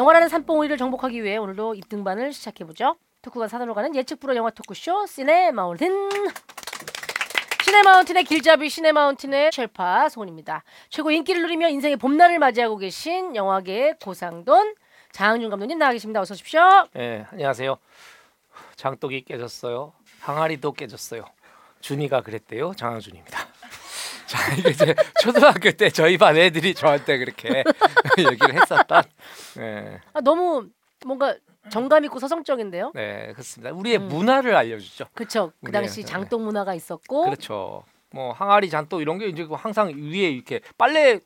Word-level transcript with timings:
영화라는 0.00 0.30
산봉우리를 0.30 0.78
정복하기 0.78 1.22
위해 1.22 1.36
오늘도 1.36 1.74
입등반을 1.74 2.32
시작해보죠. 2.32 2.96
토크가 3.20 3.48
사단으로 3.48 3.74
가는 3.74 3.94
예측 3.94 4.18
불허 4.18 4.34
영화 4.34 4.48
토크쇼 4.48 5.04
시네마운틴 5.04 6.08
시네마운틴의 7.62 8.24
길잡이 8.24 8.70
시네마운틴의 8.70 9.50
쉘파 9.52 10.08
소은입니다. 10.08 10.64
최고 10.88 11.10
인기를 11.10 11.42
누리며 11.42 11.68
인생의 11.68 11.98
봄날을 11.98 12.38
맞이하고 12.38 12.78
계신 12.78 13.36
영화계의 13.36 13.96
고상돈 14.02 14.74
장항준 15.12 15.50
감독님 15.50 15.76
나와 15.78 15.92
계십니다. 15.92 16.22
어서 16.22 16.32
오십시오. 16.32 16.62
네, 16.94 17.26
안녕하세요. 17.30 17.76
장독이 18.76 19.26
깨졌어요. 19.26 19.92
항아리도 20.20 20.72
깨졌어요. 20.72 21.26
준이가 21.80 22.22
그랬대요. 22.22 22.72
장항준입니다. 22.74 23.38
자, 24.30 24.54
이게 24.54 24.70
이제 24.70 24.94
초등학교 25.20 25.72
때 25.72 25.90
저희 25.90 26.16
반 26.16 26.36
애들이 26.36 26.72
저한테 26.72 27.18
그렇게 27.18 27.64
얘기를 28.16 28.54
했었던. 28.54 29.02
네, 29.56 30.00
아, 30.12 30.20
너무 30.20 30.68
뭔가 31.04 31.34
정감 31.68 32.04
있고 32.04 32.20
서정적인데요. 32.20 32.92
네, 32.94 33.32
그렇습니다. 33.32 33.74
우리의 33.74 33.96
음. 33.98 34.06
문화를 34.06 34.54
알려주죠. 34.54 35.06
그렇죠. 35.14 35.52
그 35.64 35.66
네, 35.66 35.72
당시 35.72 36.02
네. 36.02 36.06
장독 36.06 36.42
문화가 36.42 36.74
있었고 36.74 37.24
그렇죠. 37.24 37.82
뭐 38.12 38.32
항아리 38.32 38.70
잔독 38.70 39.00
이런 39.00 39.18
게 39.18 39.26
이제 39.26 39.48
항상 39.50 39.88
위에 39.88 40.30
이렇게 40.30 40.60
빨래 40.78 41.18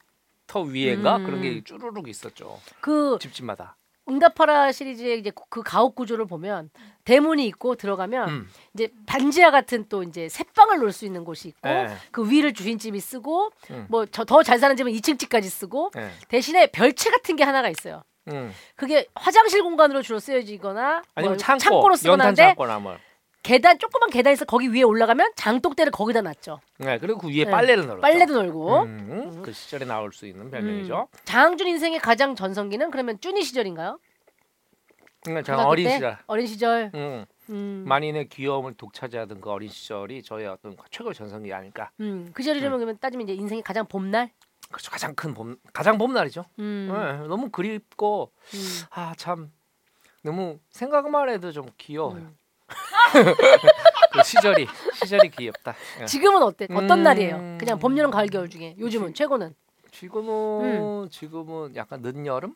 터 0.47 0.63
위에가 0.63 1.19
음. 1.19 1.27
그런 1.27 1.43
게 1.43 1.63
쭈루룩 1.63 2.09
있었죠. 2.09 2.59
그 2.81 3.19
집집마다. 3.21 3.77
응답하라 4.09 4.73
시리즈의 4.73 5.19
이제 5.19 5.33
그 5.49 5.63
가옥 5.63 5.95
구조를 5.95 6.27
보면 6.27 6.71
대문이 7.05 7.47
있고 7.47 7.75
들어가면 7.75 8.29
음. 8.29 8.49
이제 8.75 8.91
반지하 9.07 9.51
같은 9.51 9.87
또 9.89 10.03
이제 10.03 10.29
새방을 10.29 10.79
놓을 10.79 10.93
수 10.93 11.05
있는 11.05 11.25
곳이 11.25 11.49
있고 11.49 11.69
네. 11.69 11.89
그 12.11 12.29
위를 12.31 12.53
주인집이 12.53 13.01
쓰고 13.01 13.51
음. 13.71 13.87
뭐더 13.89 14.43
잘 14.43 14.59
사는 14.59 14.77
집은 14.77 14.93
2층 14.93 15.19
집까지 15.19 15.49
쓰고 15.49 15.91
네. 15.95 16.11
대신에 16.29 16.67
별채 16.69 17.11
같은 17.11 17.37
게 17.37 17.45
하나가 17.45 17.69
있어요. 17.69 18.03
음. 18.29 18.53
그게 18.77 19.07
화장실 19.15 19.63
공간으로 19.63 20.03
주로 20.03 20.19
쓰여지거나 20.19 21.03
아니면 21.15 21.33
뭐 21.33 21.37
창고, 21.37 21.59
창고로 21.59 21.97
쓰거나 21.97 22.25
하는데 22.25 22.55
뭐. 22.81 22.97
계단 23.45 23.79
조그만 23.79 24.09
계단에서 24.09 24.47
거기 24.47 24.73
위에 24.73 24.83
올라가면 24.83 25.33
장독대를 25.37 25.93
거기다 25.93 26.23
놨죠. 26.23 26.61
네, 26.79 26.99
그리고 26.99 27.19
그 27.19 27.29
위에 27.29 27.45
네. 27.45 27.51
빨래를 27.51 27.87
널었죠. 27.87 28.01
빨래도 28.01 28.43
널고. 28.43 28.83
음, 28.85 29.43
그 29.43 29.53
시절에 29.53 29.85
나올 29.85 30.15
수 30.15 30.27
있는 30.27 30.51
별명이죠. 30.51 31.09
음. 31.13 31.19
장항준 31.25 31.69
인생의 31.69 32.01
가장 32.01 32.35
전성기는 32.35 32.91
그러면 32.91 33.21
쭈니 33.21 33.43
시절인가요? 33.43 34.01
제가 35.27 35.43
중학교 35.43 35.69
어린 35.69 35.85
때? 35.85 35.93
시절, 35.93 36.19
어린 36.27 36.47
시절. 36.47 36.91
음, 36.95 37.27
음. 37.51 37.85
만인의 37.87 38.31
귀여움을 38.31 38.75
독차지하던 38.75 39.43
그 39.43 39.51
어린 39.51 39.69
시절이 39.69 40.23
저의 40.23 40.47
어떤 40.47 40.75
최고의 40.91 41.15
전성기 41.15 41.53
아닐까. 41.53 41.91
음. 42.01 42.31
그 42.33 42.43
시절이면 42.43 42.79
그러면 42.79 42.99
따지면 42.99 43.29
이제 43.29 43.35
인생의 43.35 43.63
가장 43.63 43.87
봄날. 43.87 44.31
그렇죠, 44.71 44.91
가장 44.91 45.15
큰 45.15 45.35
봄, 45.35 45.57
가장 45.75 45.99
봄날이죠. 45.99 46.47
음. 46.61 46.89
네, 46.91 47.29
너무 47.29 47.51
그립고 47.51 48.33
음. 48.55 48.61
아참 48.91 49.53
너무 50.23 50.59
생각만 50.71 51.29
해도 51.29 51.53
좀 51.53 51.67
귀여워요. 51.77 52.33
음. 53.17 53.35
그 54.13 54.23
시절이 54.23 54.67
시절이 54.95 55.31
귀엽다. 55.31 55.75
예. 56.01 56.05
지금은 56.07 56.43
어때? 56.43 56.67
어떤 56.71 56.99
음. 56.99 57.03
날이에요? 57.03 57.57
그냥 57.59 57.79
봄, 57.79 57.97
여름, 57.99 58.11
가을, 58.11 58.27
겨울 58.29 58.49
중에 58.49 58.77
요즘은 58.79 59.15
최고는 59.15 59.55
지금은 59.91 61.09
지금은 61.11 61.77
약간 61.77 62.01
늦여름, 62.03 62.55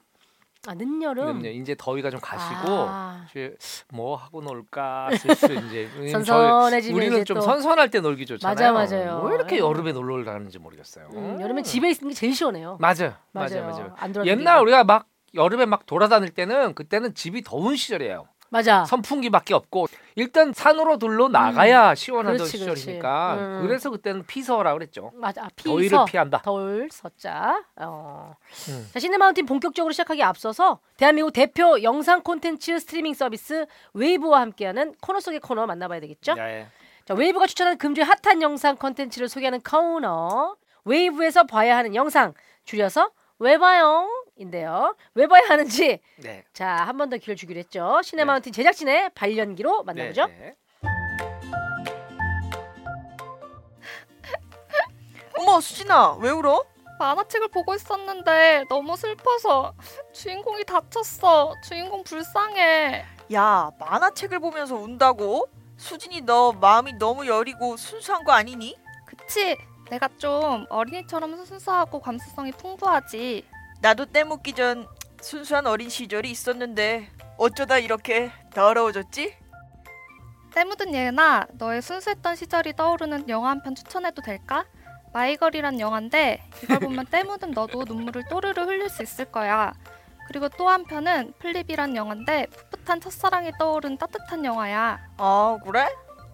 아 0.66 0.74
늦여름. 0.74 1.38
늦여 1.40 1.50
이제 1.52 1.74
더위가 1.78 2.10
좀 2.10 2.18
가시고 2.20 2.68
아. 2.68 3.24
이제 3.30 3.56
뭐 3.92 4.16
하고 4.16 4.40
놀까 4.42 5.10
슬슬 5.16 5.56
이제 5.66 5.88
왜냐면 5.96 6.24
저희- 6.24 6.48
선선해지면 6.48 6.96
우리는 6.96 7.16
이제 7.18 7.24
좀 7.24 7.36
또 7.36 7.40
선선할 7.42 7.90
때 7.90 8.00
놀기 8.00 8.26
좋잖아요. 8.26 8.72
맞아, 8.72 8.96
맞아요. 8.96 9.22
왜 9.24 9.34
이렇게 9.36 9.56
예. 9.56 9.60
여름에 9.60 9.92
놀러 9.92 10.24
가는지 10.24 10.58
모르겠어요. 10.58 11.08
음, 11.14 11.38
여름에 11.40 11.62
집에 11.62 11.90
있는 11.90 12.08
게 12.08 12.14
제일 12.14 12.34
시원해요. 12.34 12.76
맞아요, 12.80 13.14
맞아요. 13.32 13.94
안 13.96 14.12
돌아다니고. 14.12 14.26
옛날 14.26 14.60
우리가 14.62 14.84
막 14.84 15.06
여름에 15.34 15.64
막 15.66 15.86
돌아다닐 15.86 16.30
때는 16.30 16.74
그때는 16.74 17.14
집이 17.14 17.42
더운 17.42 17.76
시절이에요. 17.76 18.26
맞아. 18.50 18.84
선풍기밖에 18.84 19.54
없고 19.54 19.88
일단 20.14 20.52
산으로 20.52 20.98
들로 20.98 21.28
나가야 21.28 21.90
음. 21.90 21.94
그렇지, 22.38 22.58
그렇지. 22.58 22.80
시절이니까 22.80 23.34
음. 23.34 23.62
그래서 23.62 23.90
그때는 23.90 24.24
피서라 24.26 24.72
그랬죠. 24.72 25.10
맞아. 25.14 25.44
아, 25.44 25.48
피서. 25.54 25.70
더위를 25.70 25.98
피한다. 26.06 26.42
더울 26.42 26.88
서자. 26.90 27.62
어. 27.76 28.34
음. 28.68 28.88
자, 28.92 28.98
시네마운틴 28.98 29.46
본격적으로 29.46 29.92
시작하기 29.92 30.22
앞서서 30.22 30.80
대한민국 30.96 31.32
대표 31.32 31.82
영상 31.82 32.22
콘텐츠 32.22 32.78
스트리밍 32.78 33.14
서비스 33.14 33.66
웨이브와 33.94 34.40
함께하는 34.40 34.94
코너 35.00 35.20
속의 35.20 35.40
코너 35.40 35.66
만나봐야 35.66 36.00
되겠죠? 36.00 36.34
네. 36.34 36.66
자, 37.04 37.14
웨이브가 37.14 37.46
추천하는 37.46 37.78
금주의 37.78 38.04
핫한 38.06 38.42
영상 38.42 38.76
콘텐츠를 38.76 39.28
소개하는 39.28 39.60
코너 39.60 40.56
웨이브에서 40.84 41.44
봐야 41.44 41.76
하는 41.76 41.94
영상 41.94 42.34
줄여서 42.64 43.10
왜 43.38 43.56
봐요? 43.56 44.08
인데요. 44.38 44.96
왜 45.14 45.26
봐야 45.26 45.42
하는지 45.48 46.00
네. 46.16 46.44
자, 46.52 46.66
한 46.68 46.96
번 46.96 47.10
더 47.10 47.16
기회를 47.16 47.36
주기로 47.36 47.58
했죠. 47.60 48.00
시네 48.02 48.24
마운틴 48.24 48.52
제작진의 48.52 49.10
발연기로 49.14 49.84
만나보죠. 49.84 50.26
네. 50.26 50.54
어머 55.38 55.60
수진아 55.60 56.16
왜 56.20 56.30
울어? 56.30 56.64
만화책을 56.98 57.48
보고 57.48 57.74
있었는데 57.74 58.64
너무 58.68 58.96
슬퍼서 58.96 59.72
주인공이 60.12 60.64
다쳤어. 60.64 61.54
주인공 61.64 62.02
불쌍해. 62.02 63.04
야 63.34 63.70
만화책을 63.78 64.40
보면서 64.40 64.74
운다고? 64.74 65.48
수진이 65.76 66.22
너 66.22 66.50
마음이 66.52 66.94
너무 66.94 67.26
여리고 67.28 67.76
순수한 67.76 68.24
거 68.24 68.32
아니니? 68.32 68.76
그치? 69.06 69.56
내가 69.90 70.08
좀 70.18 70.66
어린이처럼 70.68 71.36
순수하고 71.46 72.00
감수성이 72.00 72.50
풍부하지. 72.52 73.46
나도 73.80 74.06
때 74.06 74.24
묻기 74.24 74.54
전 74.54 74.86
순수한 75.20 75.66
어린 75.66 75.88
시절이 75.88 76.30
있었는데 76.30 77.08
어쩌다 77.36 77.78
이렇게 77.78 78.30
더러워졌지? 78.52 79.34
때묻은 80.54 80.94
예은아, 80.94 81.46
너의 81.52 81.82
순수했던 81.82 82.34
시절이 82.36 82.74
떠오르는 82.74 83.28
영화 83.28 83.50
한 83.50 83.62
편 83.62 83.74
추천해도 83.74 84.22
될까? 84.22 84.64
마이걸이란 85.12 85.78
영화인데 85.80 86.42
이걸 86.62 86.80
보면 86.80 87.06
때묻은 87.10 87.52
너도 87.52 87.84
눈물을 87.84 88.24
또르르 88.28 88.62
흘릴 88.64 88.88
수 88.88 89.02
있을 89.02 89.26
거야. 89.26 89.72
그리고 90.26 90.48
또 90.50 90.68
한 90.68 90.84
편은 90.84 91.34
플립이란 91.38 91.96
영화인데 91.96 92.46
풋풋한 92.70 93.00
첫사랑이 93.00 93.52
떠오른 93.58 93.96
따뜻한 93.96 94.44
영화야. 94.44 94.98
아 95.16 95.58
그래? 95.64 95.88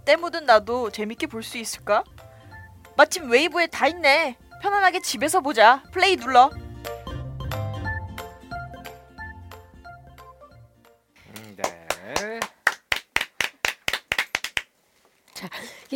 때 0.05 0.17
묻은 0.17 0.45
나도 0.47 0.91
재밌게 0.91 1.27
볼 1.29 1.43
수 1.43 1.59
있을까? 1.59 2.03
마침 2.97 3.31
웨이브에 3.31 3.67
다 3.69 3.87
있네 3.89 4.37
편안하게 4.63 5.01
집에서 5.01 5.41
보자 5.41 5.83
플레이 5.93 6.17
눌러 6.17 6.51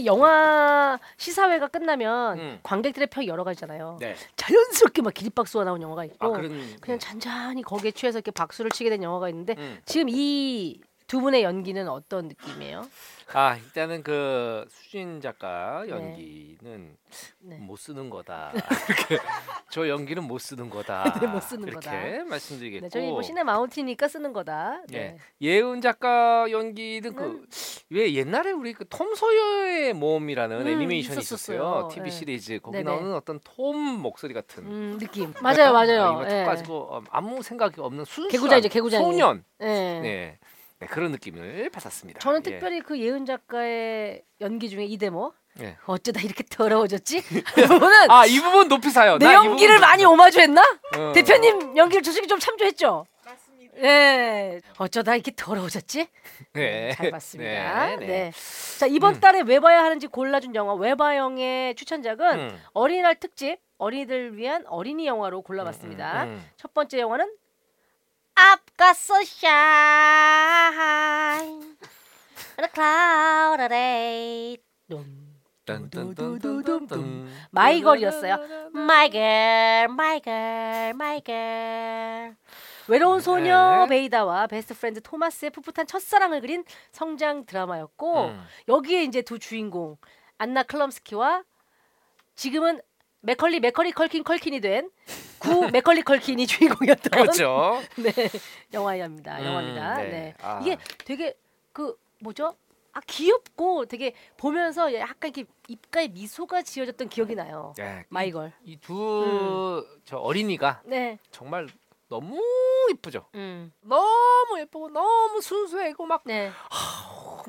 영화 0.06 0.98
시사회가 1.16 1.68
끝나면 1.68 2.38
음. 2.38 2.60
관객들의 2.62 3.08
평이 3.08 3.26
여러 3.28 3.44
가지잖아요. 3.44 3.98
네. 4.00 4.14
자연스럽게 4.36 5.02
막 5.02 5.14
기립박수가 5.14 5.64
나온 5.64 5.82
영화가 5.82 6.04
있고 6.06 6.26
아 6.26 6.30
그런 6.30 6.76
그냥 6.80 6.98
잔잔히 6.98 7.62
거기에 7.62 7.90
취해서 7.90 8.18
이렇게 8.18 8.30
박수를 8.30 8.70
치게 8.70 8.90
된 8.90 9.02
영화가 9.02 9.28
있는데 9.28 9.54
음. 9.58 9.78
지금 9.84 10.08
이 10.08 10.80
두 11.08 11.20
분의 11.22 11.42
연기는 11.42 11.88
어떤 11.88 12.28
느낌이에요? 12.28 12.86
아 13.32 13.56
일단은 13.56 14.02
그 14.02 14.64
수진 14.70 15.20
작가 15.22 15.82
연기는 15.88 16.96
네. 17.40 17.56
못 17.58 17.76
쓰는 17.78 18.10
거다. 18.10 18.52
이렇게 18.54 19.18
저 19.70 19.88
연기는 19.88 20.22
못 20.22 20.38
쓰는 20.38 20.68
거다. 20.70 21.04
네, 21.20 21.26
못 21.26 21.42
쓰는 21.42 21.66
이렇게 21.66 21.88
거다. 21.90 22.24
말씀드리겠고. 22.24 22.86
네, 22.86 22.90
저희 22.90 23.08
뭐 23.10 23.22
시네 23.22 23.42
마운티니까 23.42 24.06
쓰는 24.06 24.32
거다. 24.34 24.82
네. 24.88 25.16
예. 25.42 25.56
예은 25.58 25.80
작가 25.80 26.46
연기는 26.50 27.14
그 27.14 27.42
왜 27.90 28.12
옛날에 28.12 28.50
우리 28.50 28.74
그 28.74 28.84
톰 28.84 29.14
소여의 29.14 29.94
모험이라는 29.94 30.60
음, 30.60 30.66
애니메이션이 30.68 31.20
있었었어요. 31.20 31.56
있었어요. 31.58 31.88
TV 31.90 32.10
네. 32.10 32.16
시리즈 32.18 32.58
거기 32.60 32.76
네네. 32.78 32.90
나오는 32.90 33.14
어떤 33.14 33.40
톰 33.42 33.76
목소리 33.78 34.34
같은. 34.34 34.64
음, 34.66 34.98
느낌. 34.98 35.32
맞아요, 35.40 35.72
맞아요. 35.72 36.20
이거 36.20 36.24
예. 36.26 36.44
툭 36.44 36.44
가지고 36.50 36.88
어, 36.90 37.02
아무 37.10 37.42
생각이 37.42 37.80
없는 37.80 38.04
순수한 38.04 38.30
개구장이죠, 38.30 38.68
개구장이. 38.68 39.02
소년. 39.02 39.42
예. 39.62 39.64
네. 39.66 40.38
네, 40.80 40.86
그런 40.86 41.10
느낌을 41.10 41.70
받았습니다. 41.70 42.20
저는 42.20 42.40
예. 42.46 42.50
특별히 42.50 42.80
그 42.80 42.98
예은 42.98 43.26
작가의 43.26 44.22
연기 44.40 44.70
중에 44.70 44.84
이 44.84 44.96
대목 44.96 45.34
예. 45.60 45.76
어쩌다 45.86 46.20
이렇게 46.20 46.44
더러워졌지? 46.48 47.22
그거는 47.54 48.10
아, 48.10 48.26
이 48.26 48.38
부분 48.40 48.68
높이 48.68 48.90
사요. 48.90 49.18
내 49.18 49.32
연기를 49.32 49.76
부분 49.76 49.88
많이 49.88 50.04
오마주했나? 50.04 50.62
어. 50.96 51.12
대표님 51.12 51.76
연기를 51.76 52.02
저 52.02 52.12
새끼 52.12 52.28
좀 52.28 52.38
참조했죠? 52.38 53.06
맞습니다 53.24 53.78
예. 53.82 54.60
어쩌다 54.78 55.16
이렇게 55.16 55.32
더러워졌지? 55.34 56.06
네. 56.54 56.92
잘 56.92 57.10
봤습니다. 57.10 57.86
네, 57.86 57.96
네. 57.96 58.06
네. 58.06 58.32
자 58.78 58.86
이번 58.86 59.16
음. 59.16 59.20
달에 59.20 59.42
왜 59.42 59.58
봐야 59.58 59.82
하는지 59.82 60.06
골라준 60.06 60.54
영화 60.54 60.74
외바영의 60.74 61.74
추천작은 61.74 62.38
음. 62.38 62.62
어린이날 62.72 63.16
특집 63.16 63.58
어린이들 63.78 64.36
위한 64.36 64.64
어린이 64.68 65.06
영화로 65.08 65.42
골라봤습니다. 65.42 66.24
음, 66.24 66.28
음. 66.28 66.50
첫 66.56 66.72
번째 66.72 67.00
영화는 67.00 67.28
I've 68.38 68.62
got 68.76 68.96
sunshine 68.96 69.50
on 72.56 72.64
a 72.64 72.68
cloudy 72.72 73.68
day. 73.68 74.58
둠. 74.88 75.28
딴딴딴딴딴. 75.66 77.28
마이걸이었어요. 77.50 78.34
My 78.74 79.10
girl, 79.10 79.92
my 79.92 80.20
girl, 80.20 80.90
my 80.94 81.20
girl. 81.20 82.36
외로운 82.86 83.20
소녀 83.20 83.84
네. 83.84 83.88
베이다와 83.88 84.46
베스트 84.46 84.72
프렌드 84.74 85.02
토마스의 85.02 85.50
풋풋한 85.50 85.86
첫사랑을 85.88 86.40
그린 86.40 86.64
성장 86.92 87.44
드라마였고 87.44 88.26
음. 88.28 88.42
여기에 88.68 89.02
이제 89.02 89.20
두 89.20 89.38
주인공 89.38 89.98
안나 90.38 90.62
클럼스키와 90.62 91.42
지금은 92.36 92.80
맥컬리 93.28 93.60
맥컬리 93.60 93.92
컬킨 93.92 94.24
컬킨이 94.24 94.60
된 94.60 94.90
구 95.38 95.68
맥컬리 95.70 96.02
컬킨이 96.02 96.46
주인공이었던 96.46 97.10
그렇죠. 97.10 97.80
네 98.02 98.10
영화입니다. 98.72 99.38
음, 99.38 99.44
영화입니다. 99.44 99.96
네. 99.98 100.08
네, 100.08 100.34
아. 100.40 100.60
이게 100.62 100.76
되게 101.04 101.36
그 101.72 101.96
뭐죠? 102.20 102.56
아 102.92 103.00
귀엽고 103.06 103.84
되게 103.86 104.14
보면서 104.38 104.92
약간 104.94 105.30
이렇게 105.30 105.44
입가에 105.68 106.08
미소가 106.08 106.62
지어졌던 106.62 107.08
기억이 107.10 107.34
나요. 107.34 107.74
네. 107.76 108.04
마이걸. 108.08 108.52
이두저 108.64 110.16
어린이가 110.16 110.82
네. 110.86 111.18
정말 111.30 111.68
너무 112.08 112.40
이쁘죠. 112.90 113.26
음. 113.34 113.70
너무 113.82 114.58
예쁘고 114.58 114.88
너무 114.88 115.40
순수하고 115.40 116.06
막 116.06 116.22
네. 116.24 116.50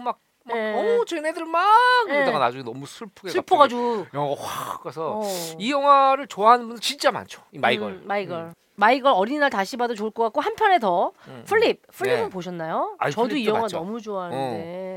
막, 0.03 0.19
막 0.49 0.55
네. 0.55 0.73
어우 0.75 1.05
쟤네들 1.05 1.45
막 1.45 1.65
네. 2.07 2.15
이러다가 2.15 2.39
나중에 2.39 2.63
너무 2.63 2.85
슬프게 2.85 3.29
슬퍼가지고. 3.29 4.07
영화가 4.13 4.41
확 4.43 4.83
가서 4.83 5.19
어. 5.19 5.23
이 5.57 5.71
영화를 5.71 6.27
좋아하는 6.27 6.65
분들 6.67 6.81
진짜 6.81 7.11
많죠. 7.11 7.41
이 7.51 7.59
마이걸. 7.59 7.91
음, 7.91 8.01
마이걸. 8.05 8.53
마이걸 8.75 9.11
어린이날 9.13 9.49
다시 9.49 9.75
봐도 9.75 9.93
좋을 9.93 10.11
것 10.11 10.23
같고 10.23 10.39
한 10.41 10.55
편에 10.55 10.79
더 10.79 11.11
음. 11.27 11.43
플립. 11.45 11.85
플립은 11.91 12.23
네. 12.23 12.29
보셨나요? 12.29 12.95
아니, 12.99 13.13
저도 13.13 13.35
이 13.35 13.45
영화 13.45 13.61
봤죠. 13.61 13.77
너무 13.77 14.01
좋아하는데 14.01 14.41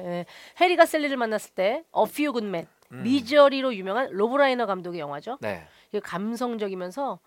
예. 0.06 0.26
해리가 0.60 0.86
샐리를 0.86 1.16
만났을 1.16 1.52
때 1.54 1.82
Good 1.92 2.46
Men 2.46 2.66
음. 2.92 3.02
미저리로 3.02 3.74
유명한 3.74 4.08
로브 4.12 4.36
라이너 4.36 4.66
감독의 4.66 5.00
영화죠. 5.00 5.38
네. 5.40 5.66
감성적이면서 6.02 7.18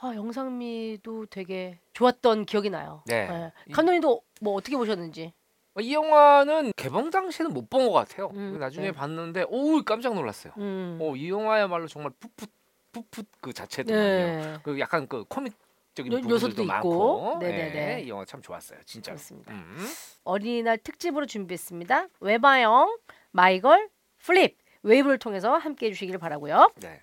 아, 0.00 0.12
영상미도 0.14 1.26
되게 1.26 1.80
좋았던 1.92 2.46
기억이 2.46 2.70
나요. 2.70 3.02
네. 3.06 3.28
예. 3.30 3.52
이- 3.66 3.72
감독님도 3.72 4.22
뭐 4.40 4.54
어떻게 4.54 4.76
보셨는지. 4.76 5.32
이 5.80 5.92
영화는 5.94 6.72
개봉 6.76 7.10
당시에는 7.10 7.52
못 7.54 7.68
본 7.70 7.86
것 7.86 7.92
같아요. 7.92 8.30
음, 8.34 8.58
나중에 8.58 8.86
네. 8.86 8.92
봤는데 8.92 9.44
오 9.48 9.82
깜짝 9.82 10.14
놀랐어요. 10.14 10.52
음. 10.58 10.98
오, 11.00 11.16
이 11.16 11.28
영화야말로 11.30 11.86
정말 11.88 12.12
풋풋 12.20 12.50
풋풋 12.92 13.26
그 13.40 13.52
자체더만요. 13.52 14.02
네. 14.06 14.56
그 14.62 14.78
약간 14.80 15.06
그 15.06 15.24
코믹 15.28 15.52
적인 15.94 16.12
요- 16.12 16.16
부분들도 16.16 16.46
요소도 16.46 16.64
많고. 16.64 16.88
있고. 16.92 17.38
네네네. 17.40 17.70
네, 17.72 18.02
이 18.02 18.08
영화 18.08 18.24
참 18.24 18.40
좋았어요. 18.40 18.78
진짜. 18.86 19.12
그렇습니다. 19.12 19.52
음. 19.52 19.86
어린이날 20.24 20.78
특집으로 20.78 21.26
준비했습니다. 21.26 22.06
왜봐영, 22.20 22.96
마이걸, 23.32 23.88
플립 24.18 24.56
웨이브를 24.82 25.18
통해서 25.18 25.56
함께 25.56 25.86
해 25.86 25.90
주시기를 25.92 26.18
바라고요. 26.20 26.70
네. 26.76 27.00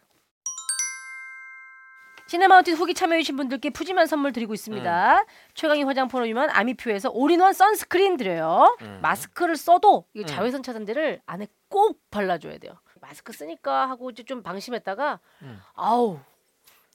시네마운틴 2.28 2.76
후기 2.76 2.94
참여해주신 2.94 3.36
분들께 3.38 3.70
푸짐한 3.70 4.08
선물 4.08 4.32
드리고 4.34 4.54
있습니다. 4.54 5.20
음. 5.20 5.26
최강희 5.54 5.84
화장품으로 5.84 6.28
유명한 6.28 6.50
아미퓨에서 6.50 7.12
올인원 7.12 7.54
sunscreen 7.54 8.18
드려요. 8.18 8.76
음. 8.82 9.00
마스크를 9.02 9.56
써도 9.56 10.06
이 10.14 10.22
음. 10.22 10.26
자외선 10.26 10.64
차단제를 10.64 11.22
안에 11.26 11.48
꼭 11.70 12.00
발라줘야 12.10 12.58
돼요. 12.58 12.74
마스크 13.00 13.32
쓰니까 13.32 13.88
하고 13.88 14.10
이제 14.10 14.24
좀 14.24 14.42
방심했다가 14.42 15.20
음. 15.44 15.62
아우 15.76 16.20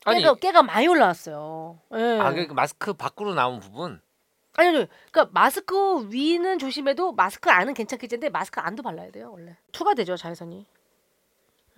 아니, 0.04 0.20
깨가, 0.22 0.34
깨가 0.34 0.62
많이 0.64 0.88
올라왔어요. 0.88 1.78
예. 1.94 2.18
아, 2.18 2.32
그 2.32 2.52
마스크 2.52 2.92
밖으로 2.92 3.34
나온 3.34 3.60
부분. 3.60 4.00
아니, 4.56 4.68
아니, 4.68 4.88
그러니까 5.12 5.30
마스크 5.32 6.08
위는 6.10 6.58
조심해도 6.58 7.12
마스크 7.12 7.50
안은 7.50 7.74
괜찮겠는데 7.74 8.30
마스크 8.30 8.60
안도 8.60 8.82
발라야 8.82 9.12
돼요 9.12 9.30
원래. 9.30 9.56
투가 9.70 9.94
되죠 9.94 10.16
자외선이. 10.16 10.66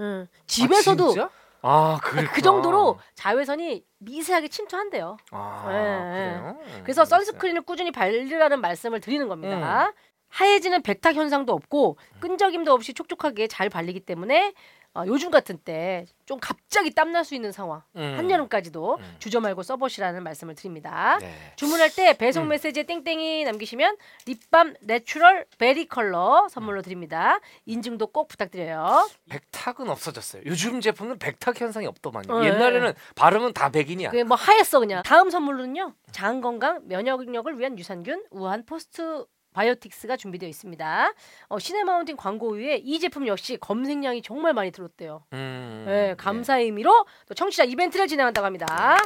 응. 0.00 0.26
집에서도 0.46 1.14
아, 1.20 1.28
아, 1.62 1.98
그래. 2.02 2.24
그 2.32 2.42
정도로 2.42 2.98
자외선이 3.14 3.84
미세하게 3.98 4.48
침투한대요. 4.48 5.16
아, 5.30 5.66
예, 5.70 5.74
예. 5.74 6.38
그래요? 6.40 6.56
음, 6.60 6.80
그래서. 6.82 7.04
선스크린을 7.04 7.62
꾸준히 7.62 7.92
바르라는 7.92 8.60
말씀을 8.60 9.00
드리는 9.00 9.28
겁니다. 9.28 9.92
하얘지는 10.28 10.82
백탁 10.82 11.14
현상도 11.14 11.52
없고 11.52 11.98
끈적임도 12.20 12.72
없이 12.72 12.94
촉촉하게 12.94 13.46
잘 13.48 13.68
발리기 13.68 14.00
때문에 14.00 14.54
어, 14.94 15.04
요즘 15.06 15.30
같은 15.30 15.58
때 15.58 16.06
좀 16.32 16.38
갑자기 16.40 16.90
땀날 16.94 17.26
수 17.26 17.34
있는 17.34 17.52
상황 17.52 17.82
음. 17.96 18.14
한여름까지도 18.16 18.96
음. 18.98 19.16
주저 19.18 19.40
말고 19.40 19.62
써보시라는 19.62 20.22
말씀을 20.22 20.54
드립니다. 20.54 21.18
네. 21.20 21.30
주문할 21.56 21.90
때 21.94 22.16
배송 22.16 22.44
음. 22.44 22.48
메시지에 22.48 22.84
땡땡이 22.84 23.44
남기시면 23.44 23.98
립밤 24.26 24.74
natural 24.80 25.44
berry 25.58 25.86
컬러 25.88 26.46
선물로 26.48 26.80
드립니다. 26.80 27.38
인증도 27.66 28.06
꼭 28.06 28.28
부탁드려요. 28.28 29.10
백탁은 29.28 29.90
없어졌어요. 29.90 30.42
요즘 30.46 30.80
제품은 30.80 31.18
백탁 31.18 31.60
현상이 31.60 31.86
없더만요. 31.86 32.40
네. 32.40 32.46
옛날에는 32.48 32.94
바르면 33.14 33.52
다 33.52 33.68
백인이야. 33.70 34.10
그게 34.10 34.24
뭐 34.24 34.36
하얬어 34.36 34.80
그냥. 34.80 35.02
다음 35.04 35.28
선물로는요. 35.28 35.94
장 36.12 36.40
건강 36.40 36.80
면역력을 36.88 37.58
위한 37.58 37.78
유산균 37.78 38.24
우아한 38.30 38.64
포스트 38.64 39.26
바이오틱스가 39.52 40.16
준비되어 40.16 40.48
있습니다. 40.48 41.12
어, 41.48 41.58
시네마운틴 41.58 42.16
광고 42.16 42.54
후에 42.54 42.76
이 42.76 42.98
제품 42.98 43.26
역시 43.26 43.56
검색량이 43.58 44.22
정말 44.22 44.52
많이 44.54 44.70
늘었대요. 44.70 45.24
음, 45.32 45.84
네, 45.86 46.14
감사의 46.16 46.66
의미로 46.66 47.06
또 47.26 47.34
청취자 47.34 47.64
이벤트를 47.64 48.06
진행한다고 48.06 48.44
합니다. 48.46 48.96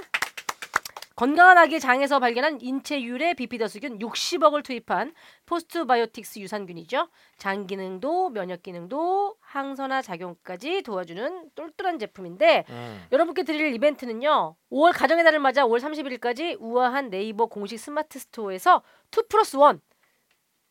건강한 1.16 1.56
아기 1.56 1.80
장에서 1.80 2.20
발견한 2.20 2.60
인체 2.60 3.00
유래 3.00 3.32
비피더스균 3.32 3.98
60억을 4.00 4.62
투입한 4.62 5.14
포스트바이오틱스 5.46 6.40
유산균이죠. 6.40 7.08
장 7.38 7.66
기능도 7.66 8.28
면역 8.28 8.62
기능도 8.62 9.36
항산화 9.40 10.02
작용까지 10.02 10.82
도와주는 10.82 11.52
똘똘한 11.54 11.98
제품인데 11.98 12.64
음. 12.68 13.06
여러분께 13.12 13.44
드릴 13.44 13.74
이벤트는요. 13.74 14.56
5월 14.70 14.92
가정의 14.94 15.24
달을 15.24 15.38
맞아 15.38 15.64
5월 15.64 15.80
31일까지 15.80 16.58
우아한 16.60 17.08
네이버 17.08 17.46
공식 17.46 17.78
스마트 17.78 18.18
스토어에서 18.18 18.82
2 19.10 19.22
플러스 19.30 19.56
1, 19.56 19.80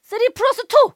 3 0.05 0.19
플러스 0.33 0.61
2 0.61 0.91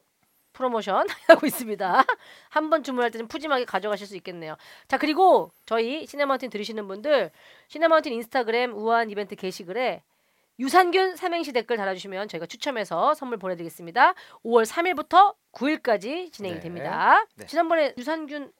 프로모션 0.52 1.06
하고 1.28 1.46
있습니다. 1.46 2.04
한 2.50 2.70
번 2.70 2.82
주문할 2.82 3.10
때좀 3.10 3.28
푸짐하게 3.28 3.64
가져가실 3.64 4.06
수 4.06 4.16
있겠네요. 4.16 4.56
자 4.88 4.98
그리고 4.98 5.50
저희 5.66 6.06
시네마운틴 6.06 6.50
들으시는 6.50 6.86
분들 6.88 7.30
시네마운틴 7.68 8.12
인스타그램 8.12 8.74
우아한 8.76 9.10
이벤트 9.10 9.34
게시글에 9.36 10.02
유산균 10.58 11.16
삼행시 11.16 11.52
댓글 11.52 11.76
달아주시면 11.78 12.28
저희가 12.28 12.46
추첨해서 12.46 13.14
선물 13.14 13.38
보내드리겠습니다. 13.38 14.14
5월 14.44 14.66
3일부터 14.66 15.34
9일까지 15.52 16.30
진행이 16.32 16.56
네. 16.56 16.60
됩니다. 16.60 17.24
네. 17.36 17.46
지난번에 17.46 17.94
유산균 17.96 18.52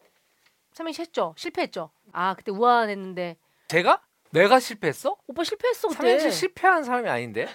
삼행시 0.73 1.03
했죠? 1.03 1.35
실패했죠? 1.37 1.91
아 2.13 2.35
그때 2.35 2.51
우아했는데 2.53 3.37
제가? 3.69 4.01
내가 4.31 4.61
실패했어? 4.61 5.17
오빠 5.27 5.45
실패했어 5.45 5.89
그때. 5.89 5.97
삼행시 6.19 6.31
실패한 6.31 6.85
사람이 6.85 7.09
아닌데? 7.09 7.47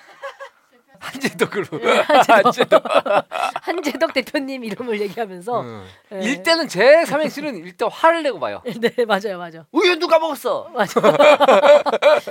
한재덕으로. 1.06 1.80
네, 1.80 2.00
한재덕. 2.44 2.84
한재덕 3.62 4.14
대표님 4.14 4.64
이름을 4.64 5.00
얘기하면서 5.02 5.62
음. 5.62 5.88
네. 6.10 6.20
일단은 6.24 6.68
제 6.68 7.06
삼행시는 7.06 7.58
일단 7.58 7.90
화를 7.92 8.24
내고 8.24 8.40
봐요. 8.40 8.62
네 8.80 9.06
맞아요 9.06 9.38
맞아 9.38 9.66
우유 9.72 9.98
누가 9.98 10.20
먹었어? 10.20 10.70
맞아. 10.74 11.00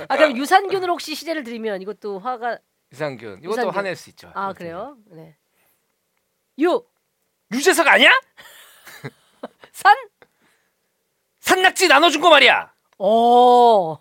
아 0.09 0.17
그럼 0.17 0.37
유산균으로 0.37 0.93
혹시 0.93 1.15
시제를 1.15 1.43
드리면 1.43 1.81
이것도 1.81 2.19
화가 2.19 2.59
유산균. 2.91 3.39
이것도 3.39 3.51
유산균. 3.51 3.73
화낼 3.73 3.95
수 3.95 4.09
있죠. 4.09 4.31
아 4.33 4.53
그래요? 4.53 4.97
네. 5.11 5.35
유 6.59 6.83
유재석 7.51 7.87
아니야? 7.87 8.09
산? 9.71 9.95
산낙지 11.39 11.87
나눠준 11.87 12.21
거 12.21 12.29
말이야. 12.29 12.71
오. 12.97 13.97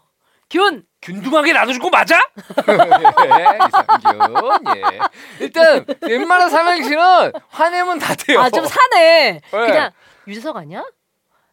균. 0.55 0.85
균등하게 1.03 1.53
나눠준 1.53 1.83
거 1.83 1.91
맞아? 1.91 2.17
예, 2.69 3.59
이상균. 3.67 4.77
예. 4.77 4.99
일단 5.41 5.85
웬만한 6.01 6.49
삼행시는 6.49 7.33
화내면 7.49 7.99
다 7.99 8.15
돼요. 8.15 8.41
아 8.41 8.49
좀 8.49 8.65
사네. 8.65 9.41
네. 9.41 9.41
그냥 9.51 9.91
유재석 10.29 10.57
아니야? 10.57 10.85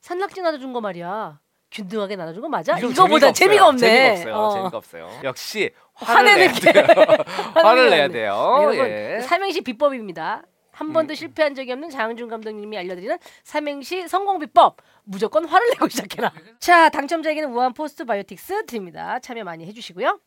산낙지 0.01 0.41
나눠준 0.41 0.71
거 0.71 0.81
말이야. 0.81 1.39
균등하게 1.71 2.15
나눠준 2.15 2.41
거 2.43 2.49
맞아? 2.49 2.77
이거보다 2.77 3.31
재미가 3.33 3.67
없네. 3.69 3.79
재미가 4.17 4.19
없어요. 4.19 4.35
어. 4.35 4.53
재미가 4.53 4.77
없어요. 4.77 5.19
역시 5.23 5.71
화를 5.95 6.35
내야 6.37 6.51
돼요. 6.53 6.85
화를 7.55 7.89
내야 7.89 8.07
네, 8.07 8.13
돼요. 8.13 8.57
여러분 8.61 8.85
예. 8.87 9.19
삼행시 9.21 9.61
비법입니다. 9.61 10.43
한 10.81 10.93
번도 10.93 11.13
음. 11.13 11.15
실패한 11.15 11.53
적이 11.53 11.73
없는 11.73 11.91
장항준 11.91 12.27
감독님이 12.27 12.75
알려드리는 12.75 13.15
삼행시 13.43 14.07
성공 14.07 14.39
비법. 14.39 14.77
무조건 15.03 15.45
화를 15.45 15.69
내고 15.69 15.87
시작해라. 15.87 16.33
자, 16.59 16.89
당첨자에게는 16.89 17.51
우한 17.51 17.73
포스트 17.73 18.03
바이오틱스 18.03 18.65
드립니다. 18.65 19.19
참여 19.19 19.43
많이 19.43 19.67
해주시고요. 19.67 20.19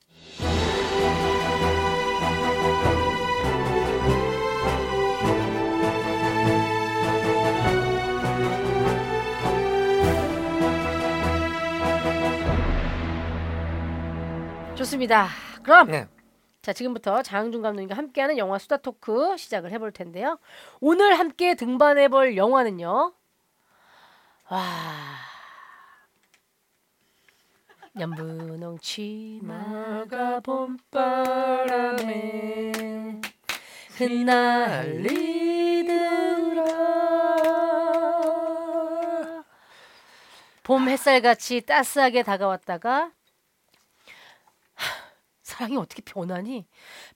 좋습니다. 14.76 15.28
그럼 15.64 15.88
네. 15.88 16.06
자 16.64 16.73
지금부터 16.73 17.23
장항준 17.23 17.61
감독님과 17.61 17.94
함께하는 17.94 18.38
영화 18.38 18.56
수다 18.59 18.78
토크 18.78 19.37
시작을 19.37 19.71
해볼 19.73 19.92
텐데요. 19.92 20.38
오늘 20.80 21.18
함께 21.18 21.54
등반해볼 21.54 22.38
영화는요. 22.38 23.12
와 24.49 24.62
연분홍 28.00 28.78
치마가 28.78 30.40
봄바람에 30.40 31.52
흩날리더라 33.99 35.35
봄 40.62 40.88
햇살같이 40.88 41.61
따스하게 41.61 42.23
다가왔다가 42.23 43.02
하, 43.02 43.11
사랑이 45.45 45.77
어떻게 45.77 46.03
변하니 46.03 46.67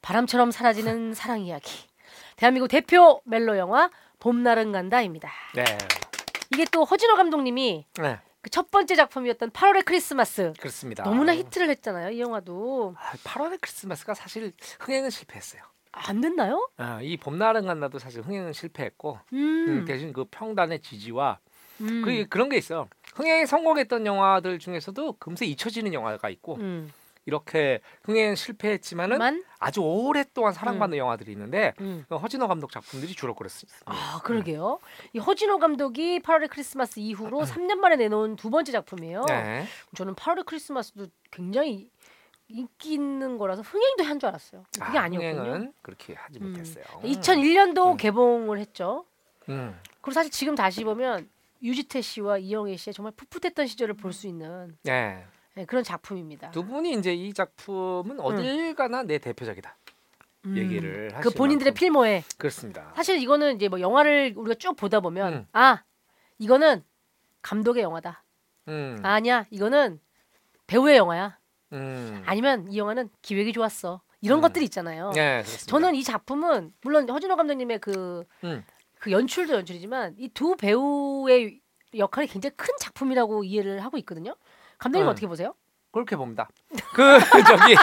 바람처럼 0.02 0.52
사라지는 0.52 1.14
사랑 1.18 1.40
이야기 1.40 1.88
대한민국 2.36 2.68
대표 2.68 3.20
멜로 3.24 3.58
영화 3.58 3.90
봄날은 4.20 4.70
간다입니다 4.70 5.28
네. 5.54 5.64
이게 6.52 6.64
또 6.70 6.84
허진호 6.84 7.16
감독님이 7.16 7.86
네. 8.00 8.20
그 8.40 8.50
첫 8.50 8.70
번째 8.70 8.94
작품이었던 8.94 9.50
8월의 9.50 9.84
크리스마스 9.84 10.52
그렇습니다. 10.58 11.02
너무나 11.04 11.34
히트를 11.34 11.68
했잖아요 11.70 12.10
이 12.10 12.20
영화도 12.20 12.94
아, 12.98 13.12
8월의 13.24 13.60
크리스마스가 13.60 14.14
사실 14.14 14.52
흥행은 14.80 15.10
실패했어요. 15.10 15.62
안 15.90 16.20
됐나요? 16.20 16.68
아, 16.76 17.00
이 17.02 17.16
봄날은 17.16 17.66
간다도 17.66 17.98
사실 17.98 18.22
흥행은 18.22 18.52
실패했고 18.52 19.18
음, 19.32 19.36
음, 19.68 19.84
대신 19.84 20.12
그 20.12 20.24
평단의 20.30 20.80
지지와 20.80 21.38
음, 21.80 22.02
그 22.04 22.26
그런 22.28 22.48
게 22.48 22.56
있어요. 22.56 22.88
흥행에 23.14 23.46
성공했던 23.46 24.06
영화들 24.06 24.58
중에서도 24.58 25.14
금세 25.18 25.44
잊혀지는 25.46 25.92
영화가 25.92 26.28
있고 26.30 26.56
음. 26.56 26.92
이렇게 27.28 27.80
흥행 28.04 28.34
실패했지만은 28.34 29.18
만 29.18 29.44
아주 29.58 29.80
오랫동안 29.82 30.54
사랑받는 30.54 30.96
영화들이 30.96 31.30
있는데 31.32 31.74
음. 31.80 32.06
그 32.08 32.16
허진호 32.16 32.48
감독 32.48 32.70
작품들이 32.72 33.12
주로 33.14 33.34
그렇습니다. 33.34 33.78
아 33.84 34.20
그러게요. 34.24 34.78
이 35.12 35.18
허진호 35.18 35.58
감독이 35.58 36.20
8월의 36.20 36.48
크리스마스 36.48 37.00
이후로 37.00 37.42
3년 37.44 37.74
만에 37.74 37.96
내놓은 37.96 38.36
두 38.36 38.48
번째 38.48 38.72
작품이에요. 38.72 39.24
네. 39.28 39.66
저는 39.94 40.14
8월의 40.14 40.46
크리스마스도 40.46 41.06
굉장히 41.30 41.90
인기 42.48 42.94
있는 42.94 43.36
거라서 43.36 43.60
흥행도 43.60 44.04
한 44.04 44.18
줄 44.18 44.30
알았어요. 44.30 44.64
그게 44.80 44.98
아, 44.98 45.02
아, 45.02 45.08
니었군요 45.08 45.72
그렇게 45.82 46.14
하지 46.14 46.38
음. 46.40 46.48
못했어요. 46.52 46.84
2001년도 47.02 47.92
음. 47.92 47.96
개봉을 47.98 48.58
했죠. 48.58 49.04
음. 49.50 49.78
그리고 50.00 50.12
사실 50.14 50.32
지금 50.32 50.54
다시 50.54 50.82
보면 50.82 51.28
유지태 51.62 52.00
씨와 52.00 52.38
이영애 52.38 52.74
씨의 52.76 52.94
정말 52.94 53.12
풋풋했던 53.16 53.66
시절을 53.66 53.94
볼 53.96 54.14
수 54.14 54.26
있는 54.28 54.78
네. 54.84 55.26
네, 55.58 55.64
그런 55.64 55.82
작품입니다. 55.82 56.52
두 56.52 56.64
분이 56.64 56.92
이제 56.92 57.12
이 57.12 57.34
작품은 57.34 58.20
어딜 58.20 58.76
가나 58.76 59.02
내 59.02 59.18
대표작이다 59.18 59.76
음. 60.44 60.56
얘기를 60.56 61.08
그 61.08 61.16
하실 61.16 61.34
본인들의 61.34 61.72
만큼. 61.72 61.80
필모에 61.80 62.22
그렇습니다. 62.36 62.92
사실 62.94 63.18
이거는 63.18 63.56
이제 63.56 63.66
뭐 63.68 63.80
영화를 63.80 64.34
우리가 64.36 64.54
쭉 64.54 64.76
보다 64.76 65.00
보면 65.00 65.32
음. 65.32 65.46
아 65.52 65.82
이거는 66.38 66.84
감독의 67.42 67.82
영화다. 67.82 68.22
음. 68.68 69.00
아니야 69.02 69.46
이거는 69.50 69.98
배우의 70.68 70.96
영화야. 70.96 71.36
음. 71.72 72.22
아니면 72.24 72.70
이 72.70 72.78
영화는 72.78 73.08
기획이 73.20 73.52
좋았어. 73.52 74.00
이런 74.20 74.38
음. 74.38 74.42
것들이 74.42 74.64
있잖아요. 74.66 75.10
네, 75.10 75.42
그렇습니다. 75.42 75.66
저는 75.66 75.96
이 75.96 76.04
작품은 76.04 76.72
물론 76.82 77.10
허진호 77.10 77.34
감독님의 77.34 77.80
그, 77.80 78.22
음. 78.44 78.64
그 79.00 79.10
연출도 79.10 79.54
연출이지만 79.54 80.14
이 80.18 80.28
두 80.28 80.54
배우의 80.56 81.60
역할이 81.96 82.28
굉장히 82.28 82.54
큰 82.56 82.68
작품이라고 82.78 83.42
이해를 83.42 83.82
하고 83.82 83.96
있거든요. 83.98 84.36
감독님 84.78 85.06
음. 85.06 85.10
어떻게 85.10 85.26
보세요? 85.26 85.54
그렇게 85.90 86.16
봅니다. 86.16 86.48
그 86.94 87.18
저기 87.46 87.76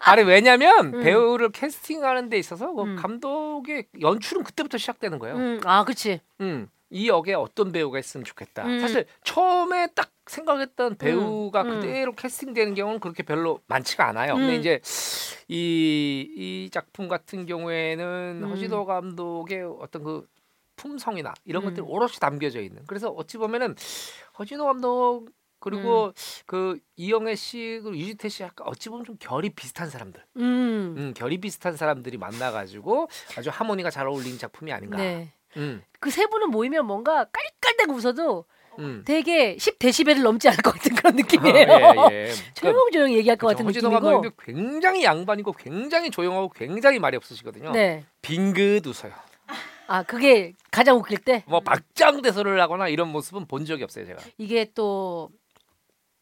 아니 0.00 0.22
왜냐면 0.22 0.94
음. 0.94 1.02
배우를 1.02 1.50
캐스팅하는 1.50 2.28
데 2.28 2.38
있어서 2.38 2.72
그 2.72 2.82
음. 2.82 2.96
감독의 2.96 3.86
연출은 4.00 4.44
그때부터 4.44 4.78
시작되는 4.78 5.18
거예요. 5.18 5.36
음, 5.36 5.60
아, 5.64 5.84
그렇지. 5.84 6.20
음, 6.40 6.68
이 6.90 7.08
역에 7.08 7.34
어떤 7.34 7.72
배우가 7.72 7.98
있으면 7.98 8.24
좋겠다. 8.24 8.66
음. 8.66 8.80
사실 8.80 9.06
처음에 9.24 9.88
딱 9.94 10.10
생각했던 10.26 10.96
배우가 10.96 11.62
음. 11.62 11.80
그대로 11.80 12.12
캐스팅되는 12.12 12.74
경우는 12.74 13.00
그렇게 13.00 13.22
별로 13.22 13.60
많지가 13.66 14.06
않아요. 14.08 14.34
근데 14.34 14.54
음. 14.54 14.60
이제 14.60 14.80
이, 15.48 16.28
이 16.36 16.70
작품 16.70 17.08
같은 17.08 17.46
경우에는 17.46 18.42
음. 18.42 18.50
허지도 18.50 18.84
감독의 18.84 19.62
어떤 19.80 20.04
그 20.04 20.26
품성이나 20.76 21.34
이런 21.44 21.62
음. 21.62 21.68
것들이 21.68 21.86
오롯이 21.86 22.14
담겨져 22.20 22.60
있는. 22.60 22.82
그래서 22.86 23.08
어찌 23.10 23.38
보면은 23.38 23.74
허진호 24.38 24.64
감독 24.64 25.28
그리고 25.64 26.06
음. 26.08 26.12
그 26.46 26.78
이영애 26.96 27.34
씨 27.36 27.80
그리고 27.82 27.96
유지태 27.96 28.28
씨 28.28 28.42
약간 28.42 28.66
어찌 28.68 28.90
보면 28.90 29.06
좀 29.06 29.16
결이 29.18 29.48
비슷한 29.50 29.88
사람들, 29.88 30.22
음. 30.36 30.94
음, 30.98 31.14
결이 31.16 31.38
비슷한 31.38 31.74
사람들이 31.76 32.18
만나가지고 32.18 33.08
아주 33.38 33.48
하모니가 33.50 33.90
잘 33.90 34.06
어울리는 34.06 34.38
작품이 34.38 34.72
아닌가. 34.72 34.98
네. 34.98 35.32
음, 35.56 35.82
그세 36.00 36.26
분은 36.26 36.50
모이면 36.50 36.84
뭔가 36.86 37.24
깔깔대고 37.32 37.94
웃어도 37.94 38.44
음. 38.80 39.02
되게 39.06 39.56
10데시벨을 39.56 40.22
넘지 40.22 40.48
않을 40.48 40.58
것 40.62 40.72
같은 40.74 40.94
그런 40.96 41.16
느낌이에요. 41.16 41.66
아, 41.72 42.08
예, 42.12 42.28
예. 42.28 42.32
조용조용히 42.54 43.16
얘기할 43.16 43.38
것 43.38 43.46
같은 43.46 43.64
허진호 43.64 43.88
느낌이고. 43.88 44.30
굉장히 44.38 45.04
양반이고 45.04 45.52
굉장히 45.52 46.10
조용하고 46.10 46.50
굉장히 46.50 46.98
말이 46.98 47.16
없으시거든요. 47.16 47.70
네. 47.72 48.04
빙긋 48.20 48.86
웃어요. 48.86 49.12
아, 49.86 50.02
그게 50.02 50.54
가장 50.70 50.96
웃길 50.96 51.18
때 51.18 51.44
뭐 51.46 51.60
박장대소를 51.60 52.58
하거나 52.60 52.88
이런 52.88 53.08
모습은 53.08 53.46
본 53.46 53.64
적이 53.66 53.84
없어요 53.84 54.06
제가. 54.06 54.22
이게 54.38 54.66
또 54.74 55.28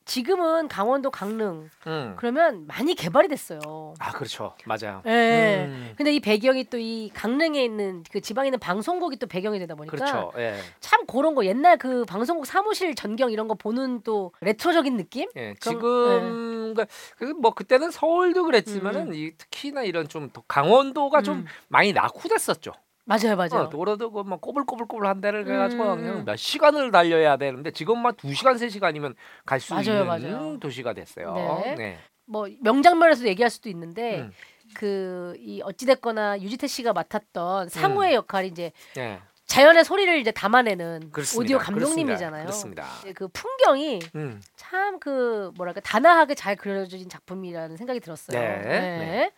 지금은 0.04 0.68
강원도 0.68 1.10
강릉 1.10 1.70
음. 1.86 2.14
그러면 2.16 2.66
많이 2.66 2.94
개발이 2.94 3.28
됐어요. 3.28 3.94
아 3.98 4.12
그렇죠, 4.12 4.54
맞아요. 4.66 5.02
예. 5.06 5.64
음. 5.68 5.94
근데 5.96 6.12
이 6.14 6.20
배경이 6.20 6.64
또 6.64 6.82
이 6.82 7.10
강릉에 7.14 7.62
있는 7.64 8.02
그 8.10 8.20
지방에 8.20 8.48
있는 8.48 8.58
방송국이 8.58 9.16
또 9.16 9.26
배경이 9.26 9.58
되다 9.60 9.74
보니까 9.76 9.96
그렇죠. 9.96 10.32
예. 10.36 10.58
참 10.80 11.06
그런 11.06 11.34
거 11.34 11.44
옛날 11.44 11.78
그 11.78 12.04
방송국 12.04 12.44
사무실 12.44 12.94
전경 12.94 13.30
이런 13.30 13.46
거 13.46 13.54
보는 13.54 14.02
또 14.02 14.32
레트로적인 14.40 14.96
느낌? 14.96 15.28
예, 15.36 15.54
그럼, 15.60 16.74
지금 16.74 16.74
그뭐 17.18 17.54
그때는 17.54 17.90
서울도 17.92 18.44
그랬지만은 18.44 19.14
이 19.14 19.32
특히나 19.36 19.84
이런 19.84 20.08
좀더 20.08 20.42
강원도가 20.48 21.22
좀 21.22 21.38
음. 21.38 21.46
많이 21.68 21.92
낙후됐었죠. 21.92 22.72
맞아요, 23.04 23.36
맞아요. 23.36 23.64
어, 23.64 23.68
도로도 23.68 24.12
그뭐 24.12 24.36
꼬불꼬불꼬불 24.38 25.06
한 25.06 25.20
대를 25.20 25.44
해가지고 25.50 25.94
음. 25.94 25.96
그냥 25.98 26.24
몇 26.24 26.36
시간을 26.36 26.92
달려야 26.92 27.36
되는데 27.36 27.70
지금만 27.72 28.14
두 28.16 28.32
시간 28.32 28.56
세 28.58 28.68
시간이면 28.68 29.14
갈 29.44 29.58
수 29.60 29.74
맞아요, 29.74 30.02
있는 30.02 30.06
맞아요. 30.06 30.58
도시가 30.60 30.92
됐어요. 30.92 31.34
네. 31.64 31.74
네. 31.74 31.98
뭐 32.26 32.46
명장면에서 32.60 33.26
얘기할 33.26 33.50
수도 33.50 33.68
있는데 33.68 34.20
음. 34.20 34.32
그이 34.74 35.60
어찌 35.64 35.84
됐거나 35.86 36.40
유지태 36.40 36.66
씨가 36.68 36.92
맡았던 36.92 37.64
음. 37.64 37.68
상우의 37.68 38.14
역할이 38.14 38.48
이제 38.48 38.72
네. 38.94 39.18
자연의 39.52 39.84
소리를 39.84 40.18
이제 40.18 40.30
담아내는 40.30 41.10
그렇습니다. 41.12 41.42
오디오 41.42 41.58
감독님이잖아요. 41.58 42.44
그렇습니다. 42.44 42.86
이제 43.00 43.12
그 43.12 43.28
풍경이 43.28 44.00
음. 44.14 44.40
참그 44.56 45.52
뭐랄까 45.56 45.82
단아하게 45.82 46.34
잘 46.34 46.56
그려진 46.56 47.06
작품이라는 47.10 47.76
생각이 47.76 48.00
들었어요. 48.00 48.40
네, 48.40 48.62
네. 48.62 49.32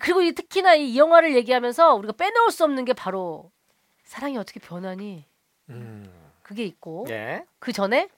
그리고 0.00 0.20
이 0.20 0.32
특히나 0.32 0.74
이 0.74 0.98
영화를 0.98 1.36
얘기하면서 1.36 1.94
우리가 1.94 2.14
빼놓을 2.14 2.50
수 2.50 2.64
없는 2.64 2.84
게 2.84 2.92
바로 2.92 3.52
사랑이 4.02 4.36
어떻게 4.36 4.58
변하니 4.58 5.26
음. 5.70 6.12
그게 6.42 6.64
있고 6.64 7.04
네. 7.06 7.46
그 7.60 7.70
전에 7.70 8.08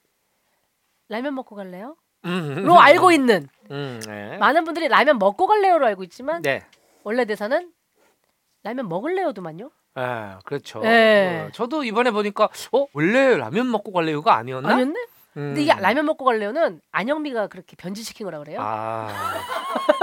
라면 1.09 1.35
먹고 1.35 1.55
갈래요? 1.55 1.95
음. 2.25 2.63
로 2.65 2.79
알고 2.79 3.11
있는 3.11 3.47
음. 3.69 4.01
네. 4.07 4.37
많은 4.37 4.63
분들이 4.63 4.87
라면 4.87 5.19
먹고 5.19 5.45
갈래요로 5.45 5.85
알고 5.85 6.03
있지만 6.05 6.41
네. 6.41 6.65
원래 7.03 7.23
대사는 7.25 7.71
라면 8.63 8.89
먹을래요도만요. 8.89 9.69
아, 9.95 10.39
그렇죠. 10.45 10.79
네. 10.81 11.45
어, 11.47 11.51
저도 11.53 11.83
이번에 11.83 12.11
보니까 12.11 12.49
어 12.71 12.85
원래 12.93 13.37
라면 13.37 13.71
먹고 13.71 13.91
갈래요가 13.93 14.35
아니었나? 14.35 14.69
아니었네? 14.73 14.93
음. 15.37 15.41
근데 15.53 15.61
이게 15.63 15.73
라면 15.73 16.05
먹고 16.05 16.23
갈래요는 16.25 16.81
안영미가 16.91 17.47
그렇게 17.47 17.75
변질시킨 17.77 18.25
거라 18.25 18.39
그래요. 18.39 18.59
아 18.61 19.07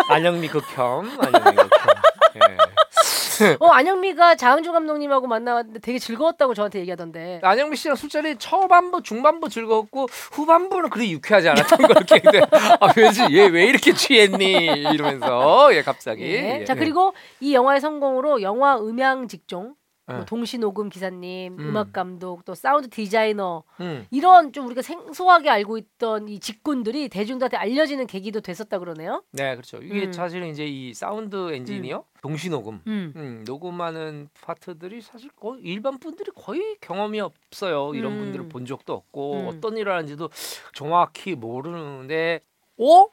안영미 0.08 0.48
극혐 0.48 1.10
안영미 1.20 1.56
극혐 1.56 1.94
예. 2.36 3.56
어 3.58 3.68
안영미가 3.70 4.36
장항준 4.36 4.72
감독님하고 4.72 5.26
만나왔는데 5.26 5.80
되게 5.80 5.98
즐거웠다고 5.98 6.52
저한테 6.54 6.80
얘기하던데. 6.80 7.40
안영미 7.42 7.76
씨랑 7.76 7.96
술자리 7.96 8.36
초반부 8.36 9.02
중반부 9.02 9.48
즐거웠고 9.48 10.06
후반부는 10.32 10.90
그리 10.90 11.12
유쾌하지 11.12 11.48
않았던 11.48 11.78
걸 11.78 12.04
기억해 12.04 12.40
아 12.80 12.92
왠지 12.96 13.22
얘 13.36 13.48
왜 13.48 13.64
이렇게 13.66 13.94
취했니 13.94 14.52
이러면서 14.92 15.74
예 15.74 15.82
갑자기 15.82 16.22
예. 16.24 16.60
예. 16.60 16.64
자 16.64 16.74
그리고 16.74 17.14
이 17.40 17.54
영화의 17.54 17.80
성공으로 17.80 18.42
영화 18.42 18.76
음향 18.78 19.28
직종, 19.28 19.74
뭐 20.06 20.20
예. 20.20 20.24
동시 20.24 20.58
녹음 20.58 20.88
기사님, 20.88 21.56
음. 21.58 21.68
음. 21.68 21.76
악 21.76 21.92
감독, 21.92 22.44
또 22.44 22.54
사운드 22.54 22.88
디자이너 22.88 23.62
음. 23.80 24.06
이런 24.10 24.52
좀 24.52 24.66
우리가 24.66 24.82
생소하게 24.82 25.48
알고 25.48 25.78
있던 25.78 26.28
이 26.28 26.40
직군들이 26.40 27.08
대중들한테 27.08 27.56
알려지는 27.56 28.06
계기도 28.08 28.40
됐었다 28.40 28.78
그러네요. 28.80 29.22
네 29.30 29.54
그렇죠 29.54 29.78
이게 29.78 30.06
음. 30.06 30.12
사실은 30.12 30.48
이제 30.48 30.66
이 30.66 30.92
사운드 30.92 31.52
엔지니어 31.52 32.04
동시 32.20 32.50
녹음 32.50 32.80
음. 32.86 33.12
음, 33.16 33.44
녹음하는 33.46 34.28
파트들이 34.40 35.00
사실 35.00 35.30
거의 35.36 35.62
일반 35.62 35.98
분들이 35.98 36.30
거의 36.34 36.76
경험이 36.80 37.20
없어요. 37.20 37.94
이런 37.94 38.12
음. 38.12 38.18
분들을 38.18 38.48
본 38.48 38.66
적도 38.66 38.94
없고 38.94 39.40
음. 39.40 39.48
어떤 39.48 39.76
일을 39.76 39.92
하는지도 39.92 40.30
정확히 40.74 41.36
모르는데 41.36 42.40
어? 42.78 43.06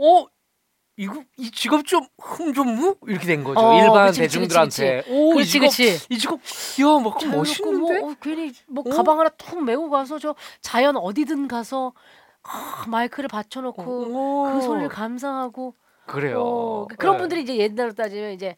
어? 0.00 0.26
이거 0.98 1.22
이 1.36 1.48
직업 1.52 1.86
좀 1.86 2.04
흥좀무 2.20 2.96
이렇게 3.06 3.24
된 3.24 3.44
거죠. 3.44 3.60
어, 3.60 3.72
일반 3.72 4.08
그치, 4.08 4.20
그치, 4.20 4.38
대중들한테. 4.38 5.04
오, 5.08 5.30
이 5.30 5.34
그렇지, 5.34 5.50
직업 5.50 5.60
그렇지. 5.70 6.06
이 6.10 6.18
직업 6.18 6.40
야, 6.40 7.02
막 7.04 7.36
멋있는데? 7.36 8.00
뭐, 8.00 8.10
어, 8.10 8.14
괜히 8.20 8.52
뭐 8.66 8.82
어? 8.84 8.90
가방 8.90 9.20
하나 9.20 9.28
툭 9.30 9.62
메고 9.62 9.90
가서 9.90 10.18
저 10.18 10.34
자연 10.60 10.96
어디든 10.96 11.46
가서 11.46 11.92
아, 12.42 12.84
마이크를 12.88 13.28
받쳐 13.28 13.60
놓고 13.60 13.82
오. 13.82 14.52
그 14.52 14.60
소리를 14.60 14.88
감상하고 14.88 15.74
그래요. 16.06 16.40
어, 16.42 16.86
그런 16.98 17.14
네. 17.14 17.18
분들이 17.20 17.42
이제 17.42 17.56
옛날로 17.56 17.92
따지면 17.92 18.32
이제 18.32 18.56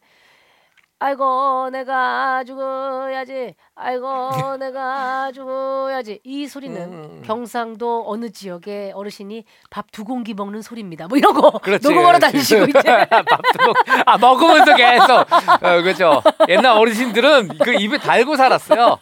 아이고 1.03 1.71
내가 1.71 2.43
죽어야지 2.43 3.55
아이고 3.73 4.57
내가 4.59 5.31
죽어야지 5.33 6.19
이 6.23 6.47
소리는 6.47 6.79
음. 6.79 7.23
경상도 7.25 8.03
어느 8.05 8.29
지역의 8.31 8.91
어르신이 8.91 9.43
밥 9.71 9.87
두 9.91 10.05
공기 10.05 10.33
먹는 10.35 10.61
소리입니다 10.61 11.07
뭐 11.07 11.17
이런 11.17 11.33
거 11.33 11.51
그렇지, 11.51 11.85
녹음하러 11.87 12.19
그렇지. 12.19 12.31
다니시고 12.31 12.65
이제 12.65 12.81
밥도 13.09 13.65
먹, 13.65 13.75
아 14.05 14.17
먹으면서 14.19 14.75
계속 14.75 15.09
어, 15.11 15.81
그렇죠. 15.81 16.21
옛날 16.47 16.77
어르신들은 16.77 17.57
그 17.63 17.73
입에 17.73 17.97
달고 17.97 18.35
살았어요. 18.37 18.97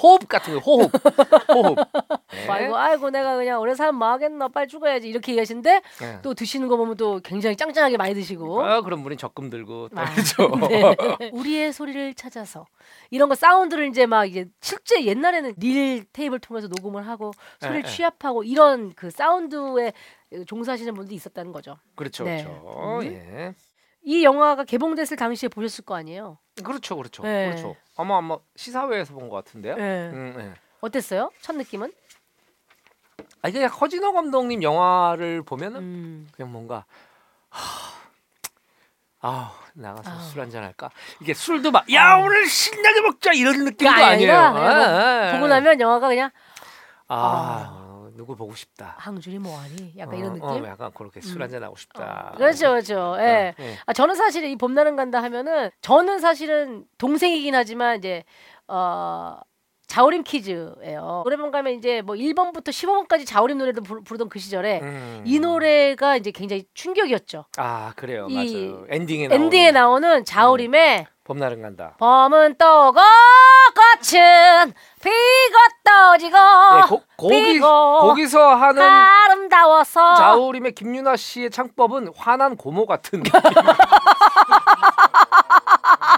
호흡 0.00 0.28
같은 0.28 0.54
거 0.54 0.60
호흡 0.60 0.90
호흡. 1.52 1.76
네. 2.32 2.48
아이고 2.48 2.76
아이고 2.76 3.10
내가 3.10 3.36
그냥 3.36 3.60
오래 3.60 3.74
살면 3.74 3.94
뭐 3.96 4.08
하겠나 4.08 4.48
빨리 4.48 4.68
죽어야지 4.68 5.08
이렇게 5.08 5.32
얘기하시는데 5.32 5.82
네. 6.00 6.18
또 6.22 6.34
드시는 6.34 6.68
거 6.68 6.76
보면 6.76 6.96
또 6.96 7.20
굉장히 7.24 7.56
짱짱하게 7.56 7.96
많이 7.96 8.14
드시고 8.14 8.64
아, 8.64 8.80
그런 8.82 9.02
분이 9.02 9.16
적금 9.16 9.50
들고 9.50 9.88
또 9.88 10.00
아. 10.00 10.06
네. 10.68 11.30
우리의 11.32 11.72
소리를 11.72 12.14
찾아서 12.14 12.66
이런 13.10 13.28
거 13.28 13.34
사운드를 13.34 13.88
이제 13.88 14.06
막 14.06 14.24
이제 14.24 14.46
실제 14.60 15.04
옛날에는 15.04 15.54
릴 15.58 16.04
테이블 16.12 16.38
통해서 16.38 16.68
녹음을 16.68 17.06
하고 17.06 17.32
소리를 17.60 17.82
네, 17.82 17.88
네. 17.88 17.94
취합하고 17.94 18.44
이런 18.44 18.92
그 18.94 19.10
사운드에 19.10 19.92
종사하시는 20.46 20.94
분들이 20.94 21.16
있었다는 21.16 21.52
거죠. 21.52 21.76
그렇죠, 21.94 22.24
네. 22.24 22.44
그렇죠. 22.44 23.00
음. 23.00 23.04
예. 23.04 23.54
이 24.08 24.24
영화가 24.24 24.64
개봉됐을 24.64 25.18
당시에 25.18 25.50
보셨을 25.50 25.84
거 25.84 25.94
아니에요. 25.94 26.38
그렇죠, 26.64 26.96
그렇죠, 26.96 27.22
네. 27.22 27.50
그렇죠. 27.50 27.76
아마 27.94 28.16
아마 28.16 28.38
시사회에서 28.56 29.12
본 29.12 29.28
것 29.28 29.36
같은데요. 29.44 29.76
네. 29.76 30.08
음, 30.08 30.34
네. 30.34 30.54
어땠어요? 30.80 31.30
첫 31.42 31.54
느낌은? 31.56 31.92
아 33.42 33.48
이게 33.50 33.66
허진호 33.66 34.14
감독님 34.14 34.62
영화를 34.62 35.42
보면은 35.42 35.80
음. 35.80 36.28
그냥 36.34 36.50
뭔가 36.52 36.86
하, 37.50 37.92
아 39.20 39.52
나가서. 39.74 40.18
술 40.20 40.40
한잔 40.40 40.64
할까? 40.64 40.90
이게 41.20 41.34
술도 41.34 41.70
막 41.70 41.84
야 41.92 42.16
오늘 42.16 42.46
신나게 42.46 43.02
먹자 43.02 43.32
이런 43.34 43.62
느낌도 43.64 43.76
그게 43.76 44.02
아니에요. 44.02 44.34
아니라 44.34 45.26
예, 45.26 45.28
예. 45.28 45.32
보고 45.34 45.48
나면 45.48 45.80
영화가 45.80 46.08
그냥 46.08 46.30
아, 47.08 47.87
누구 48.18 48.34
보고 48.34 48.52
싶다. 48.52 48.96
항준이 48.98 49.38
뭐하니? 49.38 49.94
약간 49.96 50.14
어, 50.14 50.18
이런 50.18 50.32
느낌. 50.34 50.48
어, 50.48 50.66
약간 50.66 50.90
그렇게 50.92 51.20
술 51.20 51.38
음. 51.38 51.42
한잔 51.42 51.62
하고 51.62 51.76
싶다. 51.76 52.34
그렇죠, 52.36 52.70
그렇죠. 52.70 53.16
예. 53.20 53.54
어, 53.56 53.62
예. 53.62 53.78
아, 53.86 53.92
저는 53.92 54.16
사실 54.16 54.42
이 54.42 54.56
봄날은 54.56 54.96
간다 54.96 55.22
하면은 55.22 55.70
저는 55.82 56.18
사실은 56.18 56.84
동생이긴 56.98 57.54
하지만 57.54 57.96
이제 57.96 58.24
어 58.66 59.38
자우림 59.88 60.22
키즈예요. 60.22 61.22
노래방 61.24 61.50
가면 61.50 61.72
이제 61.72 62.02
뭐 62.02 62.14
1번부터 62.14 62.68
15번까지 62.68 63.26
자우림 63.26 63.56
노래도 63.58 63.82
부르, 63.82 64.02
부르던 64.02 64.28
그 64.28 64.38
시절에 64.38 64.80
음. 64.82 65.22
이 65.24 65.40
노래가 65.40 66.16
이제 66.16 66.30
굉장히 66.30 66.64
충격이었죠. 66.74 67.46
아 67.56 67.92
그래요, 67.96 68.26
이 68.28 68.34
맞아요. 68.34 68.84
엔딩에 68.90 69.28
나오는 69.28 69.44
엔딩에 69.44 69.70
나오는 69.72 70.24
자우림의 70.26 71.06
봄날은 71.24 71.62
간다. 71.62 71.96
범은 71.98 72.56
떠고 72.58 73.00
꽃은 73.74 74.72
피고 75.02 75.56
떠지고 75.84 76.36
네, 76.36 76.82
고, 76.88 77.02
거기 77.16 77.58
거기서 77.60 78.54
하는 78.56 78.82
아름다워서 78.82 80.14
자우림의 80.16 80.72
김유나 80.72 81.16
씨의 81.16 81.50
창법은 81.50 82.12
화난 82.14 82.56
고모 82.56 82.84
같은. 82.84 83.22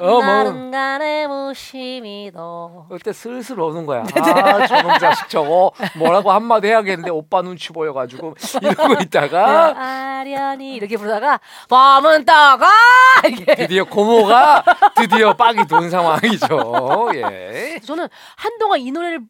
어, 0.01 0.07
뭐. 0.07 0.23
나른간의 0.23 1.29
무심이 1.29 2.31
도 2.35 2.87
그때 2.89 3.13
슬슬 3.13 3.59
오는 3.61 3.85
거야. 3.87 4.03
네, 4.05 4.13
아, 4.21 4.67
저놈 4.67 4.99
자식 4.99 5.29
저거. 5.29 5.73
뭐라고 5.97 6.33
한마디 6.33 6.69
해야겠는데 6.69 7.11
오빠 7.11 7.43
눈치 7.43 7.71
보여가지고 7.73 8.35
이러고 8.63 9.03
있다가. 9.03 9.75
아련히 10.21 10.75
이렇게 10.75 10.97
부르다가 10.97 11.41
범은 11.69 12.25
떠고 12.25 12.65
이게. 13.29 13.55
드디어 13.55 13.85
고모가 13.85 14.65
드디어 14.97 15.35
빡이 15.35 15.67
돈 15.67 15.91
상황이죠. 15.91 17.11
예. 17.15 17.79
저는 17.85 18.09
한동안 18.37 18.81
이 18.81 18.91
노래를 18.91 19.21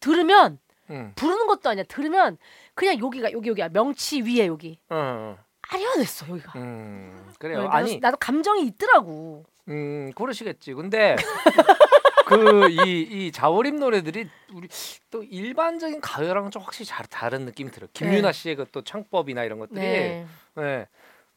들으면 0.00 0.58
음, 0.90 1.12
부르는 1.16 1.46
것도 1.46 1.70
아니야. 1.70 1.84
들으면 1.88 2.38
그냥 2.74 2.98
여기가 2.98 3.32
여기 3.32 3.48
여기야. 3.50 3.68
명치 3.70 4.22
위에 4.22 4.46
여기. 4.46 4.78
음, 4.92 5.36
아련했어 5.68 6.26
여기가. 6.28 6.52
음, 6.56 7.28
그래요. 7.38 7.64
나도, 7.64 7.70
아니, 7.72 7.98
나도 7.98 8.16
감정이 8.18 8.62
있더라고 8.66 9.44
음, 9.68 10.12
그러시겠지. 10.14 10.74
근데 10.74 11.16
그이이 12.26 13.30
자우림 13.32 13.76
노래들이 13.78 14.28
우리 14.52 14.68
또 15.10 15.22
일반적인 15.22 16.00
가요랑은 16.00 16.50
좀 16.50 16.62
확실히 16.62 16.86
잘 16.86 17.06
다른 17.06 17.44
느낌이 17.44 17.70
들어 17.70 17.84
요. 17.84 17.88
김유나 17.92 18.28
네. 18.28 18.32
씨의 18.32 18.56
그 18.56 18.66
또 18.72 18.82
창법이나 18.82 19.44
이런 19.44 19.58
것들이 19.60 19.80
네. 19.80 20.26
네. 20.56 20.86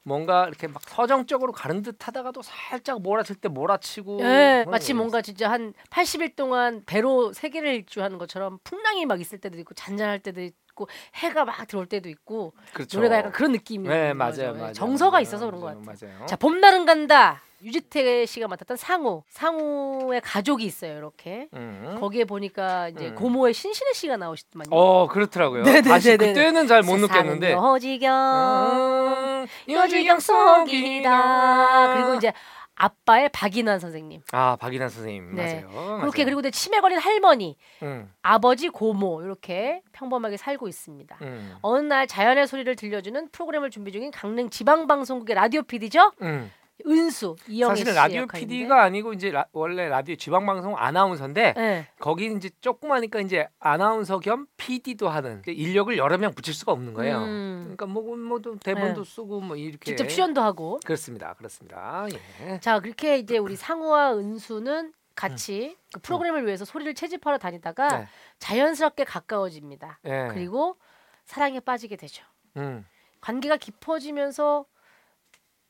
뭔가 0.03 0.47
이렇게 0.47 0.67
막 0.67 0.81
서정적으로 0.81 1.51
가는 1.51 1.83
듯 1.83 2.07
하다가도 2.07 2.41
살짝 2.41 3.01
몰아칠 3.01 3.35
때 3.35 3.49
몰아치고 3.49 4.19
예, 4.21 4.63
뭐 4.65 4.71
마치 4.71 4.93
뭔가 4.93 5.21
진짜 5.21 5.51
한 5.51 5.73
80일 5.91 6.35
동안 6.35 6.81
배로 6.85 7.31
세계를 7.33 7.75
일주하는 7.75 8.17
것처럼 8.17 8.57
풍랑이 8.63 9.05
막 9.05 9.21
있을 9.21 9.39
때도 9.39 9.59
있고 9.59 9.75
잔잔할 9.75 10.19
때도 10.19 10.49
있고 10.79 10.87
해가 11.15 11.43
막 11.45 11.67
들어올 11.67 11.85
때도 11.87 12.07
있고 12.09 12.53
그렇죠. 12.73 12.97
노래가 12.97 13.17
약간 13.17 13.31
그런 13.33 13.51
느낌이 13.51 13.87
네 13.87 14.13
맞아요. 14.13 14.33
예, 14.39 14.51
맞아요 14.51 14.73
정서가 14.73 15.11
맞아요, 15.11 15.21
있어서 15.23 15.45
그런 15.45 15.59
것 15.59 15.67
같아요. 15.67 15.83
맞아요. 16.15 16.25
자 16.25 16.35
봄날은 16.37 16.85
간다 16.85 17.41
유지태 17.61 18.25
씨가 18.25 18.47
맡았던 18.47 18.77
상우 18.77 19.23
상우의 19.27 20.21
가족이 20.21 20.63
있어요 20.63 20.97
이렇게 20.97 21.49
음. 21.53 21.97
거기에 21.99 22.23
보니까 22.23 22.87
이제 22.87 23.07
음. 23.09 23.15
고모의 23.15 23.53
신신혜 23.53 23.91
씨가 23.93 24.15
나오시더만요. 24.15 24.69
어 24.71 25.07
그렇더라고요. 25.09 25.63
네네네네. 25.63 25.89
다시 25.89 26.15
그때는 26.15 26.67
잘 26.67 26.83
못 26.83 26.97
느꼈는데 26.97 27.51
여지경 27.51 28.13
음, 28.13 29.47
여지경 29.69 30.19
속이다 30.19 31.93
그리고 31.95 32.15
이제 32.15 32.31
아빠의 32.79 33.29
박인환 33.29 33.77
선생님 33.79 34.21
아 34.31 34.55
박인환 34.55 34.89
선생님 34.89 35.35
네. 35.35 35.61
맞아요. 35.63 35.99
그렇게 35.99 36.23
맞아요. 36.23 36.25
그리고 36.25 36.39
이제 36.39 36.49
치매 36.49 36.79
걸린 36.79 36.97
할머니 36.97 37.57
음, 37.83 38.11
아버지 38.21 38.69
고모 38.69 39.21
이렇게 39.21 39.81
평범하게 39.91 40.37
살고 40.37 40.67
있습니다. 40.67 41.17
음, 41.21 41.55
어느 41.61 41.81
날 41.85 42.07
자연의 42.07 42.47
소리를 42.47 42.73
들려주는 42.75 43.29
프로그램을 43.31 43.69
준비 43.69 43.91
중인 43.91 44.11
강릉 44.11 44.49
지방방송국의 44.49 45.35
라디오 45.35 45.61
PD죠 45.61 46.13
음. 46.21 46.49
은수 46.85 47.35
이영애 47.47 47.75
사실은 47.75 47.93
씨 47.93 47.97
라디오 47.97 48.21
역할인데. 48.21 48.53
PD가 48.53 48.83
아니고 48.83 49.13
이제 49.13 49.31
라, 49.31 49.45
원래 49.51 49.87
라디오 49.87 50.15
지방 50.15 50.45
방송 50.45 50.75
아나운서인데 50.77 51.53
네. 51.53 51.87
거기 51.99 52.33
이제 52.33 52.49
조그마니까 52.61 53.19
이제 53.21 53.47
아나운서 53.59 54.19
겸 54.19 54.47
PD도 54.57 55.09
하는 55.09 55.41
그 55.43 55.51
인력을 55.51 55.97
여러 55.97 56.17
명 56.17 56.33
붙일 56.33 56.53
수가 56.53 56.71
없는 56.71 56.93
거예요. 56.93 57.19
음, 57.19 57.61
그러니까 57.75 57.85
뭐, 57.85 58.15
뭐또 58.15 58.57
대본도 58.57 59.03
쓰고 59.03 59.41
뭐 59.41 59.55
이렇게 59.55 59.85
직접 59.85 60.07
출연도 60.07 60.41
하고 60.41 60.79
그렇습니다, 60.85 61.33
그렇습니다. 61.33 62.05
예. 62.43 62.59
자 62.59 62.79
그렇게 62.79 63.17
이제 63.17 63.37
우리 63.37 63.55
상우와 63.55 64.17
은수는 64.17 64.93
같이 65.15 65.75
그 65.93 65.99
프로그램을 65.99 66.45
위해서 66.45 66.63
소리를 66.63 66.93
채집하러 66.93 67.37
다니다가 67.37 67.99
네. 67.99 68.07
자연스럽게 68.39 69.03
가까워집니다. 69.03 69.99
예. 70.05 70.29
그리고 70.31 70.77
사랑에 71.25 71.59
빠지게 71.59 71.97
되죠. 71.97 72.23
음, 72.57 72.85
관계가 73.21 73.57
깊어지면서 73.57 74.65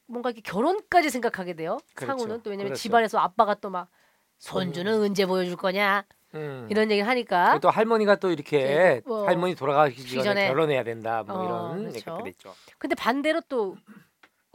뭔가 0.09 0.29
이렇게 0.31 0.41
결혼까지 0.41 1.09
생각하게 1.09 1.53
돼요. 1.53 1.77
그렇죠. 1.93 2.17
상우는 2.17 2.41
또 2.43 2.49
왜냐면 2.49 2.69
그렇죠. 2.69 2.81
집안에서 2.81 3.19
아빠가 3.19 3.53
또 3.55 3.69
막 3.69 3.89
손주는 4.39 5.01
언제 5.01 5.25
보여줄 5.25 5.57
거냐 5.57 6.05
음. 6.33 6.65
이런 6.69 6.89
얘기를 6.89 7.07
하니까 7.09 7.59
또 7.59 7.69
할머니가 7.69 8.15
또 8.15 8.31
이렇게 8.31 8.57
네, 8.63 9.01
뭐, 9.05 9.27
할머니 9.27 9.53
돌아가기 9.53 10.01
그 10.01 10.09
전에, 10.09 10.23
전에. 10.23 10.47
결혼해야 10.47 10.83
된다 10.83 11.23
뭐 11.27 11.37
어, 11.37 11.43
이런 11.75 11.91
그렇죠. 11.91 12.11
얘기들 12.13 12.27
있죠. 12.31 12.55
근데 12.77 12.95
반대로 12.95 13.41
또 13.49 13.75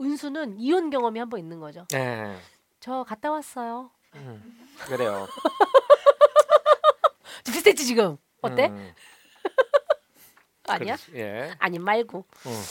은수는 0.01 0.59
이혼 0.59 0.89
경험이 0.91 1.21
한 1.21 1.29
번 1.29 1.39
있는 1.39 1.61
거죠. 1.61 1.87
네. 1.91 2.35
저 2.81 3.05
갔다 3.05 3.31
왔어요. 3.31 3.91
음, 4.15 4.59
그래요. 4.87 5.29
비슷했지 7.45 7.85
지금 7.87 8.17
어때? 8.41 8.69
음, 8.69 8.95
아니야? 10.67 10.97
그렇지. 10.97 11.13
예. 11.19 11.53
아니 11.59 11.79
말고. 11.79 12.25
음. 12.47 12.63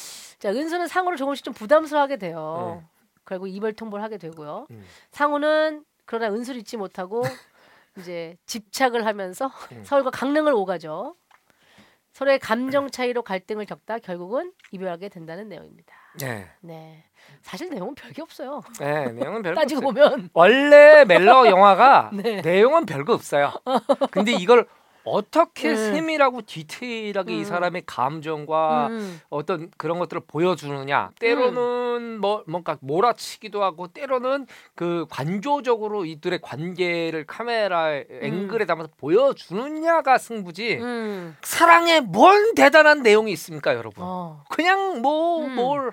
자 0.43 0.49
은수는 0.49 0.89
상우를 0.89 1.17
조금씩 1.17 1.45
좀 1.45 1.53
부담스러워하게 1.53 2.17
돼요. 2.17 2.81
음. 2.83 2.87
결국 3.25 3.47
이별 3.47 3.71
통보를 3.71 4.03
하게 4.03 4.17
되고요. 4.17 4.67
음. 4.71 4.83
상우는 5.11 5.85
그러나 6.05 6.33
은수를 6.35 6.59
잊지 6.59 6.75
못하고 6.75 7.21
이제 7.97 8.35
집착을 8.45 9.05
하면서 9.05 9.49
음. 9.71 9.85
서울과 9.85 10.09
강릉을 10.09 10.51
오가죠. 10.51 11.15
서로의 12.11 12.39
감정 12.39 12.89
차이로 12.91 13.21
갈등을 13.21 13.65
겪다 13.65 13.99
결국은 13.99 14.51
이별하게 14.71 15.07
된다는 15.07 15.47
내용입니다. 15.47 15.95
네. 16.19 16.49
네, 16.59 17.05
사실 17.41 17.69
내용은 17.69 17.95
별게 17.95 18.21
없어요. 18.21 18.61
네, 18.81 19.13
내용은 19.13 19.43
별거 19.43 19.61
따지고 19.61 19.87
없어요. 19.87 20.09
보면 20.09 20.29
원래 20.33 21.05
멜로 21.05 21.47
영화가 21.47 22.11
네. 22.21 22.41
내용은 22.41 22.85
별거 22.85 23.13
없어요. 23.13 23.53
근데 24.11 24.33
이걸 24.33 24.67
어떻게 25.03 25.71
음. 25.71 25.75
세밀하고 25.75 26.41
디테일하게 26.43 27.35
이 27.35 27.39
음. 27.39 27.43
사람의 27.43 27.83
감정과 27.85 28.87
음. 28.87 29.21
어떤 29.29 29.69
그런 29.77 29.99
것들을 29.99 30.23
보여주느냐 30.27 31.11
때로는 31.19 32.19
뭐 32.21 32.43
뭔가 32.47 32.77
몰아치기도 32.81 33.63
하고 33.63 33.87
때로는 33.87 34.47
그 34.75 35.05
관조적으로 35.09 36.05
이들의 36.05 36.39
관계를 36.41 37.25
카메라 37.25 37.93
앵글에 37.93 38.65
담아서 38.65 38.89
보여주느냐가 38.97 40.17
승부지 40.17 40.77
음. 40.77 41.35
사랑에 41.41 41.99
뭔 41.99 42.55
대단한 42.55 43.03
내용이 43.03 43.31
있습니까 43.33 43.75
여러분 43.75 44.03
어. 44.05 44.43
그냥 44.49 45.01
뭐 45.01 45.45
음. 45.45 45.55
뭘뭘 45.55 45.91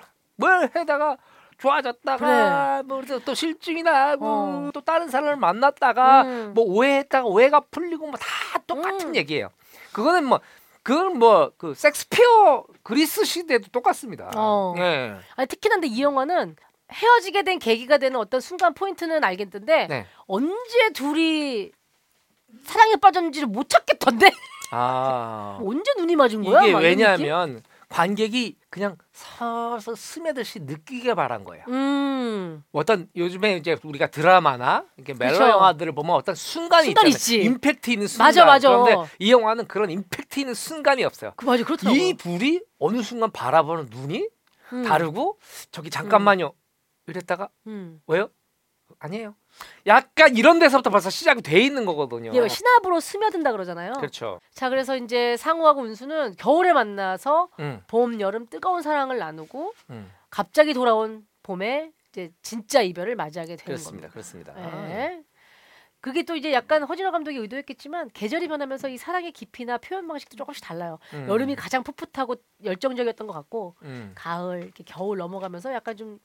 해다가 0.76 1.16
좋아졌다가 1.60 2.82
뭐또 2.84 3.34
실증이 3.34 3.82
나고 3.82 4.26
어. 4.26 4.70
또 4.72 4.80
다른 4.80 5.08
사람을 5.08 5.36
만났다가 5.36 6.22
음. 6.22 6.52
뭐 6.54 6.64
오해했다가 6.64 7.26
오해가 7.26 7.60
풀리고 7.70 8.06
뭐 8.06 8.16
다 8.18 8.58
똑같은 8.66 9.08
음. 9.10 9.16
얘기예요. 9.16 9.48
그거는 9.92 10.24
뭐 10.24 10.40
그건 10.82 11.18
뭐그 11.18 11.74
섹스피어 11.74 12.64
그리스 12.82 13.24
시대도 13.24 13.68
똑같습니다. 13.70 14.30
어. 14.34 14.74
예. 14.78 15.14
아니 15.36 15.46
특히나 15.46 15.76
근데 15.76 15.86
이 15.88 16.02
영화는 16.02 16.56
헤어지게 16.92 17.42
된 17.42 17.58
계기가 17.58 17.98
되는 17.98 18.18
어떤 18.18 18.40
순간 18.40 18.74
포인트는 18.74 19.22
알겠는데 19.22 19.86
네. 19.86 20.06
언제 20.26 20.90
둘이 20.94 21.70
사랑에 22.64 22.96
빠졌는지를 22.96 23.46
못 23.46 23.68
찾겠던데 23.68 24.30
아 24.72 25.58
언제 25.62 25.92
눈이 25.98 26.16
맞은 26.16 26.42
거야? 26.42 26.62
이게? 26.64 26.74
왜냐하면 26.76 27.62
관객이 27.90 28.56
그냥 28.70 28.96
서서 29.12 29.94
스며들시 29.96 30.60
느끼게 30.60 31.14
바란 31.14 31.44
거예요. 31.44 31.64
음 31.68 32.62
어떤 32.72 33.08
요즘에 33.16 33.56
이제 33.56 33.76
우리가 33.82 34.06
드라마나 34.06 34.84
이렇게 34.96 35.12
멜로 35.12 35.32
그쵸. 35.32 35.48
영화들을 35.48 35.92
보면 35.92 36.14
어떤 36.14 36.36
순간이 36.36 36.86
순간 36.86 37.06
있잖아요. 37.08 37.10
있지. 37.10 37.42
임팩트 37.42 37.90
있는 37.90 38.06
순간. 38.06 38.28
맞아, 38.28 38.44
맞아. 38.44 38.68
그런데 38.68 39.10
이 39.18 39.32
영화는 39.32 39.66
그런 39.66 39.90
임팩트 39.90 40.38
있는 40.38 40.54
순간이 40.54 41.04
없어요. 41.04 41.32
그 41.36 41.44
맞아 41.44 41.64
그렇더라고. 41.64 41.96
이 41.96 42.14
둘이 42.14 42.60
어느 42.78 43.02
순간 43.02 43.30
바라보는 43.32 43.88
눈이 43.90 44.28
음. 44.72 44.82
다르고 44.84 45.38
저기 45.72 45.90
잠깐만요. 45.90 46.52
이랬다가 47.08 47.48
음. 47.66 48.00
왜요? 48.06 48.30
아니에요. 49.00 49.34
약간 49.86 50.36
이런 50.36 50.58
데서부터 50.58 50.90
벌써 50.90 51.10
시작이 51.10 51.42
돼 51.42 51.60
있는 51.60 51.84
거거든요. 51.84 52.30
이게 52.30 52.48
신압으로 52.48 53.00
스며든다 53.00 53.52
그러잖아요. 53.52 53.94
그렇죠. 53.94 54.40
자 54.52 54.68
그래서 54.68 54.96
이제 54.96 55.36
상우하고 55.36 55.80
운수는 55.82 56.36
겨울에 56.36 56.72
만나서 56.72 57.48
음, 57.58 57.82
봄 57.88 58.20
여름 58.20 58.46
뜨거운 58.46 58.82
사랑을 58.82 59.18
나누고 59.18 59.72
음. 59.90 60.12
갑자기 60.30 60.72
돌아온 60.74 61.26
봄에 61.42 61.90
이제 62.10 62.30
진짜 62.42 62.82
이별을 62.82 63.16
맞이하게 63.16 63.56
되는 63.56 63.64
그렇습니다. 63.64 64.08
겁니다. 64.08 64.52
그렇습니다. 64.52 64.90
예. 64.90 65.22
그게 66.02 66.22
또 66.22 66.34
이제 66.34 66.52
약간 66.52 66.82
허진호 66.82 67.10
감독이 67.10 67.36
의도했겠지만 67.36 68.08
계절이 68.14 68.48
변하면서 68.48 68.88
이 68.88 68.96
사랑의 68.96 69.32
깊이나 69.32 69.76
표현 69.76 70.08
방식도 70.08 70.36
조금씩 70.36 70.64
달라요. 70.64 70.98
음, 71.12 71.26
여름이 71.28 71.56
가장 71.56 71.82
풋풋하고 71.82 72.36
열정적이었던 72.64 73.26
것 73.26 73.32
같고 73.34 73.76
음. 73.82 74.12
가을 74.14 74.72
겨울 74.86 75.18
넘어가면서 75.18 75.74
약간 75.74 75.96
좀 75.98 76.18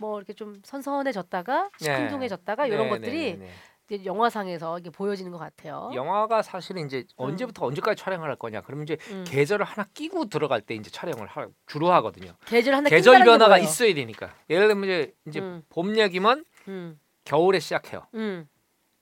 뭐 0.00 0.18
이렇게 0.18 0.32
좀 0.32 0.60
선선해졌다가 0.64 1.70
네. 1.80 1.84
시큰둥해졌다가 1.84 2.66
이런 2.66 2.84
네, 2.84 2.88
것들이 2.90 3.32
네, 3.32 3.38
네, 3.38 3.46
네. 3.46 3.52
이제 3.90 4.04
영화상에서 4.06 4.78
이게 4.78 4.90
보여지는 4.90 5.30
것 5.30 5.38
같아요. 5.38 5.90
영화가 5.94 6.42
사실은 6.42 6.86
이제 6.86 7.04
언제부터 7.16 7.66
언제까지 7.66 8.02
촬영을 8.02 8.28
할 8.28 8.36
거냐. 8.36 8.62
그러면 8.62 8.84
이제 8.84 8.96
음. 9.10 9.24
계절을 9.26 9.64
하나 9.66 9.86
끼고 9.92 10.26
들어갈 10.26 10.62
때 10.62 10.74
이제 10.74 10.90
촬영을 10.90 11.26
하, 11.26 11.46
주로 11.66 11.92
하거든요. 11.92 12.32
계절 12.46 12.74
하나 12.74 12.88
계절 12.88 13.22
변화가? 13.24 13.58
있어야 13.58 13.92
되니까. 13.94 14.34
예를 14.48 14.68
들면 14.68 14.84
이제 14.84 15.14
이제 15.26 15.40
음. 15.40 15.62
봄 15.68 15.98
얘기면 15.98 16.44
음, 16.68 16.98
겨울에 17.24 17.60
시작해요. 17.60 18.06
음, 18.14 18.48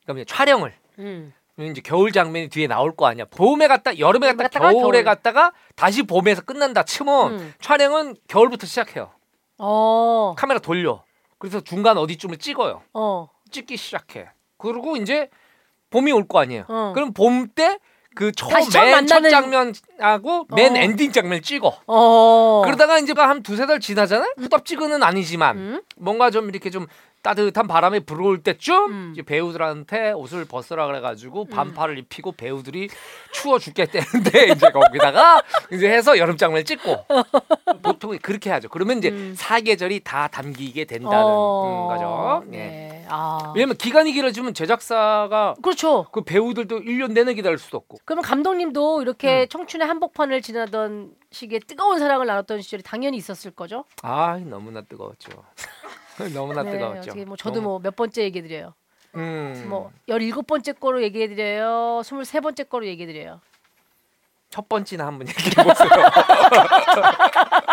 그럼 0.02 0.18
이제 0.18 0.24
촬영을 0.24 0.74
음. 0.98 1.32
그러면 1.54 1.72
이제 1.72 1.80
겨울 1.80 2.10
장면이 2.10 2.48
뒤에 2.48 2.66
나올 2.66 2.96
거 2.96 3.06
아니야. 3.06 3.26
봄에 3.26 3.68
갔다 3.68 3.96
여름에 3.98 4.34
갔다 4.34 4.58
겨울에 4.58 5.02
겨울. 5.02 5.04
갔다가 5.04 5.52
다시 5.76 6.02
봄에서 6.02 6.42
끝난다 6.42 6.82
치면 6.82 7.32
음. 7.34 7.54
촬영은 7.60 8.16
겨울부터 8.26 8.66
시작해요. 8.66 9.12
어, 9.64 10.34
카메라 10.36 10.58
돌려. 10.60 11.02
그래서 11.38 11.60
중간 11.60 11.96
어디쯤을 11.98 12.38
찍어요. 12.38 12.82
어, 12.94 13.28
찍기 13.50 13.76
시작해. 13.76 14.28
그리고 14.58 14.96
이제 14.96 15.28
봄이 15.90 16.10
올 16.12 16.26
거 16.26 16.40
아니에요. 16.40 16.64
어. 16.68 16.92
그럼 16.94 17.12
봄 17.12 17.48
때 17.54 17.78
그 18.14 18.30
처음 18.30 18.50
다시 18.52 18.70
처음 18.70 18.90
맨 18.90 19.06
첫 19.06 19.22
만나는- 19.22 19.30
장면하고 19.30 20.46
맨 20.54 20.76
어. 20.76 20.78
엔딩 20.78 21.12
장면 21.12 21.40
찍어. 21.40 21.78
어. 21.86 22.62
그러다가 22.64 22.98
이제 22.98 23.14
한 23.16 23.42
두세 23.42 23.64
달 23.64 23.80
지나잖아요. 23.80 24.34
후덥지근은 24.36 25.02
아니지만 25.02 25.56
음? 25.56 25.82
뭔가 25.96 26.30
좀 26.30 26.50
이렇게 26.50 26.68
좀 26.68 26.86
따뜻한 27.22 27.68
바람이 27.68 28.00
불어올 28.00 28.42
때쯤 28.42 28.74
음. 28.74 29.14
배우들한테 29.24 30.12
옷을 30.12 30.44
벗으라 30.44 30.86
그래가지고 30.86 31.44
반팔을 31.46 31.98
입히고 31.98 32.32
배우들이 32.32 32.88
추워 33.32 33.58
죽겠다는데 33.58 34.48
이제 34.52 34.70
거기다가 34.70 35.42
이제 35.72 35.88
해서 35.88 36.18
여름 36.18 36.36
장면을 36.36 36.64
찍고 36.64 37.06
보통 37.82 38.18
그렇게 38.20 38.50
하죠. 38.50 38.68
그러면 38.68 38.98
이제 38.98 39.10
음. 39.10 39.34
사계절이 39.36 40.00
다 40.00 40.28
담기게 40.28 40.84
된다는 40.84 41.18
어, 41.24 41.64
음, 41.64 41.88
거죠. 41.88 42.52
예. 42.52 42.56
네. 42.56 43.06
아. 43.08 43.52
왜냐면 43.54 43.76
기간이 43.76 44.12
길어지면 44.12 44.54
제작사가 44.54 45.54
그렇죠. 45.62 46.06
그 46.12 46.22
배우들도 46.22 46.80
1년 46.80 47.12
내내 47.12 47.34
기다릴 47.34 47.58
수도 47.58 47.76
없고. 47.76 47.98
그러면 48.04 48.24
감독님도 48.24 49.02
이렇게 49.02 49.42
음. 49.42 49.48
청춘의 49.48 49.86
한복판을 49.86 50.42
지나던 50.42 51.12
시기에 51.30 51.60
뜨거운 51.60 51.98
사랑을 51.98 52.26
나눴던 52.26 52.62
시절이 52.62 52.82
당연히 52.82 53.16
있었을 53.16 53.50
거죠. 53.52 53.84
아 54.02 54.38
너무나 54.44 54.82
뜨거웠죠. 54.82 55.30
너무나 56.30 56.62
네, 56.62 56.72
뜨거웠죠. 56.72 57.14
뭐 57.26 57.36
저도 57.36 57.56
너무- 57.56 57.68
뭐몇 57.80 57.96
번째 57.96 58.22
얘기해 58.22 58.46
드려요. 58.46 58.74
음, 59.14 59.66
뭐 59.68 59.90
17번째 60.08 60.78
거로 60.80 61.02
얘기해 61.02 61.28
드려요. 61.28 62.00
23번째 62.04 62.68
거로 62.68 62.86
얘기해 62.86 63.06
드려요. 63.12 63.40
첫 64.50 64.68
번째나 64.68 65.06
한번 65.06 65.28
얘기해 65.28 65.64
보세요. 65.64 65.88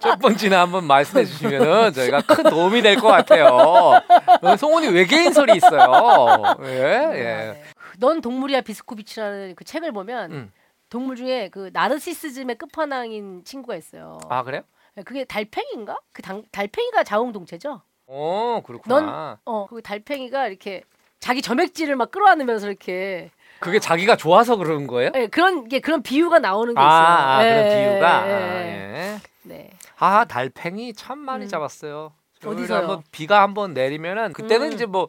첫 0.00 0.18
번째나 0.18 0.60
한번 0.62 0.84
말씀해 0.84 1.24
주시면은 1.24 1.92
저희가 1.92 2.22
큰 2.22 2.44
도움이 2.44 2.82
될 2.82 2.96
것 2.96 3.08
같아요. 3.08 3.46
어, 3.46 4.56
송원이 4.56 4.88
외계인설이 4.88 5.56
있어요. 5.56 6.56
예, 6.62 6.66
예. 6.72 7.62
넌 7.98 8.20
동물이야 8.20 8.62
비스코비치라는 8.62 9.54
그 9.56 9.64
책을 9.64 9.92
보면 9.92 10.32
음. 10.32 10.52
동물 10.90 11.16
중에 11.16 11.48
그 11.50 11.70
나르시시즘의 11.72 12.56
끝판왕인 12.56 13.44
친구가 13.44 13.76
있어요. 13.76 14.18
아 14.28 14.42
그래요? 14.42 14.62
그게 15.02 15.24
달팽이인가? 15.24 15.98
그 16.12 16.22
당, 16.22 16.44
달팽이가 16.52 17.02
자웅동체죠. 17.02 17.80
어 18.06 18.62
그렇구나. 18.64 19.38
어, 19.44 19.66
그 19.66 19.82
달팽이가 19.82 20.46
이렇게 20.48 20.82
자기 21.20 21.40
점액질을 21.42 21.96
막 21.96 22.10
끌어안으면서 22.10 22.68
이렇게 22.68 23.30
그게 23.58 23.80
자기가 23.80 24.16
좋아서 24.16 24.56
그런 24.56 24.86
거예요? 24.86 25.10
예, 25.14 25.26
그런 25.26 25.68
게 25.68 25.80
그런 25.80 26.02
비유가 26.02 26.38
나오는 26.38 26.74
게 26.74 26.80
아, 26.80 26.84
있어요. 26.84 27.16
아 27.16 27.42
그런 27.42 27.56
예, 27.56 27.90
비유가. 27.92 28.28
예, 28.28 28.32
아, 28.32 28.60
예. 28.60 29.14
예. 29.14 29.20
네. 29.42 29.70
아 29.98 30.24
달팽이 30.26 30.92
참 30.92 31.18
많이 31.18 31.46
음. 31.46 31.48
잡았어요. 31.48 32.12
어디서요? 32.44 32.78
한번 32.78 33.02
비가 33.10 33.40
한번 33.40 33.72
내리면은 33.72 34.34
그때는 34.34 34.66
음. 34.68 34.72
이제 34.74 34.84
뭐 34.84 35.08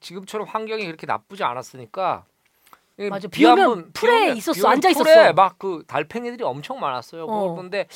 지금처럼 0.00 0.46
환경이 0.46 0.84
그렇게 0.84 1.06
나쁘지 1.06 1.42
않았으니까 1.44 2.24
예, 2.28 2.37
맞아. 3.10 3.28
비비 3.28 3.46
오면 3.46 3.92
풀에 3.92 4.32
있었어. 4.32 4.68
앉아 4.68 4.88
있었어. 4.90 5.32
막그 5.32 5.84
달팽이들이 5.86 6.42
엄청 6.42 6.80
많았어요. 6.80 7.24
어. 7.26 7.52
그런데 7.54 7.86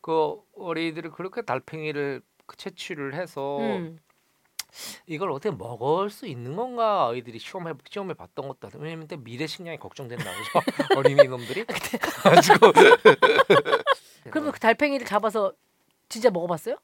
그 0.00 0.36
어린이들이 0.56 1.10
그렇게 1.10 1.42
달팽이를 1.42 2.22
그 2.46 2.56
채취를 2.56 3.14
해서 3.14 3.58
음. 3.58 3.98
이걸 5.06 5.30
어떻게 5.32 5.54
먹을 5.54 6.08
수 6.08 6.26
있는 6.26 6.56
건가 6.56 7.08
아이들이 7.08 7.38
시험해 7.38 7.74
시험해 7.90 8.14
봤던 8.14 8.48
것도. 8.48 8.70
왜냐면 8.78 9.06
미래 9.18 9.46
식량이 9.46 9.78
걱정된다고 9.78 10.30
그죠 10.38 10.60
어린이 10.98 11.28
놈들이 11.28 11.64
가지고 11.66 12.72
그러면 14.30 14.52
그 14.52 14.60
달팽이를 14.60 15.06
잡아서 15.06 15.52
진짜 16.08 16.30
먹어봤어요? 16.30 16.76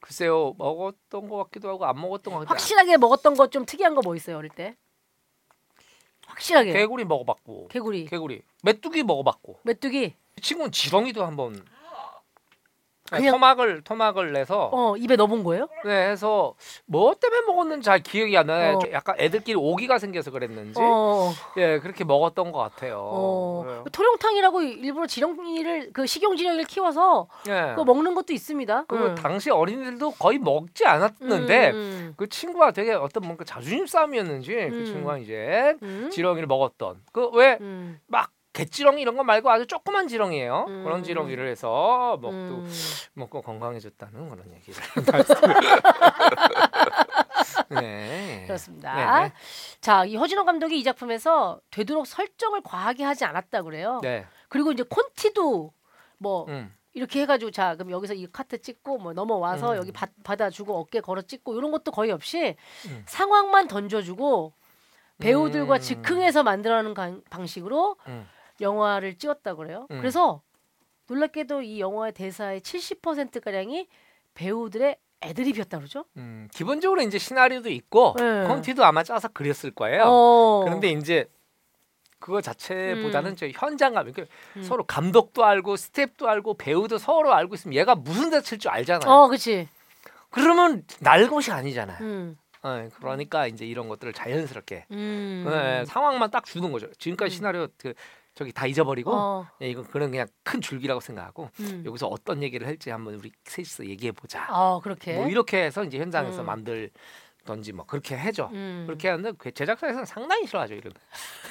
글쎄요 0.00 0.54
먹었던 0.58 1.28
것 1.28 1.36
같기도 1.44 1.68
하고 1.68 1.84
안 1.86 2.00
먹었던 2.00 2.32
것 2.32 2.40
같기도 2.40 2.50
확실하게 2.54 2.96
먹었던 2.96 3.34
거좀 3.34 3.64
특이한 3.66 3.94
거 3.94 4.00
뭐 4.02 4.14
있어요 4.16 4.38
어릴 4.38 4.50
때? 4.50 4.76
확실하게. 6.40 6.72
개구리 6.72 7.04
먹어봤고. 7.04 7.68
개구리, 7.68 8.06
개구리. 8.06 8.42
메뚜기 8.62 9.02
먹어봤고. 9.02 9.60
메뚜기, 9.62 10.14
이 10.38 10.40
친구는 10.40 10.72
지렁이도 10.72 11.24
한번 11.24 11.62
그냥- 13.18 13.32
토막을 13.32 13.82
토막을 13.82 14.32
내서 14.32 14.70
어 14.72 14.96
입에 14.96 15.16
넣어본 15.16 15.44
거예요? 15.44 15.68
네, 15.84 16.10
해서 16.10 16.54
뭐 16.86 17.14
때문에 17.14 17.42
먹었는지 17.46 17.84
잘 17.84 18.00
기억이 18.00 18.36
안 18.36 18.46
나요. 18.46 18.76
어. 18.76 18.78
좀 18.78 18.92
약간 18.92 19.16
애들끼리 19.18 19.56
오기가 19.56 19.98
생겨서 19.98 20.30
그랬는지 20.30 20.80
어, 20.80 21.32
예 21.56 21.78
그렇게 21.80 22.04
먹었던 22.04 22.52
것 22.52 22.58
같아요. 22.58 23.00
어. 23.02 23.84
토룡탕이라고 23.92 24.62
일부러 24.62 25.06
지렁이를 25.06 25.90
그 25.92 26.06
식용 26.06 26.36
지렁이를 26.36 26.64
키워서 26.64 27.28
예. 27.48 27.60
예. 27.60 27.70
그거 27.70 27.84
먹는 27.84 28.14
것도 28.14 28.32
있습니다. 28.32 28.84
그 28.88 28.96
음. 28.96 29.14
당시 29.14 29.50
어린이들도 29.50 30.12
거의 30.12 30.38
먹지 30.38 30.86
않았는데 30.86 31.70
음, 31.70 31.74
음, 31.74 32.14
그 32.16 32.28
친구가 32.28 32.70
되게 32.72 32.92
어떤 32.92 33.24
뭔가 33.24 33.44
자존심 33.44 33.86
싸움이었는지 33.86 34.52
그 34.54 34.76
음. 34.76 34.84
친구가 34.84 35.18
이제 35.18 35.76
음. 35.82 36.08
지렁이를 36.12 36.46
먹었던 36.46 37.02
그 37.12 37.28
왜막 37.30 37.60
음. 37.60 38.00
개지렁이 38.52 39.00
이런 39.00 39.16
거 39.16 39.22
말고 39.22 39.48
아주 39.50 39.66
조그만 39.66 40.08
지렁이에요. 40.08 40.64
음. 40.68 40.84
그런 40.84 41.04
지렁이를 41.04 41.48
해서 41.48 42.18
먹고 42.20 42.34
음. 42.34 42.70
먹고 43.14 43.42
건강해졌다는 43.42 44.28
그런 44.28 44.52
얘기를 44.54 44.82
네. 47.70 48.44
그렇습니다. 48.46 49.20
네. 49.22 49.32
자, 49.80 50.04
이 50.04 50.16
허진호 50.16 50.44
감독이 50.44 50.78
이 50.78 50.84
작품에서 50.84 51.60
되도록 51.70 52.06
설정을 52.06 52.62
과하게 52.62 53.04
하지 53.04 53.24
않았다 53.24 53.62
그래요. 53.62 54.00
네. 54.02 54.26
그리고 54.48 54.72
이제 54.72 54.82
콘티도 54.82 55.72
뭐 56.18 56.44
음. 56.48 56.74
이렇게 56.92 57.20
해가지고 57.22 57.52
자 57.52 57.76
그럼 57.76 57.92
여기서 57.92 58.14
이 58.14 58.26
카트 58.32 58.60
찍고 58.60 58.98
뭐 58.98 59.12
넘어와서 59.12 59.72
음. 59.72 59.76
여기 59.76 59.92
받, 59.92 60.10
받아주고 60.24 60.76
어깨 60.76 61.00
걸어 61.00 61.22
찍고 61.22 61.56
이런 61.56 61.70
것도 61.70 61.92
거의 61.92 62.10
없이 62.10 62.56
음. 62.88 63.04
상황만 63.06 63.68
던져주고 63.68 64.52
배우들과 65.18 65.76
음. 65.76 65.80
즉흥해서 65.80 66.42
만들어내는 66.42 66.94
강- 66.94 67.22
방식으로 67.30 67.96
음. 68.08 68.26
영화를 68.60 69.16
찍었다 69.16 69.54
그래요. 69.54 69.86
음. 69.90 69.98
그래서 69.98 70.42
놀랍게도 71.08 71.62
이 71.62 71.80
영화의 71.80 72.12
대사의 72.12 72.60
70% 72.60 73.42
가량이 73.42 73.88
배우들의 74.34 74.96
애드립이었다 75.22 75.78
그러죠. 75.78 76.04
음, 76.16 76.48
기본적으로 76.52 77.02
이제 77.02 77.18
시나리오도 77.18 77.68
있고 77.70 78.14
네. 78.18 78.46
콘티도 78.46 78.84
아마 78.84 79.02
짜서 79.02 79.28
그렸을 79.28 79.70
거예요. 79.70 80.04
어. 80.06 80.62
그런데 80.64 80.90
이제 80.90 81.26
그거 82.18 82.40
자체보다는 82.40 83.32
음. 83.32 83.36
저 83.36 83.48
현장감, 83.48 84.12
그러니까 84.12 84.34
음. 84.56 84.62
서로 84.62 84.84
감독도 84.84 85.44
알고 85.44 85.76
스텝도 85.76 86.28
알고 86.28 86.54
배우도 86.54 86.98
서로 86.98 87.34
알고 87.34 87.54
있으면 87.54 87.74
얘가 87.74 87.94
무슨 87.94 88.30
대사 88.30 88.42
칠줄 88.42 88.70
알잖아요. 88.70 89.10
어, 89.10 89.26
그렇지. 89.26 89.68
그러면 90.30 90.84
날 91.00 91.28
것이 91.28 91.50
아니잖아요. 91.50 91.98
음. 92.02 92.38
어, 92.62 92.88
그러니까 92.98 93.46
이제 93.46 93.64
이런 93.64 93.88
것들을 93.88 94.12
자연스럽게 94.12 94.86
음. 94.90 95.46
네, 95.48 95.84
상황만 95.86 96.30
딱 96.30 96.44
주는 96.44 96.70
거죠. 96.70 96.92
지금까지 96.98 97.34
음. 97.34 97.36
시나리오 97.36 97.68
그 97.78 97.94
저기 98.34 98.52
다 98.52 98.66
잊어버리고 98.66 99.12
어. 99.12 99.46
예, 99.62 99.70
이건 99.70 99.84
그런 99.84 100.10
그냥 100.10 100.26
큰 100.42 100.60
줄기라고 100.60 101.00
생각하고 101.00 101.50
음. 101.60 101.82
여기서 101.84 102.06
어떤 102.06 102.42
얘기를 102.42 102.66
할지 102.66 102.90
한번 102.90 103.14
우리 103.14 103.30
셋이서 103.44 103.86
얘기해 103.86 104.12
보자. 104.12 104.46
어, 104.50 104.80
그렇게. 104.80 105.14
뭐 105.14 105.28
이렇게 105.28 105.64
해서 105.64 105.84
이제 105.84 105.98
현장에서 105.98 106.42
음. 106.42 106.46
만들 106.46 106.90
던지 107.44 107.72
뭐 107.72 107.84
그렇게 107.86 108.16
해줘. 108.16 108.48
음. 108.52 108.84
그렇게 108.86 109.08
하는데 109.08 109.32
그 109.38 109.52
제작사에서는 109.52 110.04
상당히 110.06 110.46
싫어하죠 110.46 110.74
이런. 110.74 110.92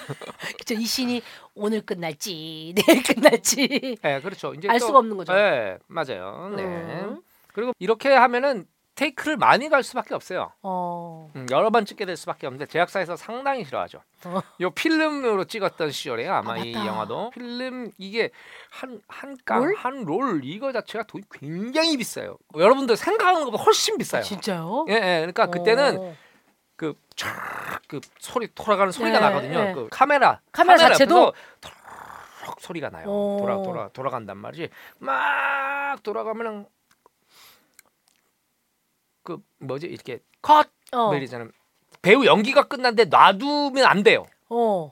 그쵸, 0.58 0.74
이 0.76 0.86
신이 0.86 1.22
오늘 1.56 1.82
끝날지 1.82 2.74
내일 2.88 3.04
끝날지 3.04 3.98
네, 4.02 4.22
그렇죠. 4.22 4.54
이제 4.54 4.70
알 4.70 4.80
또- 4.80 4.88
수가 4.88 5.00
없는 5.00 5.18
거죠. 5.18 5.34
네, 5.34 5.78
맞아요. 5.88 6.54
네. 6.56 6.64
음. 6.64 7.22
그리고 7.54 7.74
이렇게 7.80 8.10
하면은 8.10 8.66
테이크를 9.00 9.38
많이 9.38 9.70
갈 9.70 9.82
수밖에 9.82 10.14
없어요. 10.14 10.52
어. 10.62 11.32
음, 11.34 11.48
여러 11.52 11.70
번 11.70 11.86
찍게 11.86 12.06
될 12.06 12.18
수밖에 12.18 12.48
없는데 12.48 12.66
제작사에서 12.66 13.16
상당히 13.16 13.64
싫어하죠. 13.64 14.02
어. 14.26 14.42
요 14.60 14.72
필름으로 14.72 15.46
찍었던 15.46 15.92
시절에 15.92 16.28
아마 16.28 16.54
아, 16.54 16.58
이. 16.58 16.74
영화도 16.74 17.30
필름 17.30 17.92
이게 17.98 18.30
롤? 18.82 19.00
한한깡한롤 19.08 20.42
이거 20.44 20.74
자체가 20.74 21.06
돈이 21.06 21.24
굉장히 21.32 21.96
비싸요. 21.96 22.38
여러분들 22.58 22.98
생각하는 22.98 23.46
것보다 23.46 23.64
훨씬 23.64 23.98
비싸요. 23.98 24.22
진짜요? 24.22 24.86
예, 24.90 24.94
예. 24.96 25.18
그러니까 25.20 25.46
그때는 25.46 25.98
어. 25.98 26.16
그촥그 26.76 28.02
소리 28.20 28.54
돌아가는 28.54 28.92
소리가 28.92 29.20
네, 29.20 29.26
나거든요. 29.26 29.64
네. 29.64 29.74
그 29.74 29.88
카메라 29.90 30.42
카메라 30.52 30.78
자체도? 30.78 31.16
옆에서 31.16 31.34
톡 31.62 32.60
소리가 32.60 32.90
나요. 32.90 33.08
오. 33.08 33.38
돌아 33.40 33.62
돌아 33.62 33.90
돌아간단 33.90 34.38
말이지. 34.38 34.70
막 34.98 36.04
돌아가면은 36.04 36.66
그 39.30 39.38
뭐지 39.60 39.86
이렇게 39.86 40.20
컷 40.42 40.68
어. 40.92 41.12
내리잖아요. 41.14 41.50
배우 42.02 42.26
연기가 42.26 42.64
끝났는데 42.68 43.06
놔두면 43.06 43.86
안 43.86 44.02
돼요. 44.02 44.26
어. 44.50 44.92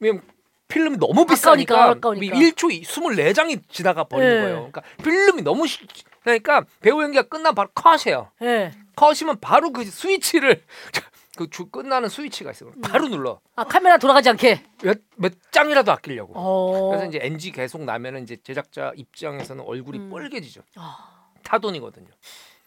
왜냐면 0.00 0.22
필름이 0.66 0.96
너무 0.98 1.24
비싸니까 1.26 1.90
아까우니까. 1.90 2.36
1초 2.36 2.82
24장이 2.82 3.60
지나가 3.68 4.04
버리는 4.04 4.34
네. 4.34 4.40
거예요. 4.40 4.56
그러니까 4.56 4.82
필름이 5.04 5.42
너무 5.42 5.66
시... 5.68 5.78
그러니까 6.22 6.64
배우 6.80 7.00
연기가 7.02 7.22
끝나면 7.22 7.54
바로 7.54 7.68
컷이에요. 7.74 8.30
예. 8.42 8.72
컷이면 8.96 9.38
바로 9.40 9.70
그 9.72 9.84
스위치를 9.84 10.62
그 11.36 11.48
주 11.48 11.66
끝나는 11.66 12.08
스위치가 12.08 12.50
있어요. 12.50 12.72
바로 12.82 13.08
눌러. 13.08 13.40
아 13.56 13.64
카메라 13.64 13.96
돌아가지 13.96 14.28
않게. 14.28 14.62
몇, 14.82 14.98
몇 15.16 15.32
장이라도 15.52 15.90
아끼려고. 15.92 16.34
어. 16.36 16.88
그래서 16.88 17.06
이제 17.06 17.18
NG 17.22 17.52
계속 17.52 17.82
나면은 17.84 18.24
이제 18.24 18.36
제작자 18.42 18.92
입장에서는 18.96 19.64
얼굴이 19.64 19.98
음. 19.98 20.10
뻘개지죠. 20.10 20.60
아. 20.76 21.30
타돈이거든요. 21.42 22.08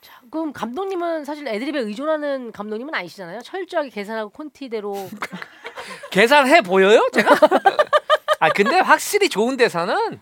자, 0.04 0.20
그럼 0.30 0.52
감독님은 0.52 1.24
사실 1.24 1.48
애드립에 1.48 1.80
의존하는 1.80 2.52
감독님은 2.52 2.94
아니시잖아요. 2.94 3.42
철저하게 3.42 3.89
계산하고 3.89 4.30
콘티대로. 4.32 4.94
계산해 6.12 6.62
보여요, 6.62 7.08
제가? 7.13 7.36
아 8.39 8.50
근데 8.50 8.80
확실히 8.80 9.30
좋은 9.30 9.56
대사는 9.58 10.20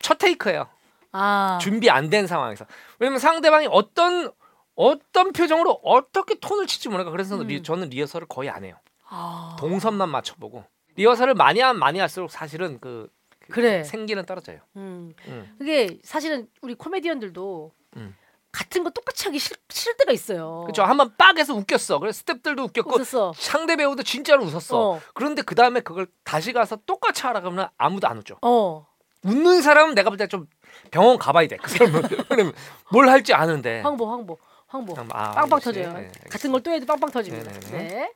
첫 0.00 0.18
테이크예요. 0.18 0.66
아. 1.12 1.58
준비 1.60 1.88
안 1.90 2.10
된 2.10 2.26
상황에서. 2.26 2.66
왜냐면 2.98 3.18
상대방이 3.20 3.68
어떤 3.70 4.30
어떤 4.74 5.32
표정으로 5.32 5.80
어떻게 5.84 6.38
톤을 6.40 6.66
칠지 6.66 6.88
모르니까 6.88 7.10
그래서 7.10 7.36
음. 7.36 7.46
리, 7.46 7.62
저는 7.62 7.90
리허설을 7.90 8.26
거의 8.28 8.50
안 8.50 8.64
해요. 8.64 8.76
아. 9.08 9.56
동선만 9.60 10.08
맞춰보고 10.08 10.64
리허설을 10.96 11.34
많이 11.34 11.60
하면 11.60 11.78
많이 11.78 11.98
할수록 11.98 12.30
사실은 12.30 12.78
그, 12.80 13.08
그 13.40 13.52
그래. 13.52 13.84
생기는 13.84 14.24
떨어져요. 14.26 14.58
음. 14.76 15.12
음. 15.26 15.54
그게 15.58 15.98
사실은 16.02 16.48
우리 16.62 16.74
코미디언들도 16.74 17.72
음. 17.96 18.16
같은 18.52 18.82
거 18.82 18.90
똑같이 18.90 19.24
하기 19.26 19.38
싫, 19.38 19.56
싫을 19.68 19.96
때가 19.98 20.12
있어요. 20.12 20.62
그렇죠. 20.62 20.82
한번 20.82 21.14
빡해서 21.16 21.54
웃겼어. 21.54 21.98
그래서 22.00 22.22
스탭들도 22.22 22.64
웃겼고 22.68 22.96
웃었어. 22.96 23.32
상대 23.36 23.76
배우도 23.76 24.02
진짜로 24.02 24.44
웃었어. 24.44 24.78
어. 24.94 25.00
그런데 25.14 25.42
그 25.42 25.54
다음에 25.54 25.80
그걸 25.80 26.08
다시 26.24 26.52
가서 26.52 26.76
똑같이 26.86 27.22
하라 27.22 27.40
그러면 27.40 27.68
아무도 27.76 28.08
안 28.08 28.18
웃죠. 28.18 28.38
어. 28.42 28.86
웃는 29.22 29.62
사람은 29.62 29.94
내가 29.94 30.10
볼 30.10 30.16
때 30.18 30.26
좀 30.26 30.46
병원 30.90 31.18
가봐야 31.18 31.46
돼. 31.46 31.56
그 31.58 31.70
사람은 31.70 32.02
왜냐면 32.30 32.52
뭘 32.90 33.08
할지 33.08 33.34
아는데. 33.34 33.80
황보 33.82 34.10
황보 34.10 34.38
황보. 34.66 34.94
아, 35.10 35.32
빵빵 35.32 35.50
역시. 35.58 35.64
터져요. 35.64 35.92
네, 35.92 36.10
같은 36.30 36.50
걸 36.52 36.62
또 36.62 36.70
해도 36.72 36.86
빵빵 36.86 37.10
터집니다. 37.10 37.52
네네네. 37.52 37.88
네. 37.88 38.12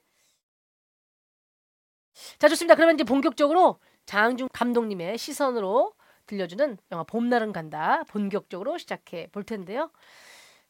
자 2.39 2.49
좋습니다. 2.49 2.75
그러면 2.75 2.95
이제 2.95 3.05
본격적으로 3.05 3.79
장항준 4.07 4.49
감독님의 4.53 5.19
시선으로 5.19 5.93
들려주는 6.27 6.79
영화 6.93 7.05
봄날은 7.05 7.53
간다 7.53 8.03
본격적으로 8.09 8.79
시작해 8.79 9.29
볼 9.33 9.45
텐데요. 9.45 9.91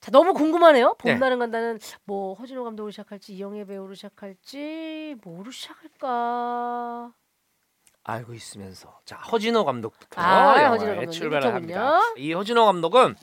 자 0.04 0.10
너무 0.10 0.34
궁금하네요. 0.34 0.96
네. 1.02 1.14
봄날은 1.14 1.38
간다는 1.38 1.78
뭐 2.04 2.34
허진호 2.34 2.62
감독으로 2.62 2.90
시작할지 2.90 3.32
이영애 3.32 3.64
배우로 3.64 3.94
시작할지 3.94 5.16
뭐로 5.22 5.50
시작할까? 5.50 7.10
알고 8.02 8.34
있으면서 8.34 9.00
자 9.06 9.16
허진호 9.16 9.64
감독부터 9.64 10.20
아, 10.20 10.68
허진호 10.68 10.88
감독님 10.90 11.10
출발을. 11.10 11.54
합니다. 11.54 12.00
이 12.18 12.34
허진호 12.34 12.66
감독은 12.66 13.14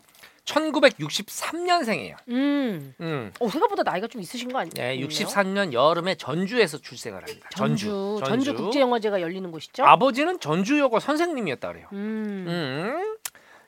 1963년생이에요. 0.45 2.15
음, 2.29 2.95
음. 2.99 3.31
어 3.39 3.47
생각보다 3.47 3.83
나이가 3.83 4.07
좀 4.07 4.19
있으신 4.19 4.51
거 4.51 4.57
아니에요? 4.57 4.73
네, 4.73 4.97
64년 5.05 5.73
여름에 5.73 6.15
전주에서 6.15 6.79
출생을 6.79 7.21
합니다. 7.21 7.47
전주 7.55 8.17
전주, 8.25 8.25
전주 8.25 8.55
국제 8.55 8.81
영화제가 8.81 9.21
열리는 9.21 9.51
곳이죠. 9.51 9.85
아버지는 9.85 10.39
전주여고 10.39 10.99
선생님이었다 10.99 11.67
그래요. 11.67 11.87
음, 11.91 12.45
음. 12.47 13.17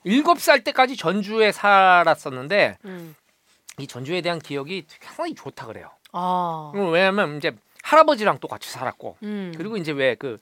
일곱 0.04 0.40
살 0.40 0.64
때까지 0.64 0.96
전주에 0.98 1.52
살았었는데 1.52 2.78
음. 2.86 3.16
이 3.80 3.88
전주에 3.88 4.22
대한 4.22 4.40
기억이 4.40 4.86
상당히 5.02 5.34
좋다 5.36 5.66
그래요. 5.68 5.90
아, 6.12 6.72
음, 6.76 6.92
왜냐면 6.92 7.38
이제 7.38 7.56
할아버지랑 7.84 8.38
또 8.40 8.48
같이 8.48 8.70
살았고 8.70 9.18
음. 9.24 9.54
그리고 9.58 9.78
이제 9.78 9.92
왜 9.92 10.16
그 10.16 10.38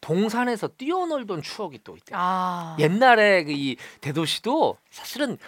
동산에서 0.00 0.66
뛰어놀던 0.66 1.42
추억이 1.42 1.78
또 1.84 1.96
있대요. 1.96 2.18
아, 2.20 2.76
옛날에 2.80 3.44
그 3.44 3.52
이 3.52 3.76
대도시도 4.00 4.76
사실은 4.90 5.38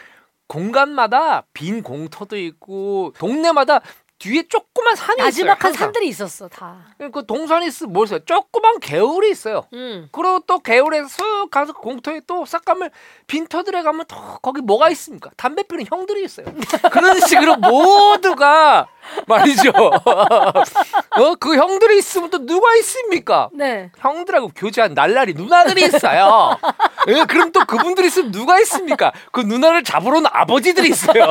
공간마다 0.47 1.43
빈 1.53 1.83
공터도 1.83 2.37
있고 2.39 3.13
동네마다 3.19 3.81
뒤에 4.19 4.45
조그만 4.85 4.97
산이 4.97 5.17
있어요. 5.17 5.25
나지막한. 5.25 5.73
산들이 5.73 6.09
있었어 6.09 6.49
다. 6.49 6.77
그 7.13 7.25
동산이 7.27 7.67
있어 7.67 7.87
뭐 7.87 8.05
있어요? 8.05 8.21
조그만 8.21 8.79
개울이 8.81 9.31
있어요. 9.31 9.65
음. 9.73 10.09
그리고 10.13 10.41
또 10.47 10.59
개울에서 10.59 11.09
쓱 11.09 11.51
가서 11.51 11.73
공터에 11.73 12.21
또 12.27 12.45
싹가면 12.45 12.91
빈터들에 13.27 13.83
가면 13.83 14.05
또 14.07 14.17
거기 14.43 14.61
뭐가 14.61 14.91
있습니까? 14.91 15.31
담배 15.37 15.63
피는 15.63 15.87
형들이 15.89 16.25
있어요. 16.25 16.47
그런 16.93 17.19
식으로 17.21 17.57
모두가 17.65 18.87
말이죠. 19.27 19.71
어, 19.75 21.35
그 21.39 21.57
형들이 21.57 21.99
있으면 21.99 22.31
또 22.31 22.45
누가 22.45 22.75
있습니까? 22.77 23.49
네. 23.53 23.91
형들하고 23.99 24.51
교제한 24.55 24.95
날라리 24.95 25.35
누나들이 25.35 25.85
있어요. 25.85 26.59
예, 27.09 27.25
그럼 27.25 27.53
또 27.53 27.65
그분들이 27.65 28.07
있으면 28.09 28.33
누가 28.33 28.59
있습니까? 28.61 29.13
그 29.31 29.41
누나를 29.41 29.83
잡으러 29.85 30.19
온 30.19 30.25
아버지들이 30.27 30.89
있어요. 30.89 31.31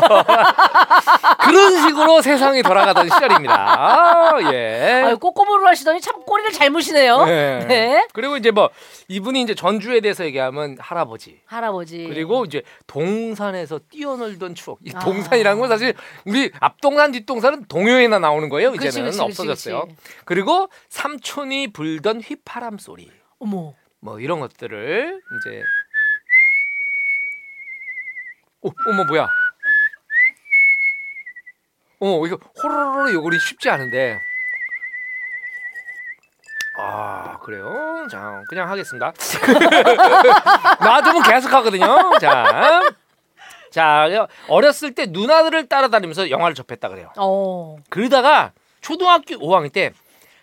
그런 1.39 1.81
식으로 1.87 2.21
세상이 2.21 2.61
돌아가던 2.63 3.09
시절입니다. 3.09 3.42
아, 3.49 4.39
예. 4.51 5.03
아유 5.05 5.17
꼬꼬모를 5.19 5.67
하시더니 5.67 6.01
참 6.01 6.23
꼬리를 6.23 6.51
잘 6.51 6.69
무시네요. 6.69 7.25
네. 7.25 7.65
네. 7.65 8.07
그리고 8.13 8.37
이제 8.37 8.51
뭐 8.51 8.69
이분이 9.07 9.41
이제 9.41 9.55
전주에 9.55 10.01
대해서 10.01 10.25
얘기하면 10.25 10.77
할아버지. 10.79 11.41
할아버지. 11.45 12.05
그리고 12.07 12.45
이제 12.45 12.61
동산에서 12.87 13.79
뛰어놀던 13.89 14.55
추억. 14.55 14.79
이 14.85 14.91
아. 14.93 14.99
동산이라는 14.99 15.59
건 15.59 15.69
사실 15.69 15.93
우리 16.25 16.51
앞동산 16.59 17.11
뒷동산은 17.11 17.65
동요에나 17.67 18.19
나오는 18.19 18.49
거예요. 18.49 18.69
이제는 18.75 18.89
그치, 18.89 19.01
그치, 19.01 19.21
없어졌어요. 19.21 19.81
그치. 19.87 19.95
그리고 20.25 20.69
삼촌이 20.89 21.73
불던 21.73 22.21
휘파람 22.21 22.77
소리. 22.77 23.09
어머. 23.39 23.73
뭐 23.99 24.19
이런 24.19 24.39
것들을 24.41 25.21
이제 25.37 25.63
오, 28.61 28.71
어머 28.89 29.03
뭐야? 29.05 29.27
어 32.03 32.25
이거 32.27 32.37
호로로로 32.61 33.13
요거리 33.13 33.39
쉽지 33.39 33.69
않은데. 33.69 34.19
아 36.77 37.37
그래요? 37.39 38.07
자 38.11 38.43
그냥 38.49 38.69
하겠습니다. 38.69 39.13
놔두면 40.83 41.23
계속 41.23 41.53
하거든요. 41.53 41.85
자, 42.19 42.81
자 43.71 44.27
어렸을 44.49 44.93
때 44.93 45.05
누나들을 45.05 45.69
따라다니면서 45.69 46.29
영화를 46.29 46.55
접했다 46.55 46.89
그래요. 46.89 47.09
어. 47.17 47.77
그러다가 47.89 48.51
초등학교 48.81 49.35
5학년 49.35 49.71
때 49.71 49.93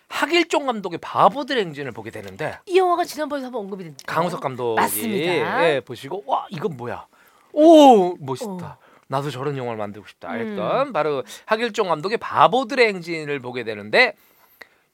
하길종 0.07 0.65
감독의 0.65 0.97
바보들의 0.99 1.63
행진을 1.65 1.91
보게 1.91 2.09
되는데 2.09 2.57
이 2.65 2.77
영화가 2.77 3.03
지난번에 3.03 3.43
한번 3.43 3.61
언급이 3.61 3.83
됐는데. 3.83 4.03
강우석 4.07 4.41
감독이 4.41 4.81
맞습니다. 4.81 5.63
예, 5.69 5.79
보시고 5.81 6.23
와 6.25 6.47
이건 6.49 6.75
뭐야? 6.75 7.05
오 7.53 8.15
멋있다. 8.17 8.49
어. 8.49 8.77
나도 9.11 9.29
저런 9.29 9.57
영화를 9.57 9.77
만들고 9.77 10.07
싶다 10.07 10.33
음. 10.33 10.39
했던 10.39 10.93
바로 10.93 11.23
하길종 11.45 11.89
감독의 11.89 12.17
바보들의 12.17 12.87
행진을 12.87 13.39
보게 13.39 13.65
되는데 13.65 14.15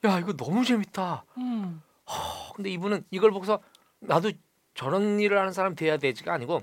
야 0.04 0.18
이거 0.18 0.32
너무 0.32 0.64
재밌다. 0.64 1.24
음. 1.38 1.80
어, 2.04 2.52
근데 2.54 2.68
이분은 2.70 3.04
이걸 3.12 3.30
보고서 3.30 3.60
나도 4.00 4.32
저런 4.74 5.20
일을 5.20 5.38
하는 5.38 5.52
사람 5.52 5.76
돼야 5.76 5.96
되지가 5.98 6.32
아니고 6.34 6.62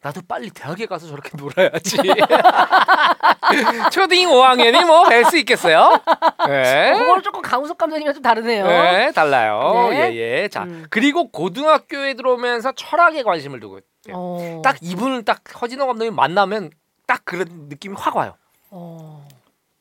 나도 0.00 0.20
빨리 0.26 0.50
대학에 0.50 0.86
가서 0.86 1.06
저렇게 1.06 1.30
놀아야지. 1.38 1.96
초딩 3.92 4.28
5학년이 4.28 4.84
뭐할수 4.86 5.36
있겠어요? 5.38 6.00
네. 6.46 6.92
그거는 6.98 7.22
조금 7.22 7.42
강우석 7.42 7.78
감독님이랑 7.78 8.14
좀 8.14 8.22
다르네요. 8.22 8.66
네, 8.66 9.12
달라요. 9.12 9.88
네. 9.90 10.14
예, 10.14 10.14
예. 10.42 10.48
자, 10.48 10.64
음. 10.64 10.86
그리고 10.90 11.30
고등학교에 11.30 12.14
들어오면서 12.14 12.72
철학에 12.72 13.22
관심을 13.22 13.60
두고. 13.60 13.80
어. 14.12 14.62
딱 14.64 14.76
이분을 14.80 15.24
딱 15.24 15.42
허진호 15.60 15.86
감독님 15.86 16.14
만나면 16.14 16.70
딱 17.06 17.24
그런 17.24 17.46
느낌이 17.68 17.94
확 17.98 18.16
와요. 18.16 18.34
어. 18.70 19.28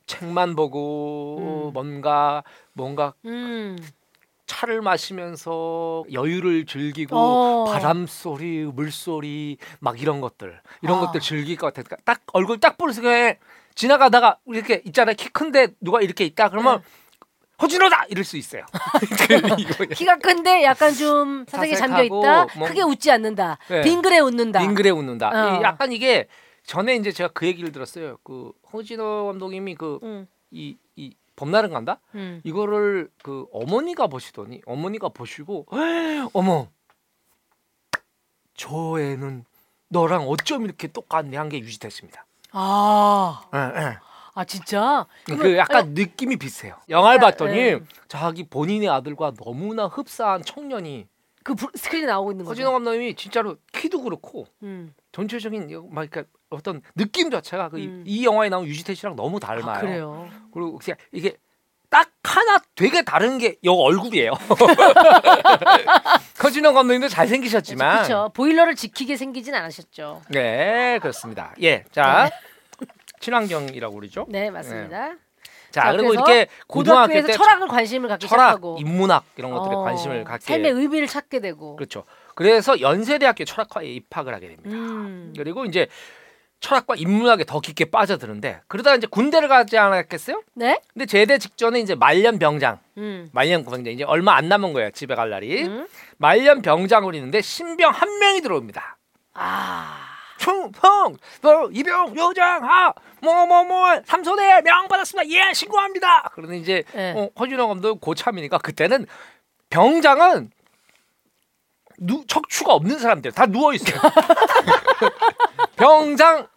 책만 0.06 0.56
보고 0.56 1.70
음. 1.70 1.74
뭔가 1.74 2.44
뭔가 2.74 3.14
음. 3.26 3.78
차를 4.52 4.82
마시면서 4.82 6.04
여유를 6.12 6.66
즐기고 6.66 7.16
어. 7.16 7.66
바람 7.72 8.06
소리, 8.06 8.66
물 8.66 8.92
소리 8.92 9.58
막 9.80 10.02
이런 10.02 10.20
것들 10.20 10.60
이런 10.82 10.98
아. 10.98 11.02
것들 11.02 11.22
즐길 11.22 11.56
것 11.56 11.68
같으니까 11.68 11.96
딱 12.04 12.20
얼굴 12.34 12.60
딱 12.60 12.78
보면서 12.78 13.02
그냥 13.02 13.36
지나가다가 13.76 14.38
이렇게 14.48 14.82
있잖아요 14.86 15.16
키 15.16 15.30
큰데 15.30 15.70
누가 15.80 16.02
이렇게 16.02 16.26
있다 16.26 16.50
그러면 16.50 16.84
허진호다 17.62 18.06
이럴 18.10 18.24
수 18.26 18.38
있어요. 18.38 18.66
그 19.30 19.86
키가 19.96 20.18
큰데 20.18 20.64
약간 20.64 20.94
좀 20.94 21.46
사색에 21.48 21.76
잠겨 21.76 22.04
있다. 22.04 22.48
뭐- 22.58 22.68
크게 22.68 22.82
웃지 22.82 23.10
않는다. 23.12 23.58
네. 23.70 23.84
빙그레 23.84 24.20
웃는다. 24.20 24.60
빙그레 24.60 24.90
웃는다. 24.90 25.30
어. 25.30 25.60
이 25.60 25.62
약간 25.62 25.92
이게 25.92 26.28
전에 26.64 26.96
이제 26.96 27.12
제가 27.12 27.30
그 27.34 27.46
얘기를 27.46 27.72
들었어요. 27.72 28.18
그 28.24 28.52
허진호 28.74 29.28
감독님이 29.28 29.76
그 29.76 30.26
이이 30.50 30.76
음. 30.98 31.12
봄날은 31.36 31.72
간다 31.72 32.00
음. 32.16 32.42
이거를 32.44 33.10
그 33.24 33.46
어머니가 33.52 34.08
보시더니 34.08 34.62
어머니가 34.66 35.10
보시고 35.10 35.66
어머 36.34 36.68
저 38.56 39.00
애는 39.00 39.46
너랑 39.90 40.28
어쩜 40.28 40.66
이렇게 40.66 40.88
똑같네 40.88 41.36
한 41.38 41.50
게 41.50 41.60
유지됐습니다. 41.60 42.26
아. 42.52 43.42
예, 43.54 43.58
예. 43.82 43.98
아 44.34 44.46
진짜? 44.46 45.06
그 45.26 45.58
약간 45.58 45.90
느낌이 45.94 46.38
비슷해요. 46.38 46.76
영화를 46.90 47.20
그러니까, 47.20 47.38
봤더니 47.46 47.58
예. 47.60 47.80
자기 48.08 48.48
본인의 48.48 48.88
아들과 48.90 49.34
너무나 49.38 49.88
흡사한 49.88 50.42
청년이 50.44 51.08
그 51.44 51.56
불- 51.56 51.70
스크린에 51.76 52.06
나오고 52.08 52.32
있는 52.32 52.46
거죠. 52.46 52.52
허진호 52.52 52.72
감독님이 52.72 53.16
진짜로 53.16 53.58
키도 53.74 54.04
그렇고 54.04 54.46
음. 54.64 54.94
전체적인 55.12 55.70
이- 55.70 55.74
막 55.90 56.10
그러니까 56.10 56.24
어떤 56.50 56.82
느낌 56.96 57.30
자체가 57.32 57.70
그 57.70 57.80
이- 57.80 57.88
음. 57.88 58.04
이 58.06 58.26
영화에 58.26 58.50
나온 58.50 58.66
유지태 58.66 58.94
씨랑 58.94 59.16
너무 59.16 59.40
닮아요. 59.40 59.76
아, 59.76 59.80
그래요. 59.80 60.30
그리고 60.54 60.78
그냥 60.78 60.98
이게 61.12 61.36
딱 61.90 62.10
하나 62.24 62.60
되게 62.76 63.02
다른 63.04 63.38
게 63.38 63.58
여 63.66 63.74
얼굴이에요. 63.74 64.32
허진호 66.44 66.74
감독님도 66.74 67.10
잘 67.10 67.28
생기셨지만 67.28 67.96
그렇죠. 68.04 68.32
보일러를 68.34 68.76
지키게 68.76 69.18
생기진 69.18 69.54
않으셨죠. 69.56 70.22
네 70.30 71.00
그렇습니다. 71.02 71.54
예, 71.62 71.84
자 71.92 72.30
친환경이라고 73.20 73.96
그러죠. 73.96 74.26
네 74.30 74.50
맞습니다. 74.50 75.16
자, 75.72 75.82
자, 75.82 75.92
그리고 75.92 76.14
이렇게 76.14 76.48
고등학교 76.68 77.14
때 77.14 77.34
철학을 77.34 77.68
관심을 77.68 78.10
갖기 78.10 78.28
철학, 78.28 78.50
시작하고 78.50 78.78
인문학 78.80 79.24
이런 79.38 79.52
것들에 79.52 79.76
어, 79.76 79.82
관심을 79.84 80.24
갖게 80.24 80.46
삶의 80.46 80.72
의미를 80.72 81.08
찾게 81.08 81.40
되고. 81.40 81.76
그렇죠. 81.76 82.04
그래서 82.36 82.80
연세대학교 82.80 83.46
철학과에 83.46 83.88
입학을 83.88 84.34
하게 84.34 84.50
됩니다. 84.50 84.70
음. 84.70 85.34
그리고 85.36 85.66
이제 85.66 85.88
철학과 86.60 86.96
인문학에 86.96 87.44
더 87.44 87.60
깊게 87.60 87.86
빠져드는데 87.86 88.62
그러다가 88.68 88.96
이제 88.96 89.08
군대를 89.08 89.48
가지 89.48 89.78
않았겠어요? 89.78 90.44
네? 90.54 90.80
근데 90.94 91.08
제대 91.08 91.40
직전에 91.40 91.80
이제 91.80 91.96
말년 91.96 92.38
병장, 92.38 92.80
음. 92.98 93.30
말년 93.34 93.66
병장 93.66 93.92
이제 93.92 94.04
얼마 94.04 94.36
안 94.36 94.48
남은 94.48 94.74
거예요. 94.74 94.92
집에 94.92 95.16
갈 95.16 95.32
날이. 95.32 95.64
음. 95.64 95.88
말년 96.18 96.62
병장을 96.62 97.14
있는데 97.16 97.42
신병 97.42 97.92
한 97.92 98.20
명이 98.20 98.42
들어옵니다. 98.42 98.98
아. 99.34 100.11
충평 100.42 101.18
뭐 101.42 101.70
이병 101.72 102.16
요장하 102.18 102.94
뭐뭐뭐 103.22 104.02
삼소대 104.06 104.62
명 104.64 104.88
받았습니다. 104.88 105.30
예 105.30 105.54
신고합니다. 105.54 106.32
그러는 106.34 106.58
이제 106.58 106.84
네. 106.94 107.14
어, 107.16 107.30
허준호 107.40 107.68
감독 107.68 108.02
고참이니까 108.02 108.58
그때는 108.58 109.06
병장은 109.70 110.50
누, 112.00 112.26
척추가 112.26 112.74
없는 112.74 112.98
사람들 112.98 113.32
다 113.32 113.46
누워 113.46 113.74
있어요. 113.74 114.00
병장 115.78 116.48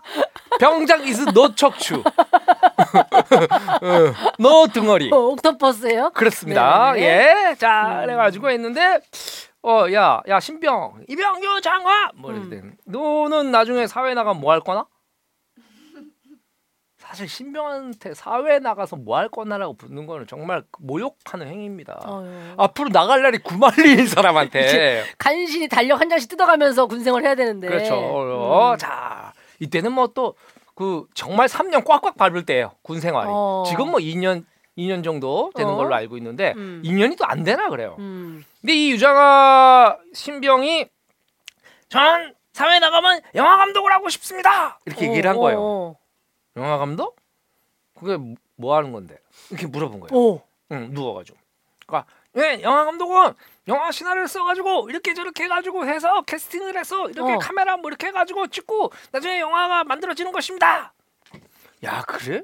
병장 0.58 1.02
is 1.02 1.20
no 1.28 1.54
척추, 1.54 1.96
어, 2.00 2.02
no 4.40 4.66
등어리. 4.72 5.10
어, 5.12 5.16
옥토퍼스예요? 5.16 6.10
그렇습니다. 6.14 6.92
네네네. 6.92 7.50
예. 7.50 7.54
자, 7.56 8.00
음. 8.00 8.06
그래가지고 8.06 8.50
했는데, 8.50 9.00
어, 9.66 9.90
야, 9.92 10.20
야, 10.28 10.40
신병, 10.40 11.04
이병규 11.08 11.60
장화! 11.62 12.10
뭐 12.16 12.30
음. 12.32 12.48
이랬더니, 12.50 12.72
너는 12.84 13.50
나중에 13.50 13.86
사회 13.86 14.12
나가면 14.14 14.40
뭐할 14.40 14.60
거나? 14.60 14.86
사실 16.98 17.28
신병한테 17.28 18.14
사회 18.14 18.58
나가서 18.58 18.96
뭐 18.96 19.16
할 19.18 19.28
거나라고 19.28 19.76
묻는 19.80 20.06
거는 20.06 20.26
정말 20.26 20.64
모욕하는 20.78 21.46
행위입니다. 21.46 22.00
어휴. 22.04 22.54
앞으로 22.56 22.88
나갈 22.88 23.22
날이 23.22 23.38
구말리인 23.38 24.06
사람한테. 24.08 25.04
간신히 25.18 25.68
달력 25.68 26.00
한 26.00 26.08
장씩 26.08 26.28
뜯어가면서 26.30 26.86
군생활 26.86 27.22
해야 27.24 27.34
되는데. 27.34 27.68
그렇죠. 27.68 27.94
어, 27.94 28.72
음. 28.72 28.78
자, 28.78 29.32
이때는 29.60 29.92
뭐 29.92 30.08
또 30.08 30.34
그 30.76 31.06
정말 31.14 31.46
3년 31.46 31.84
꽉꽉 31.84 32.16
밟을 32.16 32.44
때예요. 32.46 32.72
군 32.82 32.98
생활이. 33.00 33.28
어. 33.32 33.62
지금 33.68 33.92
뭐 33.92 34.00
2년 34.00 34.44
2년 34.76 35.04
정도 35.04 35.52
되는 35.54 35.70
어. 35.72 35.76
걸로 35.76 35.94
알고 35.94 36.16
있는데 36.16 36.52
음. 36.56 36.82
2년이 36.84 37.16
또 37.16 37.24
안 37.28 37.44
되나 37.44 37.68
그래요. 37.68 37.94
음. 38.00 38.42
근데 38.64 38.72
이 38.76 38.92
유장아 38.92 39.98
신병이 40.14 40.88
전 41.90 42.34
사회 42.54 42.78
나가면 42.78 43.20
영화 43.34 43.58
감독을 43.58 43.92
하고 43.92 44.08
싶습니다. 44.08 44.78
이렇게 44.86 45.06
얘기를 45.10 45.28
한 45.28 45.36
어, 45.36 45.40
거예요. 45.40 45.60
어, 45.60 45.96
영화 46.56 46.78
감독? 46.78 47.20
그게 47.94 48.16
뭐- 48.16 48.36
뭐 48.56 48.74
하는 48.74 48.90
건데? 48.92 49.18
이렇게 49.50 49.66
물어본 49.66 50.00
거예요. 50.00 50.18
어. 50.18 50.42
응, 50.72 50.88
누워가지고. 50.94 51.36
그러니까 51.86 52.10
예, 52.38 52.62
영화 52.62 52.86
감독은 52.86 53.34
영화 53.68 53.92
시나리오를 53.92 54.28
써가지고 54.28 54.88
이렇게 54.88 55.12
저렇게 55.12 55.44
해가지고 55.44 55.86
해서 55.86 56.22
캐스팅을 56.22 56.78
해서 56.78 57.10
이렇게 57.10 57.34
어. 57.34 57.38
카메라 57.38 57.76
뭐 57.76 57.90
이렇게 57.90 58.06
해가지고 58.06 58.46
찍고 58.46 58.92
나중에 59.12 59.40
영화가 59.40 59.84
만들어지는 59.84 60.32
것입니다. 60.32 60.94
야 61.84 62.00
그래? 62.08 62.40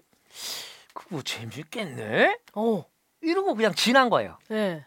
그거 0.93 1.23
재밌겠네. 1.23 2.37
어. 2.57 2.85
이러고 3.23 3.55
그냥 3.55 3.73
지난 3.75 4.11
거예요. 4.11 4.37
네. 4.49 4.85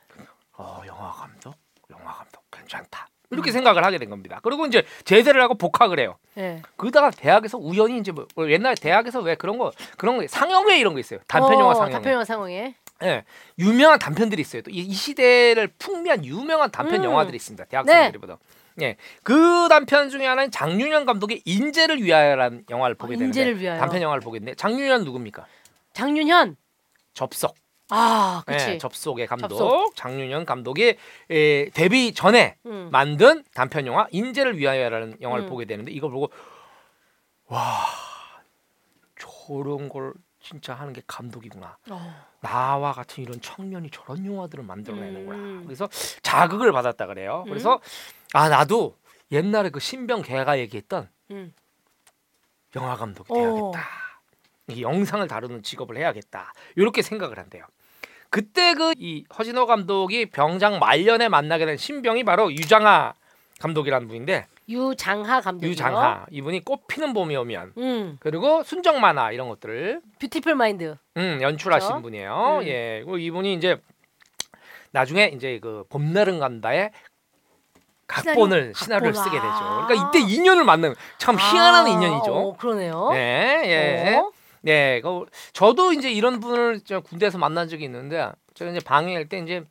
어 0.58 0.82
영화 0.86 1.12
감독, 1.12 1.56
영화 1.90 2.14
감독 2.14 2.42
괜찮다. 2.52 3.08
이렇게 3.32 3.52
생각을 3.52 3.84
하게 3.84 3.98
된 3.98 4.10
겁니다. 4.12 4.40
그리고 4.44 4.68
이제 4.68 4.84
제대를 5.06 5.42
하고 5.42 5.56
복학을 5.56 6.00
해요. 6.00 6.18
네. 6.36 6.62
그러다가 6.78 7.10
대학에서 7.10 7.58
우연히 7.58 7.98
이제 7.98 8.12
뭐 8.12 8.28
옛날 8.50 8.76
대학에서 8.76 9.22
왜 9.22 9.34
그런 9.36 9.58
거 9.58 9.72
그런 9.98 10.18
거 10.18 10.28
상영회 10.28 10.78
이런 10.80 10.94
거 10.94 11.00
있어요. 11.00 11.20
단편 11.28 11.54
영화 11.54 11.72
어, 11.72 11.74
상영회. 11.74 11.92
단편 11.94 12.14
영화 12.14 12.26
상영회. 12.26 12.76
예, 13.04 13.24
유명한 13.58 13.98
단편들이 13.98 14.40
있어요. 14.42 14.62
또 14.62 14.70
이 14.72 14.94
시대를 14.94 15.70
풍미한 15.80 16.24
유명한 16.26 16.70
단편 16.70 17.00
음. 17.00 17.06
영화들이 17.06 17.36
있습니다. 17.36 17.66
대학생들이 17.66 18.20
네. 18.76 18.86
예, 18.86 18.98
그 19.24 19.68
단편 19.68 20.10
중에 20.10 20.26
하나는 20.28 20.52
장윤현 20.52 21.06
감독의 21.06 21.42
인재를 21.46 22.02
위하여라는 22.04 22.66
영화를 22.70 22.96
보게 22.96 23.16
아, 23.16 23.18
되는데 23.18 23.40
인재를 23.42 23.60
위하여. 23.60 23.80
단편 23.80 24.02
영화를 24.02 24.22
보게 24.22 24.40
되는데 24.40 24.56
장윤현 24.56 25.04
누굽니까? 25.06 25.46
장윤현. 25.94 26.56
접속. 27.14 27.56
아, 27.94 28.44
그렇지. 28.46 28.70
예, 28.72 28.78
접속의 28.78 29.28
감독 29.28 29.50
접속. 29.50 29.96
장윤현 29.96 30.46
감독의 30.46 30.98
에, 31.30 31.70
데뷔 31.70 32.14
전에 32.14 32.58
음. 32.66 32.90
만든 32.92 33.44
단편 33.54 33.86
영화 33.86 34.08
인재를 34.12 34.58
위하여라는 34.58 35.18
영화를 35.22 35.46
음. 35.46 35.50
보게 35.50 35.66
되는데 35.66 35.92
이걸 35.92 36.12
보고 36.12 36.30
와 37.48 37.86
저런 39.20 39.90
걸 39.90 40.14
진짜 40.40 40.74
하는 40.74 40.92
게 40.92 41.02
감독이구나. 41.08 41.78
어. 41.90 42.26
나와 42.42 42.92
같은 42.92 43.24
이런 43.24 43.40
청년이 43.40 43.90
저런 43.92 44.26
영화들을 44.26 44.64
만들어내는구나. 44.64 45.36
음. 45.38 45.64
그래서 45.66 45.88
자극을 46.22 46.72
받았다 46.72 47.06
그래요. 47.06 47.46
그래서 47.48 47.80
아 48.34 48.50
나도 48.50 48.98
옛날에 49.32 49.70
그 49.70 49.80
신병 49.80 50.22
개가 50.22 50.60
얘기했던 50.60 51.10
음. 51.32 51.54
영화 52.76 52.96
감독이 52.96 53.32
어. 53.32 53.36
돼야겠다. 53.36 53.90
이 54.70 54.82
영상을 54.82 55.26
다루는 55.28 55.64
직업을 55.64 55.98
해야겠다. 55.98 56.54
이렇게 56.76 57.02
생각을 57.02 57.38
한대요. 57.38 57.66
그때 58.34 58.74
그 58.74 58.94
이 58.98 59.26
허진호 59.38 59.68
감독이 59.68 60.26
병장 60.26 60.80
말년에 60.80 61.30
만나게 61.30 61.68
된 61.68 61.78
신병이 61.78 62.24
바로 62.24 62.52
유장하 62.52 63.14
감독이라는 63.60 64.08
분인데 64.08 64.48
류장하 64.68 65.40
감독. 65.40 65.68
류장하 65.68 66.26
이분이 66.32 66.66
꽃피는 66.66 67.14
봄이 67.14 67.36
오면 67.36 67.74
음. 67.78 68.18
그리고 68.20 68.64
순정 68.64 69.00
만화 69.02 69.32
이런 69.32 69.50
것들을 69.50 70.02
Beautiful 70.20 70.56
Mind. 70.56 70.98
음, 71.18 71.40
연출하신 71.44 71.88
그렇죠? 71.90 72.02
분이에요. 72.02 72.58
음. 72.62 72.68
예. 72.68 73.02
그리고 73.04 73.18
이분이 73.20 73.54
이제 73.54 73.78
나중에 74.92 75.32
이제 75.36 75.60
그 75.62 75.84
봄날은 75.90 76.40
간다에 76.40 76.90
각본을 78.08 78.74
시나리오를 78.76 79.14
각본. 79.14 79.24
쓰게 79.24 79.36
되죠. 79.38 79.54
아. 79.64 79.86
그러니까 79.88 80.10
이때 80.10 80.20
인연을 80.34 80.64
만나는 80.64 80.96
참 81.20 81.36
희한한 81.38 81.86
아, 81.86 81.90
인연이죠. 81.90 82.34
어, 82.36 82.58
그러네요. 82.58 83.10
네, 83.12 83.62
예. 83.66 84.16
어? 84.16 84.32
네, 84.64 85.02
그 85.02 85.26
저도 85.52 85.92
이제 85.94 86.10
이런 86.12 86.40
분을 86.40 86.80
저 86.86 87.02
군대에서 87.02 87.38
만난 87.38 87.68
적이 87.68 87.84
있는데 87.86 88.32
제가 88.54 88.72
이제 88.72 88.80
방위할 88.80 89.28
때 89.28 89.38
이제 89.40 89.64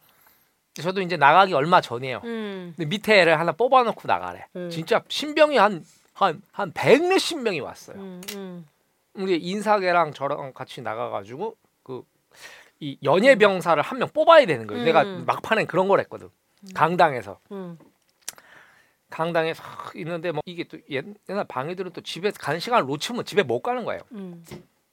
저도 0.75 1.01
이제 1.01 1.17
나가기 1.17 1.55
얼마 1.55 1.81
전이에요. 1.81 2.21
음. 2.25 2.75
근데 2.77 2.89
밑에 2.89 3.21
애를 3.23 3.39
하나 3.41 3.53
뽑아놓고 3.53 4.03
나가래. 4.07 4.47
음. 4.57 4.71
진짜 4.71 5.03
신병이 5.09 5.57
한 5.57 5.83
한 6.15 6.43
한 6.53 6.71
백몇 6.75 7.19
신병이 7.19 7.61
왔어요. 7.61 7.97
음, 7.97 8.21
음. 8.35 8.67
우리 9.15 9.39
인사계랑 9.39 10.13
저랑 10.13 10.53
같이 10.53 10.83
나가가지고 10.83 11.57
그 11.83 12.05
이 12.81 12.99
연예 13.05 13.37
병사를 13.37 13.81
한 13.83 13.99
명 13.99 14.09
뽑아야 14.09 14.45
되는 14.45 14.67
거예요. 14.67 14.83
음. 14.83 14.85
내가 14.85 15.05
막판에 15.05 15.65
그런 15.67 15.89
걸 15.89 16.01
했거든. 16.01 16.29
강당에서 16.75 17.39
음. 17.53 17.79
강당에 19.09 19.55
서 19.55 19.63
있는데 19.95 20.33
뭐 20.33 20.41
이게 20.47 20.65
또 20.65 20.79
옛- 20.91 21.05
옛날 21.29 21.45
방해들은 21.45 21.93
또 21.93 22.01
집에 22.01 22.31
가는 22.31 22.59
시간을 22.61 22.87
놓치면 22.87 23.25
집에 23.25 23.43
못 23.43 23.61
가는 23.63 23.85
거예요. 23.85 24.01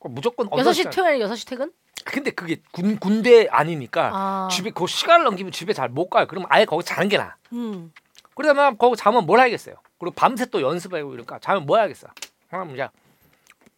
음. 0.05 0.13
무조건 0.13 0.49
여섯 0.57 0.73
시 0.73 0.83
퇴근, 0.85 1.19
여섯 1.19 1.35
시 1.35 1.45
퇴근? 1.45 1.71
근데 2.05 2.31
그게 2.31 2.61
군 2.71 2.97
군대 2.97 3.47
아니니까 3.49 4.11
아. 4.13 4.47
집에 4.51 4.71
그 4.71 4.87
시간을 4.87 5.25
넘기면 5.25 5.51
집에 5.51 5.73
잘 5.73 5.89
못 5.89 6.09
가요. 6.09 6.27
그럼 6.27 6.45
아예 6.49 6.65
거기 6.65 6.83
자는 6.83 7.09
게 7.09 7.17
나아. 7.17 7.35
음. 7.51 7.91
그러다만 8.35 8.77
거기 8.77 8.95
자면 8.95 9.25
뭘 9.25 9.39
하겠어요. 9.39 9.75
그리고 9.99 10.13
밤새 10.15 10.45
또 10.45 10.61
연습하고 10.61 11.13
이러니까 11.13 11.39
자면 11.39 11.65
뭐 11.65 11.77
해야겠어. 11.77 12.07
그럼 12.49 12.73
이제 12.73 12.87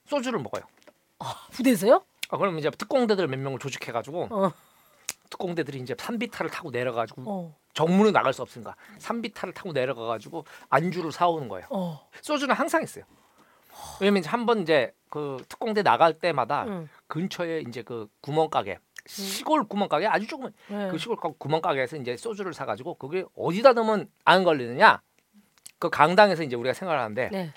소주를 0.06 0.40
먹어요. 0.40 0.64
부대에서요? 1.52 2.04
아, 2.30 2.38
그럼 2.38 2.60
이제 2.60 2.70
특공대들 2.70 3.28
몇 3.28 3.40
명을 3.40 3.60
조직해가지고 3.60 4.28
어. 4.30 4.52
특공대들이 5.32 5.80
이제 5.80 5.96
산비타를 5.98 6.52
타고 6.52 6.70
내려가지고 6.70 7.24
어. 7.26 7.56
정문을 7.74 8.12
나갈 8.12 8.34
수 8.34 8.42
없으니까 8.42 8.76
산비타를 9.00 9.54
타고 9.54 9.72
내려가가지고 9.72 10.46
안주를 10.70 11.12
사오는 11.12 11.48
거예요. 11.48 11.66
어. 11.72 12.08
소주는 12.22 12.54
항상 12.54 12.84
있어요. 12.84 13.04
왜냐면 14.00 14.24
한 14.26 14.46
번 14.46 14.62
이제 14.62 14.94
그 15.10 15.38
특공대 15.50 15.84
나갈 15.84 16.14
때마다 16.18 16.64
음. 16.66 16.90
근처에 17.08 17.62
이제 17.68 17.82
그 17.84 18.08
구멍가게 18.22 18.80
시골 19.06 19.68
구멍가게 19.68 20.08
아주 20.08 20.28
조금 20.28 20.52
네. 20.68 20.90
그 20.90 20.98
시골 20.98 21.18
가- 21.18 21.32
구멍가게에서 21.38 21.98
이제 21.98 22.16
소주를 22.16 22.54
사가지고 22.54 22.96
그게 22.96 23.26
어디다 23.36 23.74
넣으면 23.74 24.10
안 24.26 24.44
걸리느냐? 24.44 25.02
그 25.80 25.90
강당에서 25.90 26.44
이제 26.44 26.56
우리가 26.56 26.74
생활하는데 26.74 27.30
네. 27.32 27.54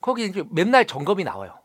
거기 0.00 0.24
이제 0.26 0.42
맨날 0.50 0.86
점검이 0.86 1.24
나와요. 1.24 1.58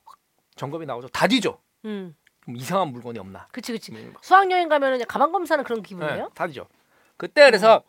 점검이 0.55 0.85
나와서 0.85 1.07
다 1.09 1.27
뒤져. 1.27 1.59
음. 1.85 2.15
좀 2.45 2.55
이상한 2.55 2.89
물건이 2.89 3.19
없나? 3.19 3.47
그치 3.51 3.71
그치. 3.71 3.91
음, 3.91 4.13
수학 4.21 4.49
여행 4.51 4.69
가면은 4.69 5.03
가방 5.05 5.31
검사는 5.31 5.63
그런 5.63 5.81
네, 5.81 5.87
기분이에요? 5.89 6.31
다 6.33 6.47
뒤져. 6.47 6.67
그때 7.17 7.45
그래서 7.45 7.83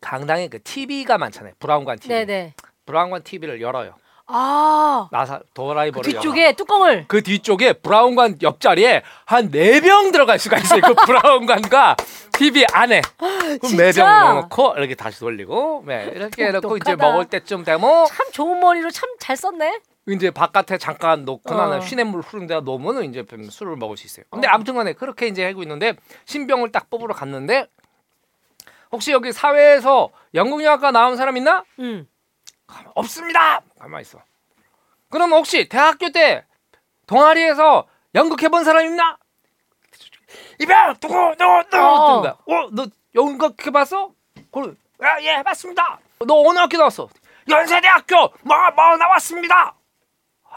강당에 0.00 0.48
그 0.48 0.62
TV가 0.62 1.18
많잖아요. 1.18 1.54
브라운관 1.58 1.98
TV. 1.98 2.14
네, 2.14 2.24
네. 2.24 2.54
브라운관 2.88 3.22
TV를 3.22 3.60
열어요. 3.60 3.92
아. 4.30 5.08
나사 5.10 5.38
그 5.38 5.44
도라이버를 5.54 6.10
열어. 6.12 6.20
뒤쪽에 6.22 6.52
뚜껑을 6.52 7.04
그 7.08 7.22
뒤쪽에 7.22 7.74
브라운관 7.74 8.38
옆자리에 8.42 9.02
한 9.26 9.50
네 9.50 9.80
병 9.80 10.10
들어갈 10.10 10.38
수가 10.38 10.56
있어요. 10.58 10.80
그 10.82 10.94
브라운관과 11.06 11.96
TV 12.32 12.64
안에. 12.72 13.02
그럼 13.18 13.58
네 13.76 13.92
진짜? 13.92 14.04
병 14.04 14.34
넣어놓고 14.34 14.74
이렇게 14.78 14.94
다시 14.94 15.20
돌리고 15.20 15.84
네, 15.86 16.12
이렇게 16.14 16.46
해놓고 16.46 16.76
이제 16.78 16.92
똑똑하다. 16.92 17.10
먹을 17.10 17.24
때쯤 17.26 17.64
되면 17.64 18.06
참 18.06 18.30
좋은 18.32 18.58
머리로 18.60 18.90
참 18.90 19.08
잘 19.18 19.36
썼네. 19.36 19.80
이제 20.08 20.30
바깥에 20.30 20.78
잠깐 20.78 21.26
놓고 21.26 21.54
나는 21.54 21.78
어. 21.78 21.80
시냇물 21.82 22.22
흐른 22.22 22.46
데다 22.46 22.60
놓으면 22.60 23.04
이제 23.04 23.24
좀 23.26 23.50
술을 23.50 23.76
먹을 23.76 23.98
수 23.98 24.06
있어요. 24.06 24.24
근데 24.30 24.46
어. 24.48 24.52
아무튼간에 24.52 24.94
그렇게 24.94 25.26
이제 25.26 25.44
하고 25.44 25.62
있는데 25.62 25.94
신병을 26.24 26.72
딱 26.72 26.88
뽑으러 26.88 27.14
갔는데 27.14 27.66
혹시 28.92 29.12
여기 29.12 29.32
사회에서 29.32 30.08
연극영화과 30.34 30.90
나온 30.92 31.16
사람 31.18 31.36
있나? 31.36 31.64
음. 31.78 32.06
없습니다. 32.94 33.60
가만 33.78 34.00
있어. 34.02 34.18
그럼 35.10 35.32
혹시 35.32 35.68
대학교 35.68 36.10
때 36.10 36.44
동아리에서 37.06 37.86
연극 38.14 38.42
해 38.42 38.48
본 38.48 38.64
사람 38.64 38.84
있나? 38.84 39.18
이병 40.60 40.96
누구 41.00 41.14
누구 41.38 41.62
누구 41.70 41.76
어. 41.78 42.20
어. 42.20 42.38
어너 42.46 42.86
연극 43.14 43.66
해 43.66 43.70
봤어? 43.70 44.12
그럼 44.52 44.76
아예 45.00 45.36
해봤습니다. 45.36 45.98
너 46.26 46.34
어느 46.46 46.58
학교 46.58 46.76
나왔어? 46.76 47.08
연세대학교 47.48 48.16
뭐뭐 48.42 48.96
나왔습니다. 48.98 49.74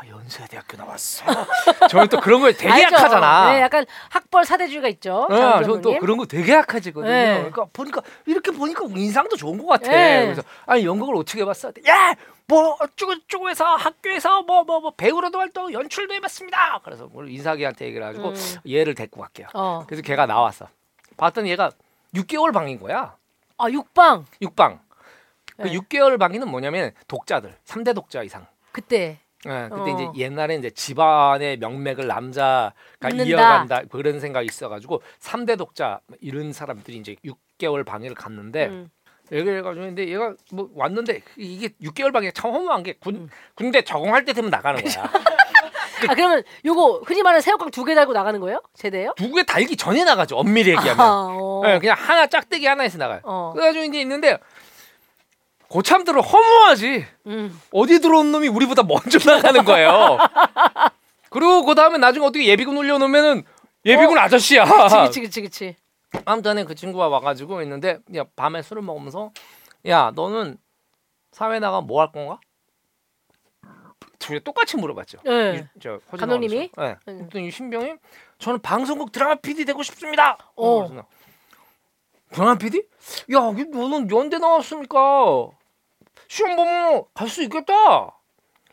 아 0.02 0.08
연세대학교 0.08 0.78
나왔어. 0.78 1.24
저는 1.90 2.08
또 2.08 2.20
그런 2.20 2.42
거에 2.42 2.54
되게 2.54 2.72
알죠? 2.72 2.96
약하잖아. 2.96 3.54
네, 3.54 3.62
약간 3.62 3.86
학벌 4.10 4.46
사대주의가 4.46 4.88
있죠. 4.90 5.28
네, 5.30 5.38
장 5.38 5.64
저는 5.64 5.82
또. 5.82 6.00
그런 6.00 6.18
거 6.18 6.26
되게 6.26 6.54
약하지거든요. 6.54 7.12
네. 7.12 7.36
그러니까 7.36 7.66
보니까 7.72 8.02
이렇게 8.26 8.52
보니까 8.52 8.86
인상도 8.96 9.36
좋은 9.36 9.60
것 9.60 9.68
같아. 9.68 9.92
네. 9.92 10.24
그래서 10.26 10.42
아니 10.66 10.86
연극을 10.86 11.16
어떻게 11.16 11.42
해봤어? 11.42 11.72
야, 11.88 12.16
뭐 12.48 12.76
어쩌고 12.80 13.20
저쩌고 13.20 13.50
해서 13.52 13.76
학교에서 13.76 14.42
뭐뭐 14.42 14.80
뭐 14.80 14.92
배우로도 14.98 15.38
활동, 15.38 15.72
연출도 15.72 16.16
해봤습니다. 16.16 16.82
그래서 16.84 17.06
뭐 17.06 17.24
인사기한테 17.24 17.86
얘기를 17.86 18.04
해가지고 18.08 18.30
음. 18.30 18.36
얘를 18.72 18.96
데리고 18.96 19.22
갈게요. 19.22 19.50
어. 19.54 19.84
그래서 19.86 20.02
걔가 20.02 20.26
나왔어. 20.26 20.68
봤더니 21.16 21.52
얘가 21.52 21.70
6개월 22.16 22.52
방인 22.52 22.80
거야. 22.80 23.16
아 23.60 23.70
육방 23.70 24.26
육방. 24.42 24.80
그 25.58 25.68
네. 25.68 25.74
6개월 25.78 26.18
방이는 26.18 26.48
뭐냐면 26.50 26.92
독자들, 27.08 27.56
3대 27.66 27.94
독자 27.94 28.24
이상. 28.24 28.48
그때. 28.72 29.20
예, 29.48 29.70
그때 29.70 29.92
어. 29.92 30.10
이제 30.12 30.24
옛날에 30.24 30.56
이제 30.56 30.70
집안의 30.70 31.58
명맥을 31.58 32.06
남자가 32.08 32.74
잇는다. 33.10 33.24
이어간다 33.26 33.82
그런 33.90 34.20
생각이 34.20 34.46
있어가지고 34.46 35.02
3대 35.20 35.58
독자 35.58 36.00
이런 36.20 36.54
사람들이 36.54 36.98
이제 36.98 37.16
6개월 37.26 37.84
방해를 37.86 38.16
갔는데 38.16 38.68
음. 38.68 38.90
얘기를 39.32 39.60
해가지고 39.60 39.86
근데 39.86 40.08
얘가 40.10 40.34
뭐 40.52 40.70
왔는데 40.76 41.22
이게 41.38 41.70
6개월 41.82 42.12
방해 42.14 42.32
참 42.32 42.52
허무한 42.52 42.84
게 42.84 42.94
군, 43.00 43.16
음. 43.16 43.30
군대 43.56 43.82
적응할 43.82 44.26
때 44.26 44.34
되면 44.34 44.50
나가는 44.52 44.80
거야. 44.84 45.04
아 46.10 46.16
그러면 46.16 46.44
요거 46.66 47.04
흔히 47.06 47.22
말하는 47.22 47.42
새우깡 47.42 47.70
두 47.70 47.86
개 47.86 47.94
달고 47.94 48.12
나가는 48.14 48.40
거예요? 48.40 48.60
제대요? 48.74 49.14
누구에 49.20 49.44
달기 49.44 49.76
전에 49.78 50.04
나가죠. 50.04 50.36
엄밀히 50.36 50.72
얘기하면. 50.72 51.00
아, 51.00 51.28
어. 51.32 51.62
예, 51.68 51.78
그냥 51.80 51.96
하나 51.98 52.26
짝대기 52.28 52.66
하나에서 52.66 52.98
나가요. 52.98 53.22
어. 53.24 53.52
그래가지고 53.54 53.86
이제 53.86 54.02
있는데 54.02 54.38
고참들은 55.76 56.22
허무하지. 56.22 57.06
음. 57.28 57.62
어디 57.72 58.00
들어온 58.02 58.32
놈이 58.34 58.50
우리보다 58.50 58.84
먼저 58.84 59.20
나가는 59.26 59.64
거예요. 59.64 60.18
그리고 61.32 61.64
그 61.64 61.76
다음에 61.76 61.98
나중에 61.98 62.26
어떻게 62.26 62.46
예비군 62.46 62.76
올려놓으면은 62.78 63.44
예비군 63.86 64.18
아저씨야. 64.18 64.66
그치 65.06 65.22
그치 65.22 65.42
그치. 65.42 65.76
아무튼 66.26 66.66
그 66.66 66.76
친구가 66.76 67.08
와가지고 67.08 67.62
있는데 67.62 68.00
야 68.18 68.26
밤에 68.36 68.62
술을 68.62 68.82
먹으면서 68.82 69.32
야 69.88 70.12
너는 70.14 70.58
사회 71.32 71.60
나가 71.60 71.80
뭐 71.80 72.02
할 72.02 72.12
건가? 72.12 72.38
둘이 74.20 74.42
똑같이 74.42 74.76
물어봤죠. 74.76 75.20
네. 75.24 75.66
이- 75.76 75.80
저 75.82 76.00
감독님이? 76.18 76.70
아저씨가. 76.76 76.84
네. 76.84 76.96
음. 77.08 77.18
그랬더니 77.20 77.48
이 77.48 77.52
신병이 77.52 77.94
저는 78.40 78.60
방송국 78.60 79.14
드라마 79.14 79.36
PD 79.36 79.64
되고 79.64 79.82
싶습니다. 79.84 80.38
어. 80.58 80.90
드라마 82.34 82.56
PD? 82.56 82.84
야 83.34 83.40
너는 83.40 84.12
연대 84.12 84.38
나왔으니까 84.38 85.48
시험 86.32 86.56
보면 86.56 87.04
갈 87.14 87.28
수 87.28 87.44
있겠다. 87.44 88.18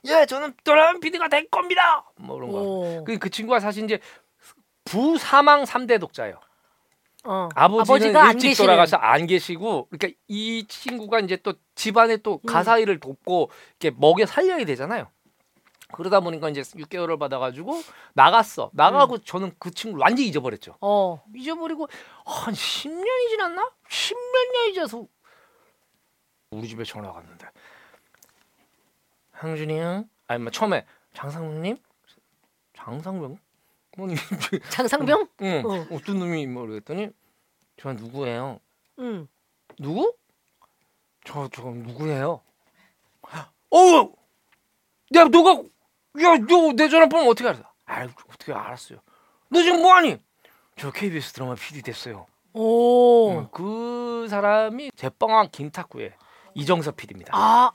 예, 0.06 0.26
저는 0.26 0.54
드라마 0.62 0.96
PD가 1.00 1.26
될 1.28 1.48
겁니다. 1.50 2.04
뭐 2.14 2.36
그런 2.36 2.52
거. 2.52 2.58
오. 2.60 3.04
그, 3.04 3.18
그 3.18 3.30
친구가 3.30 3.58
사실 3.58 3.82
이제 3.82 3.98
부사망 4.84 5.66
삼대 5.66 5.98
독자예요. 5.98 6.38
어. 7.24 7.48
아버지는 7.56 8.16
안 8.16 8.34
일찍 8.34 8.50
계시는. 8.50 8.64
돌아가서 8.68 8.96
안 8.98 9.26
계시고 9.26 9.88
그러니까 9.90 10.16
이 10.28 10.66
친구가 10.68 11.18
이제 11.18 11.36
또 11.38 11.54
집안에 11.74 12.18
또 12.18 12.34
음. 12.34 12.46
가사 12.46 12.78
일을 12.78 13.00
돕고 13.00 13.50
이렇게 13.80 13.96
먹여 13.98 14.24
살려야 14.24 14.64
되잖아요. 14.64 15.08
그러다 15.92 16.20
보니까 16.20 16.48
이제 16.50 16.60
6개월을 16.60 17.18
받아가지고 17.18 17.82
나갔어. 18.12 18.70
나가고 18.72 19.14
음. 19.16 19.20
저는 19.24 19.52
그 19.58 19.72
친구를 19.72 20.00
완전히 20.02 20.28
잊어버렸죠. 20.28 20.76
어. 20.80 21.20
잊어버리고 21.34 21.88
한 22.24 22.54
10년이 22.54 23.30
지났나? 23.30 23.68
10몇 23.90 24.52
년이 24.54 24.74
지나서 24.74 25.04
우리 26.50 26.66
집에 26.68 26.84
전화가 26.84 27.14
왔는데 27.16 27.46
향준이 29.32 29.78
형? 29.78 30.08
아니 30.26 30.42
뭐 30.42 30.50
처음에 30.50 30.84
장상병님? 31.14 31.78
장상병? 32.74 33.38
뭐니? 33.96 34.14
장상병? 34.70 35.28
응. 35.42 35.62
어. 35.66 35.86
어떤 35.94 36.18
놈이 36.18 36.46
뭐 36.46 36.66
그랬더니 36.66 37.10
저 37.76 37.92
누구예요? 37.92 38.60
응. 39.00 39.28
누구? 39.78 40.14
저 41.24 41.48
저 41.52 41.62
누구예요? 41.62 42.40
어우, 43.70 44.14
야 45.14 45.24
너가 45.24 45.62
야너 46.18 46.72
내 46.74 46.88
전화번호 46.88 47.28
어떻게 47.30 47.48
알았어? 47.48 47.64
아 47.84 48.04
어떻게 48.30 48.52
알았어요? 48.52 48.98
너 49.50 49.62
지금 49.62 49.82
뭐하니? 49.82 50.16
저 50.76 50.90
KBS 50.90 51.32
드라마 51.34 51.54
PD 51.54 51.82
됐어요. 51.82 52.26
오. 52.54 53.32
음, 53.32 53.48
그 53.52 54.26
사람이 54.30 54.92
제빵왕 54.96 55.50
김탁구의 55.52 56.14
이정섭 56.58 56.96
PD입니다. 56.96 57.32
아. 57.34 57.70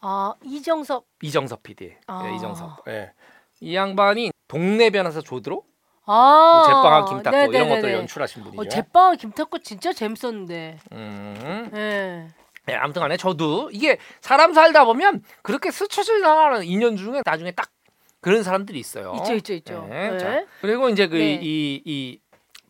아, 0.00 0.34
이정섭. 0.44 1.06
이정섭 1.22 1.62
PD. 1.62 1.94
아. 2.06 2.28
예, 2.28 2.34
이정섭. 2.36 2.86
예. 2.88 3.12
이 3.60 3.74
양반이 3.74 4.32
동네 4.48 4.90
변호사 4.90 5.20
조드로 5.20 5.64
아. 6.04 6.64
제빵왕 6.66 7.04
김탁구 7.06 7.54
이런. 7.54 7.68
것들 7.68 7.92
연출하신 7.92 8.42
분이죠. 8.42 8.60
어, 8.60 8.64
제빵 8.68 9.16
김탁구 9.16 9.60
진짜 9.60 9.92
재밌었는데. 9.92 10.78
음. 10.92 11.70
예. 11.74 12.28
예, 12.68 12.74
아무튼간에 12.74 13.16
저도 13.16 13.70
이게 13.72 13.98
사람 14.20 14.52
살다 14.52 14.84
보면 14.84 15.22
그렇게 15.42 15.70
스쳐 15.70 16.02
지나가는 16.02 16.64
인연 16.64 16.96
중에 16.96 17.22
나중에 17.24 17.50
딱 17.52 17.70
그런 18.20 18.42
사람들이 18.42 18.78
있어요. 18.78 19.14
있죠, 19.18 19.34
있죠, 19.34 19.54
있죠. 19.54 19.86
네, 19.88 20.10
네. 20.10 20.18
자, 20.18 20.44
그리고 20.60 20.88
이제 20.88 21.08
그 21.08 21.16
네. 21.16 21.40
이 21.42 21.82
이 21.84 22.20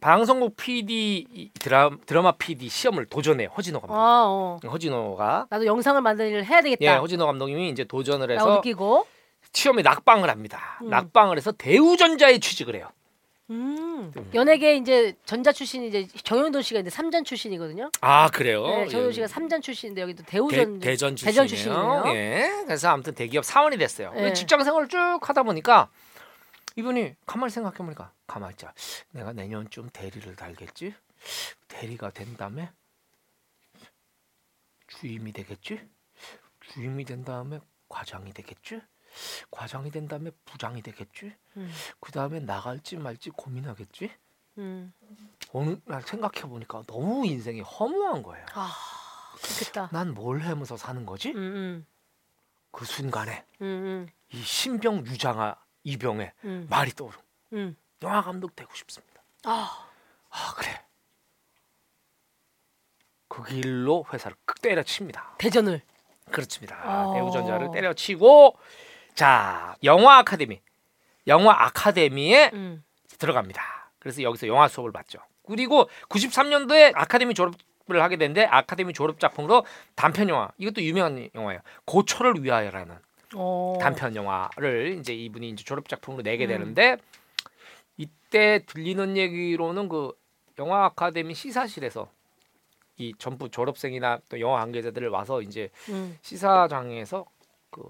방송국 0.03 0.57
PD 0.57 1.27
이 1.33 1.51
드라, 1.59 1.91
드라마 2.07 2.33
PD 2.33 2.69
시험을 2.69 3.07
도전해 3.07 3.47
허진호 3.47 3.81
감독. 3.81 3.95
아, 3.95 4.25
어. 4.27 4.59
허진호가 4.65 5.47
나도 5.49 5.65
영상을 5.65 6.01
만드는 6.01 6.31
일을 6.31 6.45
해야 6.45 6.61
되겠다. 6.61 6.85
예, 6.85 6.97
허진호 6.97 7.25
감독님이 7.25 7.71
이제 7.71 7.85
도전을 7.85 8.31
해서 8.31 8.57
느끼고. 8.57 9.07
시험에 9.53 9.83
낙방을 9.83 10.29
합니다. 10.29 10.79
음. 10.83 10.91
낙방을 10.91 11.37
해서 11.37 11.53
대우전자에 11.53 12.39
취직을 12.39 12.75
해요. 12.75 12.89
음. 13.51 14.11
연예계 14.35 14.77
이제 14.77 15.15
전자 15.25 15.53
출신이 15.53 15.89
이제 15.89 16.09
정영돈 16.25 16.63
씨가 16.63 16.81
이제 16.81 16.91
삼전 16.91 17.25
출신이거든요. 17.25 17.91
아 18.01 18.29
그래요? 18.31 18.63
네, 18.67 18.89
정영돈 18.89 19.09
예. 19.09 19.13
씨가 19.13 19.27
삼전 19.29 19.61
출신인데 19.61 20.01
여기도 20.03 20.23
대, 20.25 20.33
대우전 20.33 20.81
대전 20.81 21.15
대전 21.15 21.47
출신이에요. 21.47 22.05
예. 22.07 22.51
그래서 22.65 22.89
아무튼 22.89 23.15
대기업 23.15 23.45
사원이 23.45 23.77
됐어요. 23.77 24.13
예. 24.17 24.33
직장 24.33 24.65
생활을 24.65 24.89
쭉 24.89 25.19
하다 25.21 25.43
보니까 25.43 25.89
이분이 26.77 27.17
가만히 27.27 27.51
생각해 27.51 27.77
보니까 27.79 28.13
가만히 28.27 28.53
있자. 28.55 28.73
내가 29.11 29.33
내년쯤 29.33 29.91
대리를 29.91 30.35
달겠지. 30.37 30.95
대리가 31.69 32.11
된 32.11 32.37
다음에 32.37 32.71
주임이 34.89 35.33
되겠지. 35.33 35.89
주임이 36.61 37.05
된 37.05 37.25
다음에 37.25 37.61
과장이 37.89 38.33
되겠지. 38.33 38.81
과장이 39.51 39.91
된 39.91 40.09
다음에 40.09 40.31
부장이 40.45 40.83
되겠지. 40.83 41.35
음. 41.57 41.73
그 42.01 42.13
다음에 42.13 42.41
나갈지 42.41 42.97
말지 42.97 43.31
고민하겠지. 43.31 44.11
음. 44.59 44.93
어느 45.53 45.77
날 45.85 46.03
생각해 46.03 46.43
보니까 46.49 46.83
너무 46.87 47.27
인생이 47.27 47.61
허무한 47.61 48.23
거예요. 48.23 48.47
아, 48.55 48.73
그렇겠다. 49.43 49.89
난 49.93 50.15
뭘 50.15 50.41
하면서 50.41 50.77
사는 50.77 51.05
거지? 51.05 51.31
음, 51.31 51.37
음. 51.37 51.87
그 52.71 52.85
순간에 52.87 53.45
음, 53.61 53.67
음. 53.67 54.09
이 54.31 54.41
신병 54.43 55.07
유장아 55.07 55.57
이병의 55.85 56.33
음. 56.45 56.67
말이 56.71 56.93
떠오르. 56.93 57.17
음. 57.55 57.77
영화 58.03 58.23
감독 58.23 58.55
되고 58.57 58.73
싶습니다. 58.75 59.23
아, 59.45 59.89
아 60.31 60.55
그래. 60.57 60.81
그 63.29 63.43
길로 63.45 64.05
회사를 64.13 64.37
끄- 64.45 64.61
때려칩니다. 64.61 65.35
대전을. 65.39 65.81
그렇습니다. 66.31 66.81
어. 66.85 67.15
대우전자를 67.15 67.71
때려치고 67.73 68.57
자 69.15 69.77
영화 69.85 70.19
아카데미, 70.19 70.61
영화 71.27 71.65
아카데미에 71.67 72.51
음. 72.55 72.85
들어갑니다. 73.19 73.63
그래서 73.99 74.23
여기서 74.23 74.47
영화 74.49 74.69
수업을 74.69 74.93
받죠. 74.93 75.19
그리고 75.47 75.89
93년도에 76.09 76.93
아카데미 76.95 77.35
졸업을 77.35 78.03
하게 78.03 78.17
되는데 78.17 78.45
아카데미 78.45 78.93
졸업 78.93 79.21
작품으로 79.21 79.67
단편 79.95 80.29
영화 80.29 80.49
이것도 80.59 80.83
유명한 80.83 81.29
영화예요. 81.35 81.61
고초를 81.85 82.43
위하여라는 82.43 82.99
어. 83.35 83.79
단편 83.81 84.15
영화를 84.15 84.97
이제 84.99 85.15
이분이 85.15 85.51
이제 85.51 85.65
졸업 85.65 85.89
작품으로 85.89 86.23
내게 86.23 86.47
음. 86.47 86.49
되는데 86.49 86.97
이때 87.97 88.65
들리는 88.67 89.17
얘기로는 89.17 89.89
그 89.89 90.13
영화 90.59 90.85
아카데미 90.87 91.35
시사실에서 91.35 92.09
이 92.99 93.15
전부 93.19 93.51
졸업생이나 93.51 94.21
또 94.29 94.41
영화 94.41 94.61
관계자들을 94.61 95.09
와서 95.09 95.43
이제 95.43 95.71
음. 95.89 96.19
시사장에서 96.23 97.25
그 97.71 97.83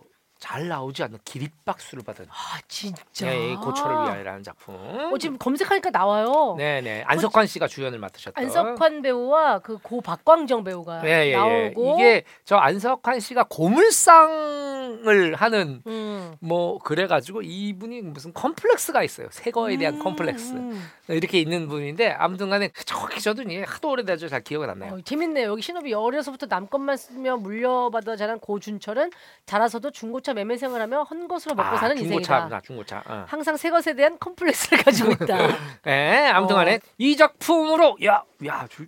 잘 0.42 0.66
나오지 0.66 1.04
않는 1.04 1.20
기립박수를 1.24 2.02
받은 2.02 2.26
아, 2.28 2.58
진짜. 2.66 3.26
네, 3.26 3.52
이 3.52 3.54
고초를 3.54 3.94
위하여라는 3.94 4.42
작품. 4.42 4.74
어, 4.74 5.16
지금 5.16 5.38
검색하니까 5.38 5.90
나와요. 5.90 6.56
네네 6.58 7.04
안석환 7.06 7.46
씨가 7.46 7.68
주연을 7.68 8.00
맡으셨던. 8.00 8.42
안석환 8.44 9.02
배우와 9.02 9.60
그 9.60 9.78
고 9.82 10.00
박광정 10.00 10.64
배우가 10.64 11.02
네, 11.02 11.26
예, 11.26 11.30
예. 11.30 11.36
나오고 11.36 11.94
이게 11.94 12.24
저 12.44 12.56
안석환 12.56 13.20
씨가 13.20 13.44
고물상을 13.50 15.34
하는 15.34 15.82
음. 15.86 16.34
뭐 16.40 16.78
그래가지고 16.78 17.42
이분이 17.42 18.02
무슨 18.02 18.32
컴플렉스가 18.32 19.02
있어요. 19.04 19.28
새거에 19.30 19.76
대한 19.76 19.94
음, 19.94 20.02
컴플렉스 20.02 20.52
음. 20.54 20.88
이렇게 21.08 21.38
있는 21.40 21.68
분인데 21.68 22.10
아무튼간에 22.10 22.70
정확히 22.84 23.20
저도 23.20 23.42
이게 23.42 23.62
하도 23.62 23.90
오래돼서 23.90 24.28
잘 24.28 24.42
기억이 24.42 24.66
안 24.68 24.78
나요. 24.78 24.94
어, 24.94 25.00
재밌네요. 25.04 25.48
여기 25.50 25.62
신업이 25.62 25.92
어려서부터 25.94 26.46
남 26.46 26.66
것만 26.66 26.96
쓰며 26.96 27.36
물려받아 27.36 28.16
자란 28.16 28.38
고준철은 28.40 29.10
자라서도 29.46 29.90
중고차 29.92 30.31
매매생을 30.34 30.80
하며 30.80 31.02
헌 31.04 31.28
것으로 31.28 31.54
먹고 31.54 31.76
사는 31.76 31.96
중고차, 31.96 32.36
인생이다. 32.36 32.56
아, 32.56 32.60
중고차. 32.60 33.02
어. 33.06 33.24
항상 33.28 33.56
새 33.56 33.70
것에 33.70 33.94
대한 33.94 34.18
컴플렉스를 34.18 34.82
가지고 34.82 35.12
있다. 35.24 35.36
네, 35.84 36.28
아무튼간에 36.28 36.76
어. 36.76 36.78
이 36.98 37.16
작품으로 37.16 37.96
야 38.04 38.22
야 38.44 38.66
저, 38.70 38.84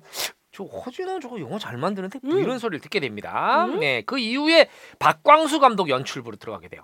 저 0.53 0.65
허진호 0.65 1.21
저거 1.21 1.39
영화 1.41 1.59
잘 1.59 1.77
만드는데 1.77 2.19
뭐 2.23 2.35
음. 2.35 2.41
이런 2.41 2.59
소리를 2.59 2.81
듣게 2.81 3.01
됩니다. 3.01 3.65
음. 3.67 3.81
네, 3.81 4.03
그 4.07 4.19
이후에 4.19 4.69
박광수 4.99 5.61
감독 5.61 5.89
연출부로 5.89 6.37
들어가게 6.37 6.69
돼요. 6.69 6.83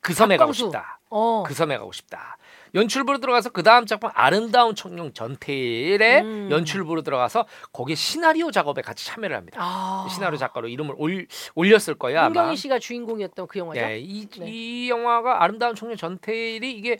그 0.00 0.12
섬에 0.14 0.36
가고 0.36 0.48
박광수. 0.50 0.64
싶다. 0.66 0.98
어. 1.10 1.44
그 1.46 1.54
섬에 1.54 1.76
가고 1.78 1.92
싶다. 1.92 2.36
연출부로 2.74 3.18
들어가서 3.18 3.50
그 3.50 3.62
다음 3.62 3.86
작품 3.86 4.10
아름다운 4.14 4.74
청룡 4.74 5.12
전태일의 5.12 6.22
음. 6.22 6.48
연출부로 6.50 7.02
들어가서 7.02 7.46
거기에 7.72 7.94
시나리오 7.94 8.50
작업에 8.50 8.82
같이 8.82 9.06
참여를 9.06 9.36
합니다. 9.36 9.58
아. 9.60 10.06
시나리오 10.10 10.36
작가로 10.38 10.68
이름을 10.68 10.94
올, 10.98 11.26
올렸을 11.54 11.94
거예요 11.98 12.20
아마. 12.20 12.26
홍경희 12.40 12.56
씨가 12.56 12.78
주인공이었던 12.78 13.46
그 13.46 13.58
영화죠. 13.58 13.80
예, 13.80 13.98
이, 13.98 14.26
네. 14.28 14.46
이 14.48 14.90
영화가 14.90 15.42
아름다운 15.42 15.74
청년 15.74 15.96
전태일이 15.96 16.72
이게 16.72 16.98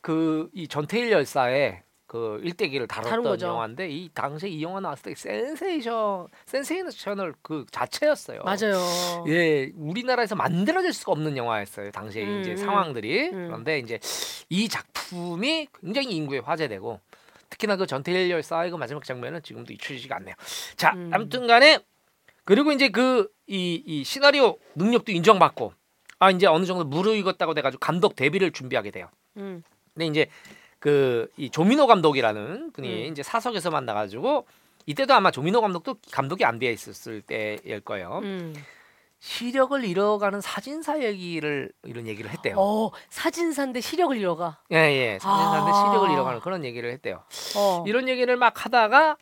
그 0.00 0.50
이 0.54 0.68
전태일 0.68 1.10
열사의 1.10 1.82
그 2.14 2.38
일대기를 2.44 2.86
다뤘던. 2.86 3.40
영화인데 3.40 3.88
이 3.90 4.08
당시에 4.14 4.48
이 4.48 4.62
영화 4.62 4.78
나왔을 4.78 5.02
때 5.02 5.14
센세이션 5.16 6.28
센세이셔널 6.46 7.34
그 7.42 7.66
자체였어요. 7.72 8.42
맞아요. 8.44 9.24
예, 9.26 9.72
우리나라에서 9.74 10.36
만들어질 10.36 10.92
수가 10.92 11.10
없는 11.10 11.36
영화였어요. 11.36 11.90
당시에 11.90 12.24
음, 12.24 12.40
이제 12.40 12.52
음. 12.52 12.56
상황들이 12.56 13.30
음. 13.30 13.46
그런데 13.48 13.80
이제 13.80 13.98
이 14.48 14.68
작품이 14.68 15.66
굉장히 15.80 16.14
인구에 16.14 16.38
화제되고 16.38 17.00
특히나 17.50 17.74
그 17.74 17.84
전태일 17.88 18.30
열사의 18.30 18.70
그 18.70 18.76
마지막 18.76 19.02
장면은 19.02 19.42
지금도 19.42 19.72
잊혀지지가 19.72 20.14
않네요. 20.14 20.36
자, 20.76 20.92
음. 20.94 21.10
아무튼간에 21.12 21.80
그리고 22.44 22.70
이제 22.70 22.90
그 22.90 23.28
이 23.46 23.82
이 23.84 24.04
시나리오 24.04 24.56
능력도 24.76 25.10
인정받고 25.10 25.72
아 26.20 26.30
이제 26.30 26.46
어느 26.46 26.64
정도 26.64 26.84
무르익었다고 26.84 27.54
돼가지고 27.54 27.80
감독 27.80 28.14
데뷔를 28.14 28.52
준비하게 28.52 28.92
돼요. 28.92 29.08
음. 29.36 29.64
근데 29.92 30.06
이제 30.06 30.26
그 30.84 31.30
이 31.38 31.48
조민호 31.48 31.86
감독이라는 31.86 32.72
분이 32.72 33.06
음. 33.06 33.12
이제 33.12 33.22
사석에서 33.22 33.70
만나가지고 33.70 34.46
이때도 34.84 35.14
아마 35.14 35.30
조민호 35.30 35.62
감독도 35.62 35.96
감독이 36.12 36.44
안돼 36.44 36.70
있었을 36.70 37.22
때일 37.22 37.80
거예요. 37.80 38.20
음. 38.22 38.54
시력을 39.18 39.82
잃어가는 39.82 40.42
사진사 40.42 41.02
얘기를 41.02 41.72
이런 41.84 42.06
얘기를 42.06 42.30
했대요. 42.30 42.56
어, 42.58 42.90
사진사인데 43.08 43.80
시력을 43.80 44.18
잃어가. 44.18 44.58
예, 44.72 44.76
예. 44.76 45.18
사진사인데 45.22 45.70
아. 45.70 45.86
시력을 45.88 46.10
잃어가는 46.10 46.40
그런 46.40 46.66
얘기를 46.66 46.92
했대요. 46.92 47.22
어. 47.56 47.84
이런 47.86 48.06
얘기를 48.10 48.36
막 48.36 48.62
하다가 48.66 49.16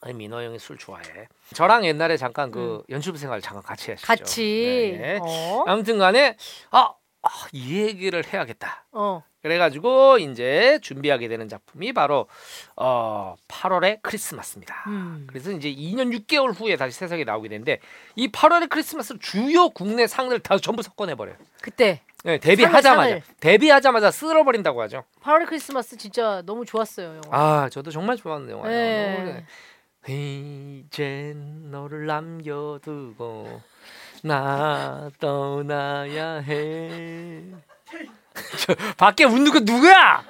아니, 0.00 0.14
민호 0.14 0.42
형이 0.42 0.58
술 0.58 0.76
좋아해. 0.78 1.28
저랑 1.54 1.84
옛날에 1.84 2.16
잠깐 2.16 2.50
그 2.50 2.82
연출부 2.90 3.18
생활 3.18 3.40
잠깐 3.40 3.62
같이 3.62 3.92
했었죠. 3.92 4.04
음. 4.04 4.18
같이. 4.18 4.98
네. 5.00 5.20
어. 5.22 5.62
아무튼간에 5.68 6.36
아, 6.72 6.90
아, 7.26 7.48
이 7.52 7.82
얘기를 7.82 8.24
해야겠다. 8.24 8.84
어. 8.92 9.22
그래가지고 9.42 10.18
이제 10.18 10.78
준비하게 10.82 11.28
되는 11.28 11.48
작품이 11.48 11.92
바로 11.92 12.28
어, 12.76 13.34
8월의 13.48 13.98
크리스마스입니다. 14.02 14.84
음. 14.88 15.24
그래서 15.28 15.50
이제 15.52 15.72
2년 15.72 16.12
6개월 16.26 16.58
후에 16.58 16.76
다시 16.76 16.96
세상에 16.98 17.24
나오게 17.24 17.48
되는데 17.48 17.78
이 18.16 18.28
8월의 18.28 18.68
크리스마스 18.68 19.18
주요 19.20 19.68
국내 19.68 20.06
상들 20.06 20.40
다 20.40 20.56
전부 20.58 20.82
섞어내 20.82 21.14
버려요. 21.14 21.36
그때 21.60 22.00
네, 22.24 22.38
데뷔하자마자 22.38 22.94
상을. 23.02 23.22
데뷔하자마자 23.38 24.10
쓸어버린다고 24.10 24.82
하죠. 24.82 25.04
8월 25.22 25.46
크리스마스 25.46 25.96
진짜 25.96 26.42
너무 26.44 26.64
좋았어요. 26.64 27.20
영화. 27.24 27.62
아, 27.64 27.68
저도 27.68 27.92
정말 27.92 28.16
좋아하는 28.16 28.50
영화예요. 28.50 29.24
네. 29.24 29.44
이젠 30.08 31.70
너를 31.70 32.06
남겨두고 32.06 33.60
나 34.26 35.08
떠나야 35.20 36.38
해. 36.38 37.42
저 38.58 38.74
밖에 38.96 39.24
웃는 39.24 39.52
거 39.52 39.60
누구야? 39.60 40.24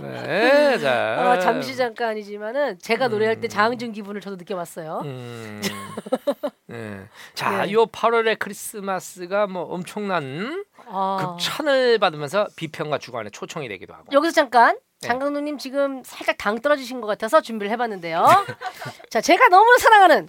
네, 0.00 0.78
자. 0.78 1.16
어, 1.18 1.38
잠시 1.38 1.76
잠깐이지만은 1.76 2.78
제가 2.78 3.08
노래할 3.08 3.40
때 3.40 3.46
음. 3.46 3.48
장항준 3.48 3.92
기분을 3.92 4.20
저도 4.20 4.36
느껴봤어요. 4.36 5.02
음. 5.04 5.60
네. 6.66 7.00
자, 7.34 7.64
네. 7.66 7.72
요 7.72 7.86
8월의 7.86 8.38
크리스마스가 8.38 9.46
뭐 9.46 9.62
엄청난 9.64 10.64
아. 10.86 11.36
극찬을 11.36 11.98
받으면서 11.98 12.48
비평과 12.56 12.98
주관에 12.98 13.28
초청이 13.30 13.68
되기도 13.68 13.92
하고. 13.92 14.04
여기서 14.12 14.32
잠깐 14.32 14.78
네. 15.02 15.08
장강누님 15.08 15.58
지금 15.58 16.02
살짝 16.04 16.36
당 16.38 16.60
떨어지신 16.60 17.00
것 17.00 17.06
같아서 17.06 17.40
준비를 17.42 17.70
해봤는데요. 17.72 18.24
자, 19.10 19.20
제가 19.20 19.48
너무 19.48 19.76
사랑하는 19.78 20.28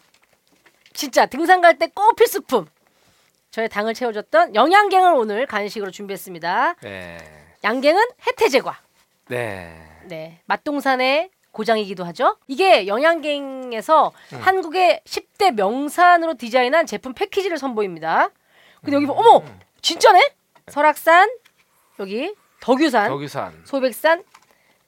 진짜 0.93 1.25
등산 1.25 1.61
갈 1.61 1.77
때 1.77 1.87
꼭 1.87 2.15
필수품 2.15 2.65
저의 3.53 3.69
당을 3.69 3.93
채워줬던 3.93 4.55
영양갱을 4.55 5.13
오늘 5.13 5.45
간식으로 5.45 5.91
준비했습니다. 5.91 6.77
네. 6.81 7.17
양갱은 7.63 8.03
해태 8.25 8.49
제과. 8.49 8.79
네. 9.27 9.79
네, 10.05 10.39
맛동산의 10.45 11.29
고장이기도 11.51 12.03
하죠. 12.05 12.37
이게 12.47 12.87
영양갱에서 12.87 14.11
음. 14.33 14.37
한국의 14.41 15.01
10대 15.05 15.53
명산으로 15.53 16.33
디자인한 16.33 16.87
제품 16.87 17.13
패키지를 17.13 17.59
선보입니다. 17.59 18.29
근데 18.81 18.95
여기 18.95 19.05
보 19.05 19.13
어머 19.13 19.45
진짜네? 19.83 20.31
설악산 20.69 21.29
여기 21.99 22.33
덕유산 22.59 23.07
덕유산. 23.07 23.61
소백산, 23.65 24.23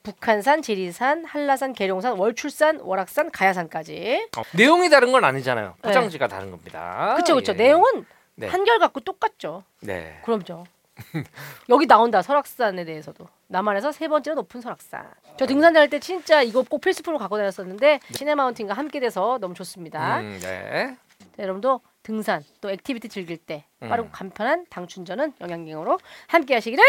북한산, 0.01 0.63
지리산, 0.63 1.23
한라산, 1.23 1.73
계룡산, 1.73 2.13
월출산, 2.13 2.79
월악산, 2.81 3.29
가야산까지. 3.29 4.29
어, 4.35 4.41
내용이 4.55 4.89
다른 4.89 5.11
건 5.11 5.23
아니잖아요. 5.23 5.75
포장지가 5.83 6.27
다른 6.27 6.49
겁니다. 6.49 7.13
그쵸 7.15 7.35
그쵸. 7.35 7.53
예. 7.53 7.57
내용은 7.57 8.05
네. 8.35 8.47
한결 8.47 8.79
같고 8.79 8.99
똑같죠. 9.01 9.63
네. 9.81 10.19
그럼요. 10.23 10.65
여기 11.69 11.87
나온다 11.87 12.21
설악산에 12.21 12.85
대해서도 12.85 13.27
남한에서 13.47 13.91
세 13.91 14.07
번째로 14.07 14.35
높은 14.35 14.61
설악산. 14.61 15.09
저 15.37 15.45
등산 15.45 15.73
다닐 15.73 15.89
때 15.89 15.99
진짜 15.99 16.41
이거 16.41 16.63
꼭 16.63 16.81
필수품으로 16.81 17.19
갖고 17.19 17.37
다녔었는데 17.37 17.99
시네마운틴과 18.11 18.73
함께 18.73 18.99
돼서 18.99 19.37
너무 19.41 19.53
좋습니다. 19.53 20.19
음, 20.19 20.39
네. 20.41 20.95
자, 21.35 21.43
여러분도 21.43 21.81
등산 22.03 22.43
또 22.61 22.69
액티비티 22.69 23.09
즐길 23.09 23.37
때 23.37 23.65
음. 23.83 23.89
빠르고 23.89 24.09
간편한 24.11 24.65
당 24.69 24.87
충전은 24.87 25.33
연양갱으로 25.41 25.99
함께 26.27 26.53
하시기를 26.53 26.83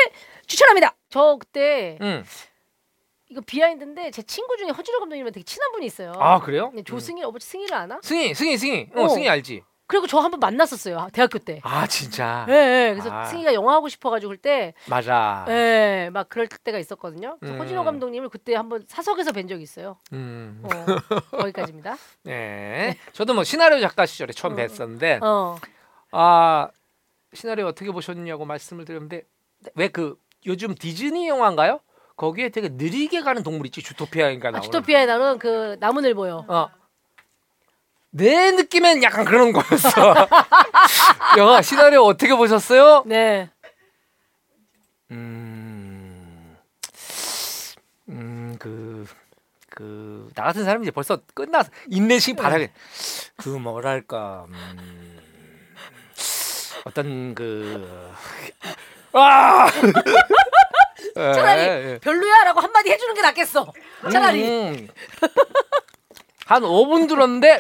추천합니다. 0.47 0.95
저 1.09 1.37
그때 1.41 1.99
음. 2.01 2.25
이거 3.29 3.41
비하인드인데 3.41 4.13
제 4.13 4.23
친구 4.23 4.57
중에 4.57 4.69
허진호 4.69 5.01
감독님이랑 5.01 5.33
되게 5.33 5.43
친한 5.43 5.73
분이 5.73 5.85
있어요. 5.87 6.13
아, 6.17 6.39
그래요? 6.39 6.71
네, 6.75 6.83
조승일 6.85 7.25
어버 7.25 7.39
승희를 7.41 7.75
아나? 7.75 7.99
승희, 8.03 8.35
승희, 8.35 8.57
승희. 8.57 8.91
어, 8.95 9.03
어. 9.03 9.09
승희 9.09 9.29
알지? 9.29 9.65
그리고 9.89 10.07
저 10.07 10.19
한 10.21 10.31
번 10.31 10.41
만났었어요 10.41 11.09
대학교 11.13 11.39
때. 11.39 11.61
아, 11.63 11.87
진짜. 11.87 12.45
예, 12.49 12.53
예. 12.89 12.91
그래서 12.95 13.11
아. 13.13 13.25
승희가 13.27 13.55
영화 13.55 13.75
하고 13.75 13.89
싶어가지고 13.89 14.31
그때 14.33 14.75
맞아. 14.89 15.45
예, 15.49 16.11
막 16.13 16.29
그럴 16.29 16.49
때가 16.49 16.79
있었거든요. 16.79 17.39
음. 17.43 17.59
허진호 17.61 17.85
감독님을 17.85 18.29
그때 18.29 18.55
한번 18.57 18.85
사석에서 18.89 19.33
뵌 19.33 19.47
적이 19.47 19.63
있어요. 19.63 19.97
음. 20.13 20.63
어, 20.65 20.69
거기까지입니다. 21.39 21.97
네. 22.25 22.99
저도 23.13 23.35
뭐 23.35 23.45
시나리오 23.45 23.81
작가 23.81 24.07
시절에 24.07 24.33
처음 24.33 24.55
어. 24.55 24.57
뵀었는데 24.57 25.23
어, 25.23 25.57
아 26.13 26.69
시나리오 27.33 27.67
어떻게 27.67 27.91
보셨냐고 27.93 28.45
말씀을 28.45 28.85
드렸는데 28.85 29.23
왜 29.75 29.89
그 29.89 30.17
요즘 30.47 30.75
디즈니 30.75 31.29
영화인가요? 31.29 31.81
거기에 32.17 32.49
되게 32.51 32.69
느리게 32.71 33.21
가는 33.23 33.43
동물 33.43 33.67
있지 33.67 33.83
주토피아인가 33.83 34.49
아, 34.49 34.51
나오는. 34.53 34.63
주토피아에 34.65 35.07
나오는 35.07 35.39
그 35.39 35.77
나무늘보요. 35.81 36.47
어. 36.49 36.69
내 38.11 38.53
느낌엔 38.53 39.03
약간 39.03 39.25
그런 39.25 39.53
거였어. 39.53 40.29
영화 41.39 41.61
시나리오 41.63 42.03
어떻게 42.03 42.35
보셨어요? 42.35 43.03
네. 43.07 43.51
음, 45.11 46.57
음, 48.09 48.57
그, 48.59 49.07
그, 49.71 50.29
나 50.35 50.45
같은 50.45 50.65
사람이 50.65 50.85
이제 50.85 50.91
벌써 50.91 51.21
끝나서 51.35 51.71
인내심 51.89 52.37
바라게. 52.37 52.73
그 53.37 53.49
뭐랄까, 53.51 54.47
음, 54.49 55.21
어떤 56.85 57.35
그, 57.35 58.13
아! 59.13 59.69
차라리 61.15 61.61
예, 61.63 61.99
별로야라고 62.03 62.61
한마디 62.61 62.91
해주는 62.91 63.15
게 63.15 63.23
낫겠어. 63.23 63.73
예. 64.07 64.11
차라리. 64.11 64.49
음, 64.49 64.89
한 66.47 66.63
5분 66.63 67.09
들었는데 67.09 67.59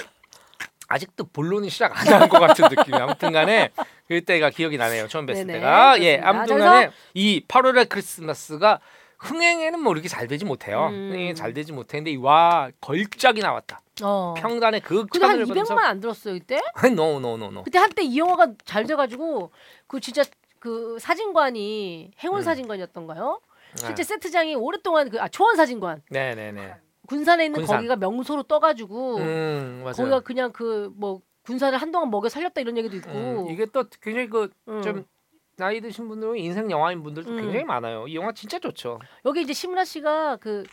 아직도 0.88 1.24
본론이 1.32 1.68
시작 1.70 1.92
안 1.98 2.20
한 2.20 2.28
것 2.28 2.38
같은 2.40 2.64
느낌이 2.68 2.96
아무튼간에 2.96 3.70
그때가 4.08 4.50
기억이 4.50 4.76
나네요 4.78 5.08
처음 5.08 5.26
뵀을 5.26 5.34
네네, 5.46 5.52
때가 5.54 6.00
예 6.00 6.18
그렇습니다. 6.18 6.28
아무튼간에 6.28 6.90
이 7.14 7.42
8월의 7.48 7.88
크리스마스가 7.88 8.80
흥행에는 9.18 9.80
뭐 9.80 9.92
이렇게 9.94 10.08
잘 10.08 10.26
되지 10.28 10.44
못해요 10.44 10.86
음. 10.88 11.10
흥행이 11.10 11.34
잘 11.34 11.52
되지 11.54 11.72
못했는데 11.72 12.16
와 12.22 12.70
걸작이 12.80 13.40
나왔다 13.40 13.80
어. 14.02 14.34
평단의 14.36 14.80
그 14.82 15.06
근데 15.06 15.26
한 15.26 15.38
극찬을 15.38 15.64
200만 15.64 15.78
안 15.84 16.00
들었어요 16.00 16.34
이때? 16.34 16.60
no 16.94 17.11
no 17.11 17.28
no 17.28 17.45
no 17.45 17.62
그때 17.64 17.78
한때 17.78 18.02
이 18.02 18.18
영화가 18.18 18.48
잘 18.64 18.84
돼가지고 18.86 19.50
그 19.86 20.00
진짜 20.00 20.22
그 20.60 20.98
사진관이 21.00 22.12
행운 22.22 22.38
음. 22.40 22.42
사진관이었던가요? 22.42 23.40
실제 23.78 24.02
세트장이 24.04 24.54
오랫동안 24.54 25.10
그 25.10 25.20
아 25.20 25.28
초원 25.28 25.56
사진관 25.56 26.02
네네네 26.10 26.74
군산에 27.06 27.46
있는 27.46 27.60
군산. 27.60 27.76
거기가 27.78 27.96
명소로 27.96 28.42
떠가지고 28.44 29.16
음 29.18 29.80
맞아요 29.84 29.94
거기가 29.94 30.20
그냥 30.20 30.52
그 30.52 30.90
뭐 30.96 31.20
군산을 31.46 31.78
한동안 31.78 32.10
먹여 32.10 32.28
살렸다 32.28 32.60
이런 32.60 32.76
얘기도 32.76 32.96
있고 32.96 33.10
음, 33.10 33.50
이게 33.50 33.66
또 33.66 33.84
굉장히 34.02 34.28
그 34.28 34.50
음. 34.68 34.82
좀 34.82 35.04
나이 35.56 35.80
드신 35.80 36.08
분들은 36.08 36.36
인생 36.36 36.70
영화인 36.70 37.02
분들도 37.02 37.30
음. 37.30 37.36
굉장히 37.40 37.64
많아요 37.64 38.06
이 38.08 38.16
영화 38.16 38.32
진짜 38.32 38.58
좋죠 38.58 38.98
여기 39.24 39.42
이제 39.42 39.52
심라 39.52 39.84
씨가 39.84 40.36
그, 40.36 40.64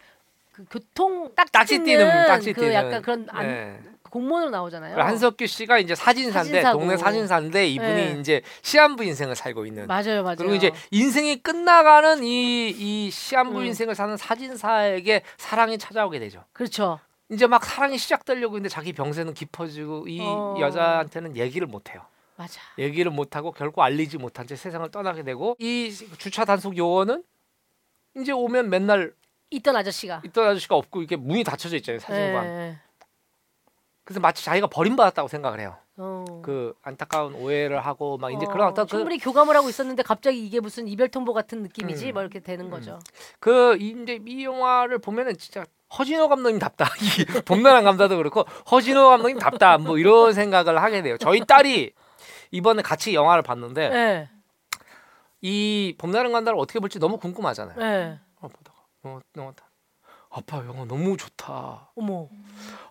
그 0.51 0.65
교통 0.69 1.34
딱지, 1.36 1.51
딱지 1.51 1.84
띄는, 1.84 2.27
딱지 2.27 2.53
그 2.53 2.61
띄는. 2.61 2.73
약간 2.73 3.01
그런 3.01 3.27
안, 3.29 3.47
네. 3.47 3.79
공무원으로 4.14 4.51
나오잖아요. 4.51 4.95
한석규 4.95 5.47
씨가 5.47 5.80
이제 5.80 5.95
사진사인데 5.95 6.61
사진사고. 6.61 6.80
동네 6.80 6.97
사진사인데 6.97 7.68
이분이 7.68 7.95
네. 7.95 8.18
이제 8.20 8.43
시한부 8.61 9.03
인생을 9.03 9.36
살고 9.36 9.66
있는 9.66 9.88
맞아요, 9.88 10.22
맞아요. 10.22 10.36
그리고 10.38 10.53
이제 10.53 10.72
인생이 10.91 11.41
끝나가는 11.41 12.24
이, 12.24 12.70
이 12.70 13.09
시한부 13.09 13.61
음. 13.61 13.66
인생을 13.66 13.95
사는 13.95 14.16
사진사에게 14.16 15.24
사랑이 15.38 15.80
찾아오게 15.80 16.20
되죠. 16.20 16.43
그렇죠. 16.53 16.99
이제 17.32 17.47
막 17.47 17.66
사랑이 17.66 17.97
시작되려고 17.97 18.57
했는데 18.57 18.70
자기 18.70 18.93
병세는 18.93 19.34
깊어지고 19.34 20.07
이 20.07 20.20
어. 20.22 20.57
여자한테는 20.59 21.36
얘기를 21.36 21.66
못 21.66 21.89
해요. 21.89 22.05
맞아. 22.36 22.61
얘기를 22.78 23.09
못 23.09 23.36
하고 23.36 23.51
결국 23.51 23.82
알리지 23.82 24.20
못한 24.20 24.45
채 24.45 24.55
세상을 24.55 24.91
떠나게 24.91 25.24
되고 25.24 25.55
이 25.57 25.91
주차 26.20 26.45
단속 26.45 26.78
요원은 26.78 27.24
이제 28.16 28.32
오면 28.32 28.70
맨날 28.70 29.14
있던 29.49 29.76
아저씨가. 29.76 30.22
있던 30.24 30.49
아저씨가 30.49 30.76
없고 30.76 30.99
이렇게 31.01 31.16
문이 31.16 31.43
닫혀져 31.43 31.78
있잖아요 31.78 31.99
사진관. 31.99 32.45
예. 32.45 32.82
그래서 34.03 34.19
마치 34.19 34.43
자기가 34.43 34.67
버림받았다고 34.67 35.27
생각을 35.27 35.59
해요. 35.59 35.77
어. 35.95 36.41
그 36.43 36.73
안타까운 36.81 37.35
오해를 37.35 37.79
하고 37.85 38.17
막 38.17 38.31
이제 38.31 38.45
어, 38.45 38.49
그런 38.49 38.67
어떤 38.67 38.85
그 38.85 38.91
충분히 38.91 39.17
교감을 39.17 39.55
하고 39.55 39.69
있었는데 39.69 40.03
갑자기 40.03 40.45
이게 40.45 40.59
무슨 40.59 40.87
이별 40.87 41.07
통보 41.07 41.33
같은 41.33 41.61
느낌이지, 41.61 42.09
음. 42.09 42.13
뭐 42.13 42.21
이렇게 42.21 42.39
되는 42.39 42.69
거죠. 42.69 42.99
그 43.39 43.77
이제 43.77 44.19
이 44.25 44.43
영화를 44.43 44.99
보면은 44.99 45.37
진짜 45.37 45.65
허진호 45.97 46.27
감독님답다. 46.27 46.85
이 46.99 47.41
봄나랑 47.45 47.83
감사도 47.83 48.17
그렇고 48.17 48.43
허진호 48.71 49.07
감독님답다. 49.09 49.77
뭐 49.77 49.97
이런 49.97 50.33
생각을 50.33 50.81
하게 50.81 51.01
돼요. 51.01 51.17
저희 51.17 51.45
딸이 51.45 51.93
이번에 52.51 52.81
같이 52.81 53.13
영화를 53.13 53.43
봤는데 53.43 53.91
예, 53.93 54.29
이 55.41 55.95
봄나랑 55.97 56.31
간다를 56.31 56.59
어떻게 56.59 56.79
볼지 56.79 56.99
너무 56.99 57.17
궁금하잖아요. 57.17 57.77
예. 57.79 58.19
어, 58.41 58.47
보다가 58.47 58.77
어, 59.03 59.53
다. 59.55 59.65
아빠 60.36 60.57
영화 60.65 60.84
너무 60.86 61.15
좋다. 61.15 61.91
어머, 61.95 62.27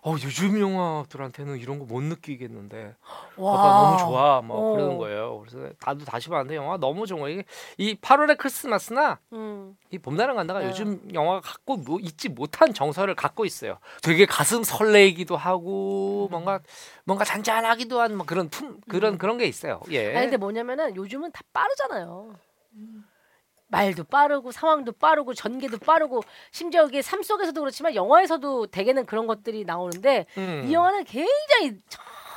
어 0.01 0.15
요즘 0.23 0.57
영화들한테는 0.59 1.57
이런 1.57 1.77
거 1.77 1.83
못 1.85 2.01
느끼겠는데 2.01 2.95
와, 3.35 3.53
아빠 3.53 3.81
너무 3.81 3.97
좋아 3.97 4.41
막 4.41 4.55
어. 4.55 4.71
그러는 4.71 4.97
거예요. 4.97 5.39
그래서 5.39 5.69
나도 5.85 6.05
다시 6.05 6.29
봤는데 6.29 6.55
영화 6.55 6.77
너무 6.77 7.05
좋은 7.05 7.19
거예요. 7.19 7.39
이게 7.39 7.45
이 7.77 7.95
8월의 7.95 8.37
크리스마스나 8.37 9.19
음, 9.33 9.75
이 9.91 9.99
봄나랑 9.99 10.37
간다가 10.37 10.61
네. 10.61 10.67
요즘 10.69 11.05
영화가 11.13 11.41
갖고 11.41 11.75
뭐 11.75 11.99
있지 11.99 12.29
못한 12.29 12.73
정서를 12.73 13.13
갖고 13.15 13.43
있어요. 13.43 13.77
되게 14.01 14.25
가슴 14.25 14.63
설레기도 14.63 15.35
하고 15.35 16.29
뭔가 16.31 16.61
뭔가 17.03 17.25
잔잔하기도 17.25 17.99
한뭐 17.99 18.25
그런 18.25 18.47
품 18.49 18.79
그런 18.87 19.15
음. 19.15 19.17
그런 19.17 19.37
게 19.37 19.45
있어요. 19.45 19.81
예. 19.91 20.15
아니 20.15 20.27
근데 20.27 20.37
뭐냐면은 20.37 20.95
요즘은 20.95 21.33
다 21.33 21.41
빠르잖아요. 21.51 22.35
말도 23.73 24.03
빠르고 24.03 24.51
상황도 24.51 24.91
빠르고 24.93 25.33
전개도 25.33 25.79
빠르고 25.79 26.21
심지어 26.51 26.85
이게 26.85 27.01
삶 27.01 27.23
속에서도 27.23 27.59
그렇지만 27.59 27.95
영화에서도 27.95 28.67
대개는 28.67 29.07
그런 29.07 29.25
것들이 29.25 29.65
나오는데 29.65 30.27
음, 30.37 30.65
이 30.67 30.73
영화는 30.73 31.05
굉장히 31.05 31.79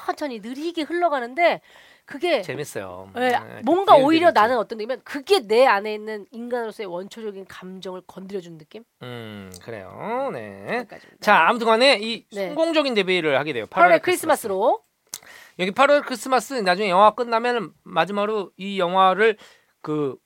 천천히 0.06 0.40
느리게 0.40 0.82
흘러가는데 0.82 1.60
그게 2.06 2.40
재밌어요. 2.40 3.10
예, 3.16 3.20
네, 3.20 3.40
뭔가 3.64 3.96
오히려 3.96 4.28
있죠. 4.28 4.40
나는 4.40 4.56
어떤 4.56 4.78
느낌이면 4.78 5.02
그게 5.04 5.40
내 5.40 5.66
안에 5.66 5.92
있는 5.92 6.24
인간으로서의 6.30 6.86
원초적인 6.86 7.46
감정을 7.46 8.02
건드려주는 8.06 8.56
느낌? 8.56 8.84
음 9.02 9.52
그래요. 9.62 10.30
네. 10.32 10.86
자 11.20 11.48
아무튼간에 11.48 11.98
이 12.00 12.24
네. 12.32 12.48
성공적인 12.48 12.94
데뷔를 12.94 13.38
하게 13.38 13.52
돼요. 13.52 13.66
8월 13.66 13.88
8월의 13.96 14.02
크리스마스로 14.02 14.80
여기 15.58 15.72
8월 15.72 16.06
크리스마스 16.06 16.54
나중에 16.54 16.88
영화 16.88 17.10
끝나면 17.10 17.72
마지막으로 17.82 18.52
이 18.56 18.78
영화를 18.78 19.36
그 19.82 20.16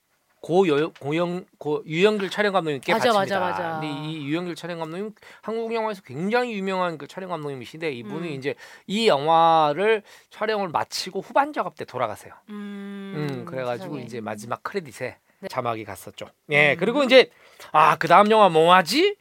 고 0.40 0.66
여, 0.68 0.88
고영 1.00 1.44
고 1.58 1.82
유영길 1.86 2.30
촬영 2.30 2.52
감독님께 2.54 2.92
맞아, 2.92 3.12
바칩니다. 3.12 3.40
맞아, 3.40 3.62
맞아. 3.62 3.80
근데 3.80 4.08
이 4.10 4.26
유영길 4.26 4.54
촬영 4.54 4.78
감독님 4.78 5.12
한국 5.42 5.74
영화에서 5.74 6.00
굉장히 6.02 6.52
유명한 6.54 6.96
그 6.96 7.06
촬영 7.06 7.28
감독님이신데 7.30 7.92
이분이 7.92 8.28
음. 8.28 8.32
이제 8.34 8.54
이 8.86 9.06
영화를 9.06 10.02
촬영을 10.30 10.68
마치고 10.68 11.20
후반 11.20 11.52
작업 11.52 11.76
때 11.76 11.84
돌아가세요. 11.84 12.32
음, 12.48 13.14
음, 13.16 13.44
그래가지고 13.44 13.94
세상에. 13.94 14.02
이제 14.04 14.20
마지막 14.20 14.62
크레딧에 14.62 15.16
네. 15.40 15.48
자막이 15.48 15.84
갔었죠. 15.84 16.26
예, 16.50 16.72
음. 16.72 16.76
그리고 16.78 17.02
이제 17.04 17.30
아 17.72 17.96
그 17.98 18.08
다음 18.08 18.30
영화 18.30 18.48
뭐 18.48 18.74
하지? 18.74 19.16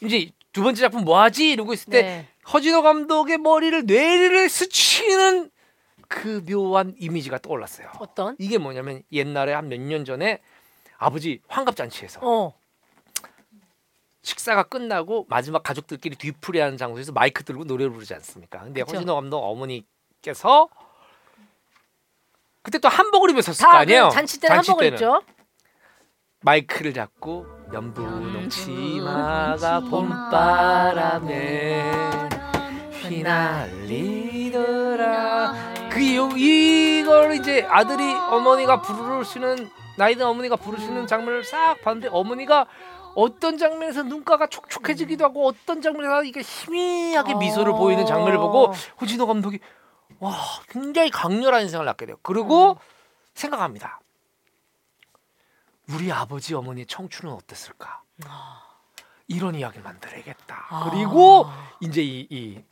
이제 0.00 0.30
두 0.52 0.62
번째 0.64 0.80
작품 0.80 1.04
뭐 1.04 1.20
하지? 1.20 1.50
이러고 1.52 1.72
있을 1.72 1.92
때 1.92 2.02
네. 2.02 2.26
허진호 2.52 2.82
감독의 2.82 3.38
머리를 3.38 3.84
뇌리를 3.86 4.48
스치는 4.48 5.50
그 6.08 6.42
묘한 6.44 6.94
이미지가 6.98 7.38
떠올랐어요. 7.38 7.88
어떤? 8.00 8.34
이게 8.38 8.58
뭐냐면 8.58 9.02
옛날에 9.12 9.52
한 9.52 9.68
몇 9.68 9.78
년 9.80 10.04
전에 10.04 10.40
아버지 10.96 11.40
환갑잔치에서 11.48 12.20
어. 12.22 12.54
식사가 14.22 14.64
끝나고 14.64 15.26
마지막 15.28 15.62
가족들끼리 15.62 16.16
뒤풀이하는 16.16 16.76
장소에서 16.76 17.12
마이크 17.12 17.44
들고 17.44 17.64
노래를 17.64 17.92
부르지 17.92 18.14
않습니까? 18.14 18.60
근데 18.60 18.82
그쵸. 18.82 18.96
허진호 18.96 19.14
감독 19.14 19.38
어머니께서 19.38 20.68
그때 22.62 22.78
또 22.78 22.88
한복을 22.88 23.30
입으셨을 23.30 23.64
다거 23.64 23.78
아니에요? 23.78 24.08
그 24.08 24.14
잔치 24.14 24.40
때는 24.40 24.56
한복을 24.58 24.84
때는. 24.84 24.96
입죠. 24.96 25.22
마이크를 26.40 26.92
잡고 26.92 27.46
연분홍 27.72 28.48
치마가 28.48 29.80
봄바람에 29.80 31.28
휘날리더라 34.48 35.77
그 35.98 36.14
요- 36.14 36.28
이걸 36.36 37.34
이제 37.34 37.64
아들이 37.68 38.04
어머니가 38.14 38.82
부르시는 38.82 39.68
나이든 39.96 40.24
어머니가 40.24 40.54
부르시는 40.54 41.08
장면을 41.08 41.42
싹 41.42 41.80
봤는데 41.82 42.06
어머니가 42.12 42.66
어떤 43.16 43.58
장면에서 43.58 44.04
눈가가 44.04 44.46
촉촉해지기도 44.46 45.24
하고 45.24 45.48
어떤 45.48 45.82
장면에서 45.82 46.22
이게 46.22 46.40
희미하게 46.40 47.34
미소를 47.34 47.72
보이는 47.72 48.06
장면을 48.06 48.38
보고 48.38 48.72
호진호 49.00 49.26
감독이 49.26 49.58
와 50.20 50.36
굉장히 50.68 51.10
강렬한 51.10 51.62
인상을 51.62 51.84
낳게 51.84 52.06
돼요. 52.06 52.16
그리고 52.22 52.78
생각합니다. 53.34 53.98
우리 55.90 56.12
아버지 56.12 56.54
어머니의 56.54 56.86
청춘은 56.86 57.32
어땠을까? 57.34 58.02
이런 59.26 59.56
이야기를 59.56 59.82
만들어야겠다. 59.82 60.66
아. 60.70 60.90
그리고 60.90 61.46
이제 61.80 62.02
이, 62.02 62.24
이, 62.30 62.62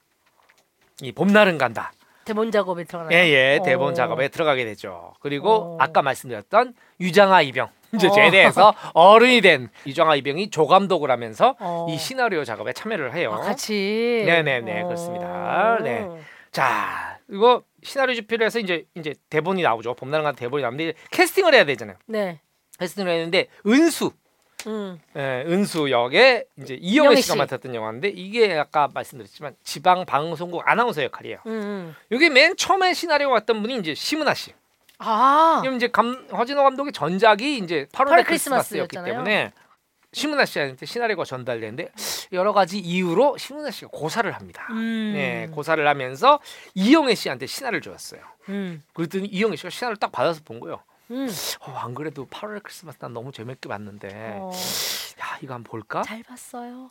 이 1.00 1.10
봄날은 1.10 1.58
간다. 1.58 1.92
대본 2.26 2.50
작업에 2.50 2.84
들어가나요? 2.84 3.16
예예 3.16 3.60
대본 3.64 3.92
어. 3.92 3.94
작업에 3.94 4.28
들어가게 4.28 4.64
되죠. 4.64 5.14
그리고 5.20 5.50
어. 5.50 5.76
아까 5.80 6.02
말씀드렸던 6.02 6.74
유장아 7.00 7.42
이병 7.42 7.68
이제 7.94 8.08
어. 8.08 8.10
제대해서 8.10 8.74
어른이 8.92 9.40
된 9.40 9.68
유장아 9.86 10.16
이병이 10.16 10.50
조감독을 10.50 11.10
하면서 11.10 11.54
어. 11.60 11.86
이 11.88 11.96
시나리오 11.96 12.44
작업에 12.44 12.72
참여를 12.72 13.14
해요. 13.14 13.32
아, 13.32 13.40
같이. 13.40 14.24
네네네, 14.26 14.82
그렇습니다. 14.82 15.78
네. 15.82 16.06
자 16.50 17.18
이거 17.30 17.62
시나리오 17.82 18.14
집필을 18.16 18.44
해서 18.44 18.58
이제 18.58 18.84
이제 18.96 19.14
대본이 19.30 19.62
나오죠. 19.62 19.94
봄날은 19.94 20.24
간다 20.24 20.38
대본이 20.38 20.62
나오는데 20.62 20.94
캐스팅을 21.12 21.54
해야 21.54 21.64
되잖아요. 21.64 21.96
네. 22.06 22.40
캐스팅을 22.80 23.12
되는데 23.12 23.46
은수 23.66 24.10
음. 24.66 24.98
예, 25.16 25.44
은수 25.46 25.90
역에 25.90 26.44
이제 26.58 26.74
이영애 26.74 27.08
이영애 27.10 27.20
씨가 27.20 27.34
씨. 27.34 27.38
맡았던 27.38 27.74
영화인데 27.74 28.08
이게 28.08 28.54
아까 28.58 28.88
말씀드렸지만 28.92 29.54
지방 29.62 30.04
방송국 30.06 30.62
아나운서 30.66 31.02
역할이에요. 31.02 31.38
음, 31.46 31.50
음. 31.52 31.96
여기 32.10 32.28
맨 32.30 32.56
처음에 32.56 32.94
시나리오 32.94 33.30
왔던 33.30 33.62
분이 33.62 33.76
이제 33.78 33.94
심은하 33.94 34.34
씨. 34.34 34.52
아. 34.98 35.60
지금 35.62 35.76
이제 35.76 35.88
감, 35.88 36.26
허진호 36.32 36.62
감독의 36.62 36.92
전작이 36.92 37.58
이제 37.58 37.86
8월의 37.92 38.06
8월 38.22 38.26
크리스마스였기 38.26 38.96
크리스마스였잖아요. 38.96 39.12
때문에 39.12 39.52
심은하 40.12 40.46
씨한테 40.46 40.86
시나리오가 40.86 41.24
전달되는데 41.24 41.90
여러 42.32 42.54
가지 42.54 42.78
이유로 42.78 43.36
심은하 43.36 43.70
씨가 43.70 43.88
고사를 43.92 44.30
합니다. 44.32 44.66
음. 44.70 45.12
네, 45.14 45.48
고사를 45.52 45.86
하면서 45.86 46.40
이영애 46.74 47.14
씨한테 47.14 47.46
시나리오를 47.46 47.82
줬어요. 47.82 48.20
음. 48.48 48.82
그랬더니 48.94 49.26
이영애 49.28 49.56
씨가 49.56 49.68
시나리오를 49.68 49.98
딱 49.98 50.10
받아서 50.12 50.40
본 50.44 50.60
거예요. 50.60 50.80
음. 51.10 51.28
어, 51.60 51.70
안 51.78 51.94
그래도 51.94 52.26
8월의 52.26 52.62
크리스마스 52.62 52.98
난 53.00 53.12
너무 53.12 53.32
재밌게 53.32 53.68
봤는데 53.68 54.38
어. 54.40 54.50
야 55.20 55.38
이거 55.40 55.54
한번 55.54 55.64
볼까? 55.70 56.02
잘 56.02 56.22
봤어요. 56.22 56.90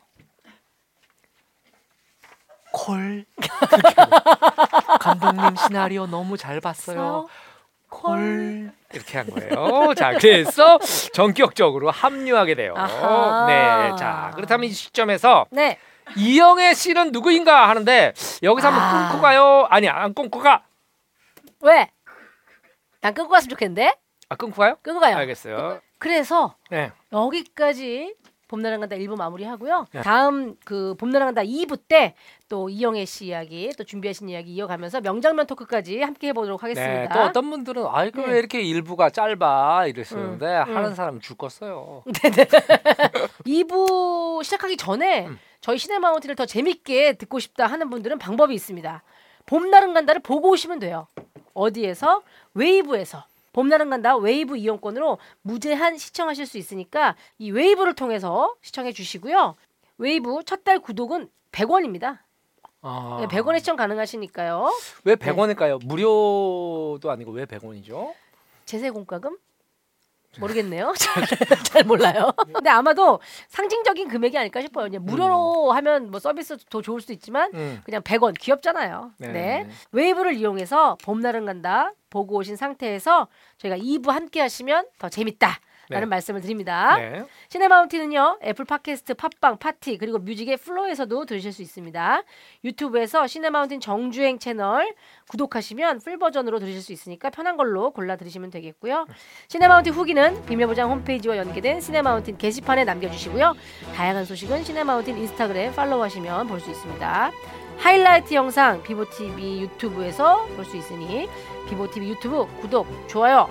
콜 2.72 3.26
감독님 5.00 5.56
시나리오 5.56 6.08
너무 6.08 6.38
잘 6.38 6.60
봤어요. 6.60 7.28
콜 7.90 8.72
이렇게 8.94 9.18
한 9.18 9.30
거예요. 9.30 9.94
자, 9.96 10.12
그래서 10.20 10.78
전격적으로 11.14 11.92
합류하게 11.92 12.56
돼요. 12.56 12.74
아하. 12.76 13.46
네, 13.48 13.96
자 13.98 14.32
그렇다면 14.36 14.70
이 14.70 14.72
시점에서 14.74 15.46
네. 15.52 15.78
이영애 16.18 16.74
씨는 16.74 17.12
누구인가 17.12 17.70
하는데 17.70 18.14
여기서 18.44 18.68
한번 18.68 18.84
아. 18.84 19.10
끊고 19.10 19.22
가요. 19.22 19.68
아니 19.70 19.88
안 19.88 20.14
끊고 20.14 20.40
가. 20.40 20.64
왜? 21.62 21.90
난 23.02 23.14
끊고 23.14 23.30
갔으면 23.30 23.50
좋겠는데. 23.52 23.96
아 24.30 24.36
끊고 24.36 24.58
가요? 24.58 24.78
끊고 24.82 25.00
가요. 25.00 25.16
알겠어요. 25.18 25.80
그래서 26.00 26.56
네, 26.70 26.92
여기까지 27.12 28.16
봄나랑 28.48 28.80
간다 28.80 28.96
1부 28.96 29.18
마무리하고요. 29.18 29.88
네. 29.92 30.02
다음 30.02 30.56
그 30.66 30.96
봄나랑 30.98 31.28
간다 31.28 31.42
2부 31.42 31.80
때 31.88 32.16
또 32.48 32.70
이영애 32.70 33.06
씨 33.06 33.28
이야기 33.28 33.72
또 33.78 33.84
준비하신 33.84 34.30
이야기 34.30 34.54
이어가면서 34.54 35.02
명장면 35.02 35.48
토크까지 35.48 36.02
함께 36.02 36.28
해보도록 36.28 36.64
하겠습니다. 36.64 36.94
네. 37.02 37.10
또 37.12 37.20
어떤 37.22 37.50
분들은 37.50 37.86
아이 37.90 38.12
네. 38.12 38.24
왜 38.26 38.38
이렇게 38.38 38.62
일부가 38.62 39.10
짧아 39.10 39.88
이랬었는데 39.88 40.46
음, 40.46 40.76
하는 40.76 40.90
음. 40.92 40.96
사람 40.96 41.20
죽었어요. 41.20 42.04
2부 43.46 44.44
시작하기 44.46 44.78
전에 44.78 45.28
음. 45.28 45.40
저희 45.60 45.80
시네마운틴을 45.80 46.36
더 46.36 46.46
재밌게 46.46 47.14
듣고 47.14 47.40
싶다 47.40 47.66
하는 47.66 47.90
분들은 47.90 48.20
방법이 48.20 48.54
있습니다. 48.54 49.04
봄날은 49.48 49.94
간다를 49.94 50.22
보고 50.22 50.50
오시면 50.52 50.80
돼요. 50.80 51.08
어디에서? 51.54 52.22
웨이브에서. 52.54 53.26
봄날은 53.56 53.90
간다 53.90 54.18
웨이브 54.18 54.58
이용권으로 54.58 55.18
무제한 55.42 55.98
시청하실 55.98 56.46
수 56.46 56.58
있으니까 56.58 57.16
이 57.38 57.52
웨이브를 57.52 57.94
통해서 57.96 58.54
시청해 58.62 58.92
주시고요. 58.92 59.56
웨이브 59.98 60.44
첫 60.46 60.66
달 60.66 60.80
구독은 60.80 61.30
100원입니다. 61.54 62.18
아. 62.82 63.18
네, 63.22 63.28
100원에 63.28 63.60
시청 63.60 63.78
가능하시니까요. 63.78 64.70
왜 65.06 65.16
100원일까요? 65.16 65.86
무료도 65.86 67.10
아니고 67.10 67.32
왜 67.32 67.46
100원이죠? 67.46 68.14
제세 68.66 68.90
공과금? 68.90 69.38
모르겠네요. 70.40 70.94
잘, 70.98 71.26
잘 71.64 71.84
몰라요. 71.84 72.32
근데 72.54 72.70
아마도 72.70 73.20
상징적인 73.50 74.08
금액이 74.08 74.38
아닐까 74.38 74.62
싶어요. 74.62 74.86
그냥 74.86 75.06
무료로 75.06 75.72
하면 75.72 76.12
뭐 76.12 76.20
서비스 76.20 76.58
더 76.70 76.82
좋을 76.82 77.02
수도 77.02 77.14
있지만 77.14 77.52
음. 77.54 77.82
그냥 77.84 78.02
100원 78.02 78.34
귀엽잖아요. 78.40 79.12
네. 79.18 79.28
네. 79.32 79.70
웨이브를 79.92 80.36
이용해서 80.36 80.98
봄날은 81.04 81.46
간다 81.46 81.92
보고 82.10 82.38
오신 82.38 82.56
상태에서 82.56 83.28
저희가 83.58 83.78
2부 83.78 84.10
함께 84.12 84.42
하시면 84.42 84.88
더 85.00 85.10
재밌다. 85.10 85.60
라는 85.90 86.08
네. 86.08 86.10
말씀을 86.10 86.42
드립니다. 86.42 86.98
네. 86.98 87.26
시네마운틴은요 87.50 88.40
애플 88.44 88.66
팟캐스트, 88.66 89.14
팟빵, 89.16 89.58
팟티 89.58 89.98
그리고 89.98 90.18
뮤직의 90.20 90.58
플로에서도 90.58 91.26
들으실 91.26 91.54
수 91.54 91.62
있습니다. 91.62 92.24
유튜브에서 92.64 93.28
시네마운틴 93.28 93.80
정주행 93.80 94.40
채널 94.40 94.94
구독하시면 95.30 96.00
풀 96.00 96.18
버전으로 96.18 96.60
들으실 96.60 96.82
수 96.82 96.92
있으니까 96.92 97.30
편한 97.30 97.58
걸로 97.58 97.92
골라 97.92 98.16
들으시면 98.16 98.50
되겠고요. 98.52 99.06
시네마운틴 99.48 99.94
후기는 99.94 100.46
비밀보장 100.46 100.90
홈페이지와 100.90 101.38
연계된 101.38 101.82
시네마운틴 101.82 102.38
게시판에 102.38 102.84
남겨주시고요. 102.84 103.56
다양한 103.96 104.26
소식은 104.26 104.64
시네마운틴 104.64 105.18
인스타그램 105.18 105.74
팔로우하시면 105.74 106.48
볼 106.48 106.60
수 106.60 106.72
있습니다. 106.72 107.32
하이라이트 107.78 108.34
영상 108.34 108.82
비보TV 108.84 109.62
유튜브에서 109.62 110.46
볼 110.56 110.64
수 110.66 110.78
있으니 110.78 111.28
비보TV 111.70 112.10
유튜브 112.10 112.46
구독, 112.62 112.88
좋아요, 113.08 113.50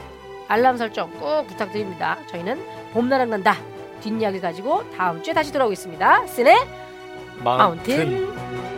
알람 0.49 0.77
설정 0.77 1.11
꼭 1.13 1.47
부탁드립니다. 1.47 2.19
저희는 2.29 2.61
봄날은 2.93 3.31
간다 3.31 3.57
뒷이야기 4.01 4.41
가지고 4.41 4.89
다음 4.91 5.23
주에 5.23 5.33
다시 5.33 5.53
돌아오겠습니다. 5.53 6.27
시네 6.27 6.57
마운틴. 7.43 7.97
마운틴. 7.99 8.74